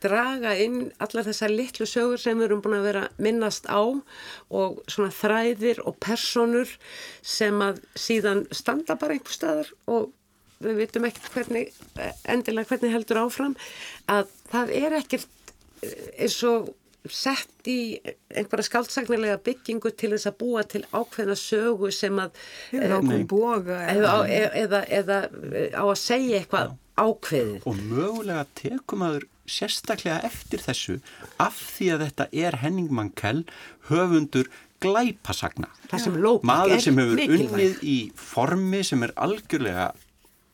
draga 0.04 0.54
inn 0.64 0.92
allar 1.04 1.26
þessar 1.28 1.52
litlu 1.52 1.88
sögur 1.90 2.22
sem 2.22 2.38
við 2.40 2.48
erum 2.48 2.62
búin 2.64 2.78
að 2.78 2.88
vera 2.88 3.04
minnast 3.22 3.66
á 3.68 3.82
og 3.84 4.82
svona 4.88 5.12
þræðir 5.12 5.82
og 5.84 5.98
personur 6.04 6.70
sem 7.22 7.58
að 7.64 7.82
síðan 8.00 8.46
standa 8.56 8.96
bara 9.00 9.18
einhver 9.18 9.36
staðar 9.36 9.74
og 9.92 10.12
við 10.64 10.80
vitum 10.80 11.08
ekkert 11.10 11.34
hvernig, 11.34 11.74
eh, 12.00 12.14
endilega 12.32 12.70
hvernig 12.72 12.94
heldur 12.96 13.26
áfram 13.26 13.58
að 14.08 14.32
það 14.54 14.74
er 14.80 14.98
ekkert 15.02 15.54
eins 16.16 16.40
og 16.48 16.72
sett 17.12 17.68
í 17.68 18.00
einhverja 18.32 18.68
skáldsagnilega 18.70 19.40
byggingu 19.44 19.92
til 19.98 20.14
þess 20.14 20.30
að 20.30 20.38
búa 20.40 20.64
til 20.68 20.84
ákveðna 20.94 21.36
sögu 21.40 21.92
sem 21.92 22.20
að 22.22 22.38
boga. 23.28 23.82
eða, 23.92 24.14
eða, 24.28 24.52
eða, 24.64 24.82
eða 25.00 25.20
eh, 25.52 25.76
á 25.76 25.84
að 25.84 26.00
segja 26.00 26.40
eitthvað 26.40 26.76
ákveðið. 26.96 27.66
og 27.68 27.82
mögulega 27.90 28.46
tekum 28.56 29.04
aður 29.08 29.28
sérstaklega 29.50 30.22
eftir 30.24 30.64
þessu 30.64 31.00
af 31.42 31.58
því 31.76 31.90
að 31.96 32.06
þetta 32.06 32.28
er 32.46 32.60
Henning 32.62 32.94
Mankell 32.94 33.44
höfundur 33.90 34.48
glæpasagna 34.84 35.70
sem 35.92 36.16
maður 36.44 36.80
sem 36.84 36.98
hefur 37.00 37.20
mikilvæg. 37.20 37.50
unnið 37.50 37.84
í 37.84 37.98
formi 38.16 38.84
sem 38.88 39.04
er 39.04 39.14
algjörlega 39.20 39.92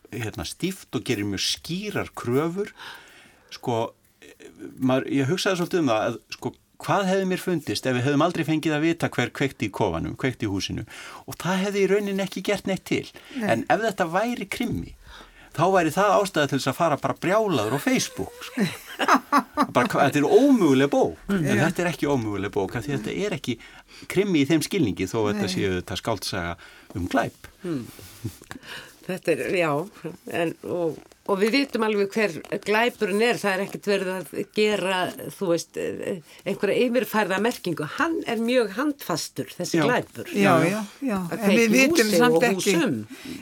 hérna, 0.10 0.46
stíft 0.48 0.96
og 0.98 1.06
gerir 1.06 1.28
mjög 1.30 1.46
skýrar 1.46 2.10
kröfur 2.18 2.74
sko 3.54 3.92
maður, 4.80 5.08
ég 5.14 5.30
hugsaði 5.30 5.62
svolítið 5.62 5.84
um 5.84 5.94
það 5.94 6.06
að 6.08 6.20
sko 6.36 6.54
hvað 6.80 7.10
hefði 7.10 7.26
mér 7.28 7.42
fundist 7.44 7.88
ef 7.90 7.98
við 7.98 8.06
hefðum 8.08 8.24
aldrei 8.24 8.46
fengið 8.48 8.76
að 8.78 8.86
vita 8.88 9.10
hver 9.12 9.34
kveikt 9.36 9.66
í 9.66 9.72
kofanum, 9.76 10.16
kveikt 10.20 10.46
í 10.46 10.52
húsinu? 10.52 10.86
Og 11.28 11.36
það 11.42 11.66
hefði 11.66 11.82
í 11.84 11.90
raunin 11.92 12.24
ekki 12.24 12.46
gert 12.48 12.70
neitt 12.70 12.86
til. 12.88 13.04
Nei. 13.36 13.50
en 13.52 13.66
ef 13.68 13.84
þetta 13.84 14.08
væri 14.14 14.48
krimmi 14.48 14.96
þá 15.60 15.64
væri 15.74 15.92
það 15.94 16.16
ástæði 16.16 16.50
til 16.50 16.60
þess 16.60 16.72
að 16.72 16.78
fara 16.78 16.98
bara 17.02 17.16
brjálaður 17.20 17.76
á 17.76 17.80
Facebook 17.82 18.44
sko. 18.48 18.66
bara, 19.76 19.88
þetta 19.90 20.22
er 20.22 20.28
ómöguleg 20.28 20.92
bók. 20.94 21.18
En 21.34 21.48
þetta 21.48 21.84
er 21.84 21.92
ekki 21.92 22.10
ómöguleg 22.10 22.54
bók 22.54 22.78
því 22.78 22.96
þetta 22.96 23.16
er 23.26 23.36
ekki 23.40 23.58
krimmi 24.12 24.44
í 24.44 24.50
þeim 24.50 24.64
skilningi 24.66 25.10
þó 25.10 25.18
að 25.24 25.32
þetta 25.34 25.52
séu 25.56 25.74
þetta 25.80 26.00
skáldsaga 26.00 26.54
um 26.96 27.10
glæp 27.12 27.50
Þetta 29.10 29.32
er, 29.34 29.40
já, 29.58 29.70
en, 30.38 30.52
og, 30.70 30.98
og 31.30 31.40
við 31.42 31.56
vitum 31.56 31.86
alveg 31.88 32.14
hver 32.14 32.36
glæpurinn 32.62 33.24
er, 33.26 33.40
það 33.42 33.56
er 33.56 33.64
ekkert 33.64 33.90
verið 33.90 34.12
að 34.14 34.52
gera, 34.54 35.00
þú 35.34 35.50
veist, 35.50 35.80
einhverja 36.46 36.84
yfirfærða 36.86 37.40
merkingu. 37.42 37.88
Hann 37.96 38.20
er 38.30 38.44
mjög 38.44 38.76
handfastur, 38.78 39.50
þessi 39.58 39.80
Já. 39.80 39.86
glæpur. 39.88 40.30
Já, 40.38 40.54
já, 40.70 40.80
já. 41.10 41.18
En 41.40 41.56
við 41.56 41.74
vitum 41.74 42.14
samt 42.14 42.48
ekki, 42.52 42.76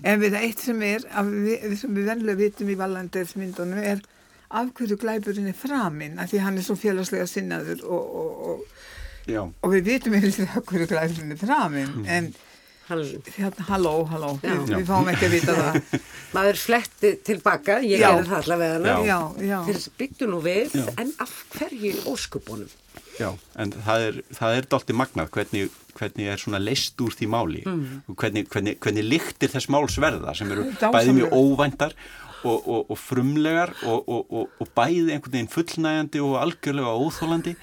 en 0.08 0.24
við 0.24 0.40
eitt 0.40 0.64
sem 0.64 0.84
er, 0.88 1.08
við, 1.28 1.78
sem 1.84 2.00
við 2.00 2.12
venlega 2.14 2.42
vitum 2.46 2.72
í 2.72 2.80
Vallandersmyndunum 2.80 3.84
er 3.84 4.04
af 4.48 4.72
hverju 4.72 4.96
glæpurinn 5.02 5.52
er 5.52 5.58
framinn, 5.60 6.20
af 6.24 6.32
því 6.32 6.46
hann 6.46 6.60
er 6.62 6.64
svo 6.64 6.80
félagslega 6.80 7.28
sinnaður 7.28 7.84
og, 7.84 8.20
og, 8.24 8.44
og, 8.52 8.84
Já, 9.28 9.42
og 9.44 9.74
við 9.74 9.90
vitum 9.90 10.14
yfir 10.16 10.32
því 10.32 10.46
af 10.56 10.70
hverju 10.70 10.86
glæpurinn 10.94 11.34
er 11.36 11.42
framinn, 11.42 11.98
en 12.08 12.08
Hann, 12.08 12.32
hérna, 12.32 12.46
halló, 12.88 13.94
halló, 14.12 14.32
við, 14.44 14.84
fáum 14.88 15.12
ekki 15.12 15.28
að 15.28 15.36
vita 15.36 15.56
það. 15.58 15.80
maður 16.38 16.60
fletti 16.62 17.14
tilbaka, 17.28 17.80
ég 17.84 18.02
Já. 18.02 18.10
gerði 18.10 18.28
það 18.32 18.42
allavega. 18.42 19.22
Þeir 19.68 19.82
byggdu 20.02 20.30
nú 20.32 20.42
við, 20.46 20.76
Já. 20.80 20.86
en 21.04 21.16
af 21.24 21.38
hverju 21.56 21.96
óskupunum? 22.14 22.76
já, 23.18 23.32
en 23.60 23.74
það 23.74 24.06
er, 24.08 24.20
það 24.38 24.58
er 24.60 24.68
dolti 24.72 24.96
magnað 24.98 25.30
hvernig, 25.34 25.76
hvernig 25.98 26.30
er 26.32 26.42
svona 26.42 26.60
leist 26.62 27.02
úr 27.04 27.16
því 27.18 27.30
máli 27.34 27.64
og 27.66 28.14
hvernig, 28.20 28.46
hvernig, 28.54 28.78
hvernig 28.84 29.08
lyktir 29.08 29.54
þess 29.54 29.70
málsverða 29.74 30.36
sem 30.38 30.52
eru 30.54 30.68
Dásamlegar. 30.70 30.94
bæði 30.96 31.16
mjög 31.18 31.36
óvæntar 31.38 31.96
og, 32.44 32.68
og, 32.70 32.92
og 32.92 32.98
frumlegar 32.98 33.72
og, 33.84 34.10
og, 34.10 34.32
og, 34.34 34.50
og 34.60 34.68
bæði 34.78 35.12
einhvern 35.16 35.34
veginn 35.34 35.50
fullnægandi 35.52 36.20
og 36.22 36.36
algjörlega 36.42 36.92
óþólandi 37.02 37.56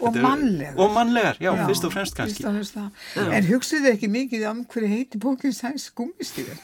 Og 0.00 0.16
er- 0.16 0.22
mannlegar. 0.22 0.74
og 0.78 0.92
mannlegar, 0.94 1.36
já, 1.40 1.50
fyrst 1.66 1.84
og 1.84 1.92
fremst 1.92 2.14
kannski 2.14 2.42
Fyrst 2.44 2.46
og 2.46 2.54
fremst 2.54 2.76
það. 3.16 3.32
En 3.38 3.46
hugsaðu 3.48 3.92
ekki 3.92 4.08
mikið 4.14 4.44
um 4.50 4.64
hverju 4.70 4.88
heiti 4.92 5.18
bókin 5.18 5.52
sæns 5.56 5.88
gúmistíður. 5.90 6.60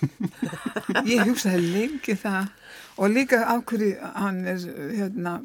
Ég 1.11 1.25
hugsaði 1.27 1.63
lengi 1.73 2.15
það 2.21 2.53
og 2.97 3.11
líka 3.11 3.41
af 3.51 3.65
hverju 3.67 3.97
hann 4.15 4.45
er 4.47 4.61
hérna 4.99 5.39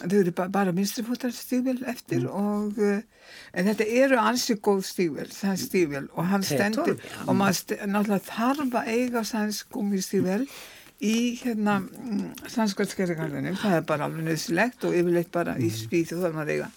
þau 0.00 0.16
eru 0.20 0.32
ba- 0.32 0.48
bara 0.48 0.72
mistrifótar 0.72 1.32
stígvel 1.36 1.80
eftir 1.88 2.26
og 2.28 2.76
uh, 2.80 3.00
en 3.54 3.66
þetta 3.68 3.84
eru 4.02 4.16
ansi 4.20 4.54
góð 4.56 4.82
stígvel, 4.88 5.28
sæns 5.32 5.66
stígvel 5.68 6.06
og 6.16 6.26
hann 6.30 6.42
stendur 6.44 6.94
já. 6.96 7.26
og 7.28 7.36
maður 7.36 7.58
st 7.58 7.76
náttúrulega 7.84 8.24
þarf 8.30 8.76
að 8.80 8.88
eiga 8.94 9.24
sæns 9.28 9.62
gúmistígvel 9.72 10.46
í 11.00 11.16
hérna 11.40 11.80
sannskvæðskerrigarðinum, 12.52 13.56
það 13.60 13.76
er 13.78 13.84
bara 13.88 14.06
alveg 14.08 14.26
nöðsilegt 14.26 14.84
og 14.84 14.96
yfirleitt 14.96 15.30
bara 15.32 15.56
í 15.56 15.70
spýð 15.72 16.16
og 16.16 16.24
þarf 16.24 16.36
maður 16.36 16.50
að 16.50 16.56
eiga 16.56 16.70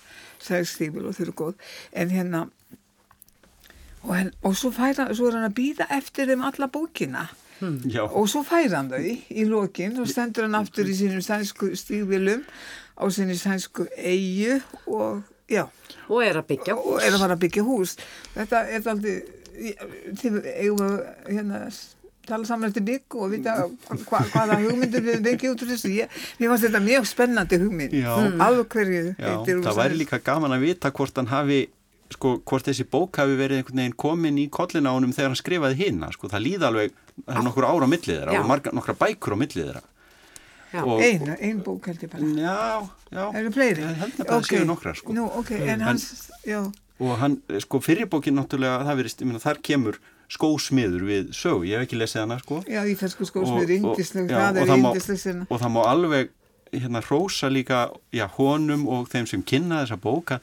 sæns 0.43 0.75
stígvel 0.75 1.07
og 1.07 1.15
þau 1.15 1.23
eru 1.25 1.35
góð. 1.41 1.55
En 1.91 2.13
hérna 2.13 2.43
og, 4.03 4.13
hen, 4.15 4.31
og 4.43 4.55
svo, 4.59 4.71
færa, 4.75 5.09
svo 5.15 5.29
er 5.29 5.39
hann 5.39 5.49
að 5.49 5.57
býða 5.59 5.89
eftir 5.97 6.31
þeim 6.31 6.45
alla 6.49 6.69
bókina. 6.71 7.27
Já, 7.87 8.03
og 8.03 8.27
svo 8.31 8.43
færa 8.47 8.81
hann 8.81 8.91
þau 8.91 9.03
í 9.03 9.45
lokin 9.47 9.99
og 10.01 10.09
stendur 10.11 10.47
hann 10.47 10.59
aftur 10.59 10.89
í 10.89 10.95
sínum 10.97 11.23
sænsku 11.23 11.71
stígvilum 11.79 12.43
á 12.99 13.03
sinni 13.13 13.37
sænsku 13.39 13.87
eigu 13.95 14.59
og 14.87 15.23
já, 15.51 15.67
Og 16.09 16.23
er 16.23 16.39
að 16.39 16.49
byggja 16.51 16.75
og 16.75 16.99
er 16.99 17.13
að 17.13 17.23
fara 17.23 17.35
að 17.37 17.43
byggja 17.45 17.63
hús. 17.67 17.95
Þetta 18.33 18.61
er 18.67 18.87
aldrei 18.91 19.15
eigum 20.57 20.81
við 20.81 21.03
hérna 21.29 21.67
tala 22.27 22.47
saman 22.47 22.69
eftir 22.69 22.85
bygg 22.87 23.17
og 23.19 23.31
vita 23.33 23.55
hva, 24.07 24.23
hvaða 24.31 24.59
hugmyndir 24.63 25.05
við 25.05 25.21
byggja 25.25 25.53
út 25.53 25.63
úr 25.65 25.71
þessu. 25.73 25.91
Ég, 25.93 26.17
mér 26.39 26.53
fannst 26.53 26.67
þetta 26.67 26.83
mjög 26.83 27.07
spennandi 27.09 27.61
hugmynd. 27.61 27.95
Já. 27.99 28.11
alveg 28.47 28.75
hverju 28.75 29.63
það 29.65 29.79
væri 29.79 30.01
líka 30.01 30.19
gaman 30.23 30.55
að 30.55 30.67
vita 30.67 30.91
hvort 30.95 31.17
hann 31.19 31.31
hafi 31.31 31.63
sko, 32.13 32.35
hvort 32.45 32.67
þessi 32.69 32.85
bók 32.89 33.17
hafi 33.21 33.37
verið 33.39 33.61
einhvern 33.61 33.81
veginn 33.83 33.97
komin 34.05 34.37
í 34.41 34.49
kollin 34.53 34.87
á 34.89 34.91
honum 34.93 35.15
þegar 35.15 35.33
hann 35.33 35.39
skrifaði 35.39 35.79
hina 35.79 36.11
sko, 36.13 36.29
það 36.31 36.45
líða 36.47 36.69
alveg, 36.69 36.93
það 37.23 37.39
er 37.39 37.47
nokkur 37.47 37.67
ára 37.69 37.89
á 37.89 37.93
millið 37.93 38.13
þeirra 38.13 38.37
og 38.39 38.47
marga, 38.51 38.75
nokkra 38.77 38.95
bækur 38.99 39.35
á 39.35 39.37
millið 39.43 39.65
þeirra. 39.65 39.83
Einu, 40.73 41.35
ein 41.37 41.59
bók 41.61 41.85
held 41.85 42.01
ég 42.01 42.09
bara. 42.09 42.29
Já, 42.33 42.87
já. 43.13 43.25
eru 43.37 43.51
fleiri? 43.53 43.83
Ég 43.85 43.99
held 43.99 44.23
að 44.23 44.31
það 44.31 44.47
séu 44.47 44.63
nokkrar, 44.65 44.97
sko. 44.97 45.13
Nú, 45.13 45.27
ok, 45.41 45.51
en 45.69 45.83
hans, 45.85 46.07
já, 46.49 46.63
Og 47.03 47.17
hann, 47.19 47.39
sko, 47.61 47.79
fyrirbókin 47.83 48.35
náttúrulega, 48.37 48.83
það 48.87 48.99
verist, 49.01 49.21
ég 49.21 49.29
meina, 49.29 49.41
þar 49.41 49.59
kemur 49.65 49.97
skósmiður 50.33 51.03
við 51.07 51.33
sögu, 51.37 51.67
ég 51.69 51.77
hef 51.81 51.87
ekki 51.87 51.99
lesið 52.01 52.23
hana, 52.25 52.39
sko. 52.41 52.61
já, 52.67 52.81
ítalsku 52.89 53.27
skósmiður, 53.29 53.73
já, 53.73 54.37
það 54.37 54.55
og 54.55 54.63
er 54.63 54.71
það 54.71 54.81
má- 54.81 54.89
indisleg 54.93 55.19
sinna. 55.21 55.47
Og 55.49 55.61
það 55.61 55.73
má 55.75 55.81
alveg, 55.91 56.31
hérna, 56.73 57.01
hrósa 57.05 57.49
líka, 57.53 57.79
já, 58.13 58.25
honum 58.37 58.87
og 58.89 59.09
þeim 59.11 59.27
sem 59.29 59.43
kynna 59.45 59.83
þessa 59.83 59.97
bóka. 60.01 60.39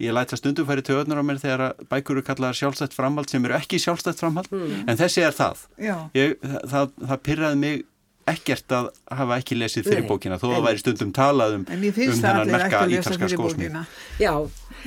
Ég 0.00 0.14
læt 0.16 0.32
það 0.32 0.40
stundum 0.40 0.68
færi 0.70 0.84
töðunar 0.86 1.20
á 1.20 1.24
mér 1.28 1.40
þegar 1.42 1.64
að 1.68 1.82
bækur 1.90 2.16
eru 2.16 2.22
kallaðar 2.24 2.56
sjálfstætt 2.60 2.96
framhald 2.96 3.28
sem 3.28 3.44
eru 3.44 3.58
ekki 3.58 3.80
sjálfstætt 3.82 4.22
framhald, 4.22 4.48
en 4.88 4.96
þessi 4.96 5.26
er 5.26 5.36
það. 5.36 5.66
Já. 5.76 5.96
Ég, 6.16 6.38
það, 6.64 6.94
það, 7.04 7.18
pyrraði 7.28 7.60
mig 7.60 7.84
ekkert 8.32 8.72
að 8.72 8.86
hafa 9.12 9.36
ekki 9.42 9.58
lesið 9.60 9.84
fyrir 9.90 10.06
Nei, 10.06 10.08
bókina 10.08 10.38
þó 10.40 10.46
að 10.48 10.54
það 10.54 10.66
væri 10.70 10.80
stundum 10.80 11.10
talað 11.12 11.56
um, 11.58 11.64
um 11.68 11.82
þennan 11.92 12.52
merka 12.54 12.86
ítalska 12.88 13.28
skósmið. 13.34 13.76
Já, 14.22 14.32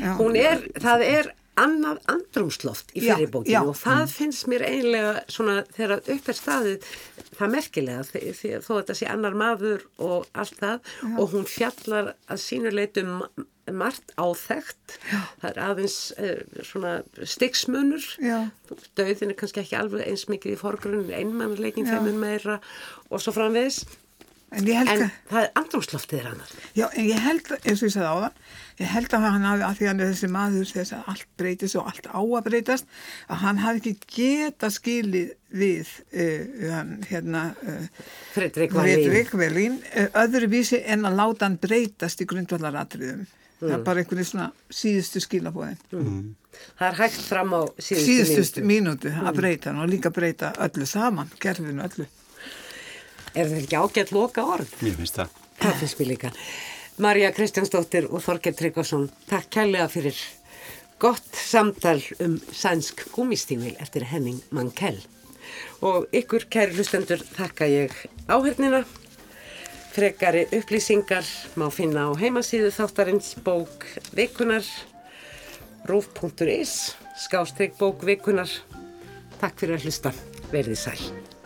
Já. 0.02 0.12
hún 0.18 0.40
er, 0.42 0.64
það 0.82 1.04
er 1.06 1.30
annað 1.58 2.00
andrumsloft 2.14 2.94
í 2.96 3.04
Já, 3.06 3.16
fyrirbókinu 3.16 3.54
já. 3.54 3.62
og 3.66 3.76
það 3.80 4.14
finnst 4.14 4.48
mér 4.52 4.66
eiginlega 4.68 5.14
svona 5.32 5.58
þegar 5.76 6.02
upp 6.16 6.32
er 6.32 6.38
staðið 6.40 6.88
það 7.38 7.54
merkilega 7.58 8.08
því, 8.08 8.24
því 8.40 8.54
þó 8.62 8.72
að 8.72 8.80
þetta 8.82 8.98
sé 9.02 9.12
annar 9.12 9.38
maður 9.44 9.86
og 10.08 10.26
allt 10.38 10.58
það 10.62 10.96
og 11.18 11.36
hún 11.36 11.48
fjallar 11.50 12.12
að 12.28 12.44
sínuleitum 12.46 13.14
margt 13.76 14.14
áþekkt 14.16 14.98
það 15.42 15.48
er 15.50 15.58
aðeins 15.66 15.98
uh, 16.16 16.62
svona 16.64 16.94
stiksmunur 17.28 18.06
Já. 18.24 18.38
döðin 18.96 19.34
er 19.34 19.40
kannski 19.40 19.64
ekki 19.64 19.76
alveg 19.80 20.06
eins 20.08 20.28
mikið 20.32 20.56
í 20.56 20.60
forgrunn 20.62 21.10
einmannleikin 21.12 21.88
Já. 21.90 21.98
þeimur 21.98 22.22
meira 22.22 22.60
og 23.10 23.20
svo 23.24 23.36
framvegis 23.36 23.84
En 24.56 24.64
ég 24.64 24.78
held 24.80 24.90
en 24.94 25.02
að, 25.04 25.16
það 25.28 25.42
er 25.42 25.50
andrumsloftið 25.60 26.20
er 26.22 26.28
annað 26.30 26.52
já, 26.78 26.86
en 26.88 27.08
ég 27.10 27.18
held, 27.20 27.50
eins 27.58 27.82
og 27.82 27.90
ég 27.90 27.94
sagði 27.98 28.08
á 28.08 28.16
það, 28.22 28.38
ég 28.80 28.92
held 28.94 29.16
að 29.18 29.26
hann 29.28 29.48
hafi, 29.48 29.64
að 29.68 29.80
því 29.80 29.88
hann 29.90 30.00
er 30.00 30.12
þessi 30.14 30.30
maður 30.32 30.70
þess 30.72 30.94
að 30.96 31.10
allt 31.12 31.26
breytist 31.42 31.76
og 31.76 31.90
allt 31.92 32.08
á 32.08 32.20
að 32.24 32.46
breytast, 32.46 32.94
að 33.28 33.42
hann 33.44 33.60
hafi 33.60 33.82
ekki 33.82 33.94
geta 34.16 34.70
skilið 34.72 35.34
við, 35.52 35.92
uh, 36.16 36.70
hann, 36.72 36.94
hérna, 37.10 37.42
uh, 37.68 38.06
Fredrik 38.38 38.78
Velín, 39.36 39.76
uh, 39.92 40.08
öðru 40.24 40.50
vísi 40.56 40.80
en 40.80 41.04
að 41.10 41.20
láta 41.20 41.50
hann 41.50 41.60
breytast 41.68 42.24
í 42.24 42.28
grundvallaratriðum. 42.32 43.26
Það 43.58 43.74
er 43.74 43.84
bara 43.84 44.04
einhvern 44.04 44.20
veginn 44.22 44.30
svona 44.32 44.48
síðustu 44.80 45.24
skilabóðin. 45.24 45.80
það 46.78 46.88
er 46.88 46.98
hægt 47.02 47.24
fram 47.26 47.56
á 47.58 47.62
síðustu, 47.82 48.06
Síðustu 48.06 48.64
mínútu. 48.64 49.10
mínútu 49.12 49.28
að 49.28 49.40
breyta 49.42 49.72
hann 49.74 49.82
og 49.84 49.90
líka 49.92 50.12
breyta 50.14 50.54
öllu 50.62 50.86
saman, 50.88 51.32
gerfinu 51.42 51.84
öllu. 51.84 52.08
Er 53.38 53.46
þetta 53.52 53.62
ekki 53.62 53.78
ágætt 53.78 54.14
loka 54.16 54.46
orð? 54.50 54.72
Mér 54.82 54.96
finnst 54.98 55.20
það. 55.20 55.36
Það 55.62 55.76
finnst 55.82 56.00
mér 56.02 56.10
líka. 56.10 56.32
Marja 56.98 57.30
Kristjánsdóttir 57.38 58.08
og 58.10 58.24
Þorger 58.26 58.56
Tryggvason, 58.58 59.04
takk 59.30 59.52
kærlega 59.54 59.86
fyrir 59.94 60.18
gott 60.98 61.38
samtal 61.38 62.02
um 62.26 62.40
sænsk 62.50 63.04
gúmistímil 63.14 63.78
eftir 63.78 64.08
Henning 64.10 64.42
Mankell. 64.50 64.98
Og 65.86 66.10
ykkur, 66.18 66.48
kæri 66.50 66.74
hlustendur, 66.74 67.22
þakka 67.38 67.70
ég 67.70 67.94
áhernina. 68.26 68.82
Frekari 69.94 70.48
upplýsingar 70.58 71.26
má 71.58 71.70
finna 71.74 72.10
á 72.10 72.12
heimasíðu 72.18 72.74
þáttarins 72.74 73.36
bók 73.46 73.86
vikunar 74.18 74.66
rúf.is 75.86 76.98
skástrygg 77.18 77.78
bók 77.78 78.06
vikunar. 78.06 78.50
Takk 79.38 79.62
fyrir 79.62 79.78
að 79.78 79.88
hlusta. 79.88 80.14
Verðið 80.52 80.86
sæl. 80.88 81.37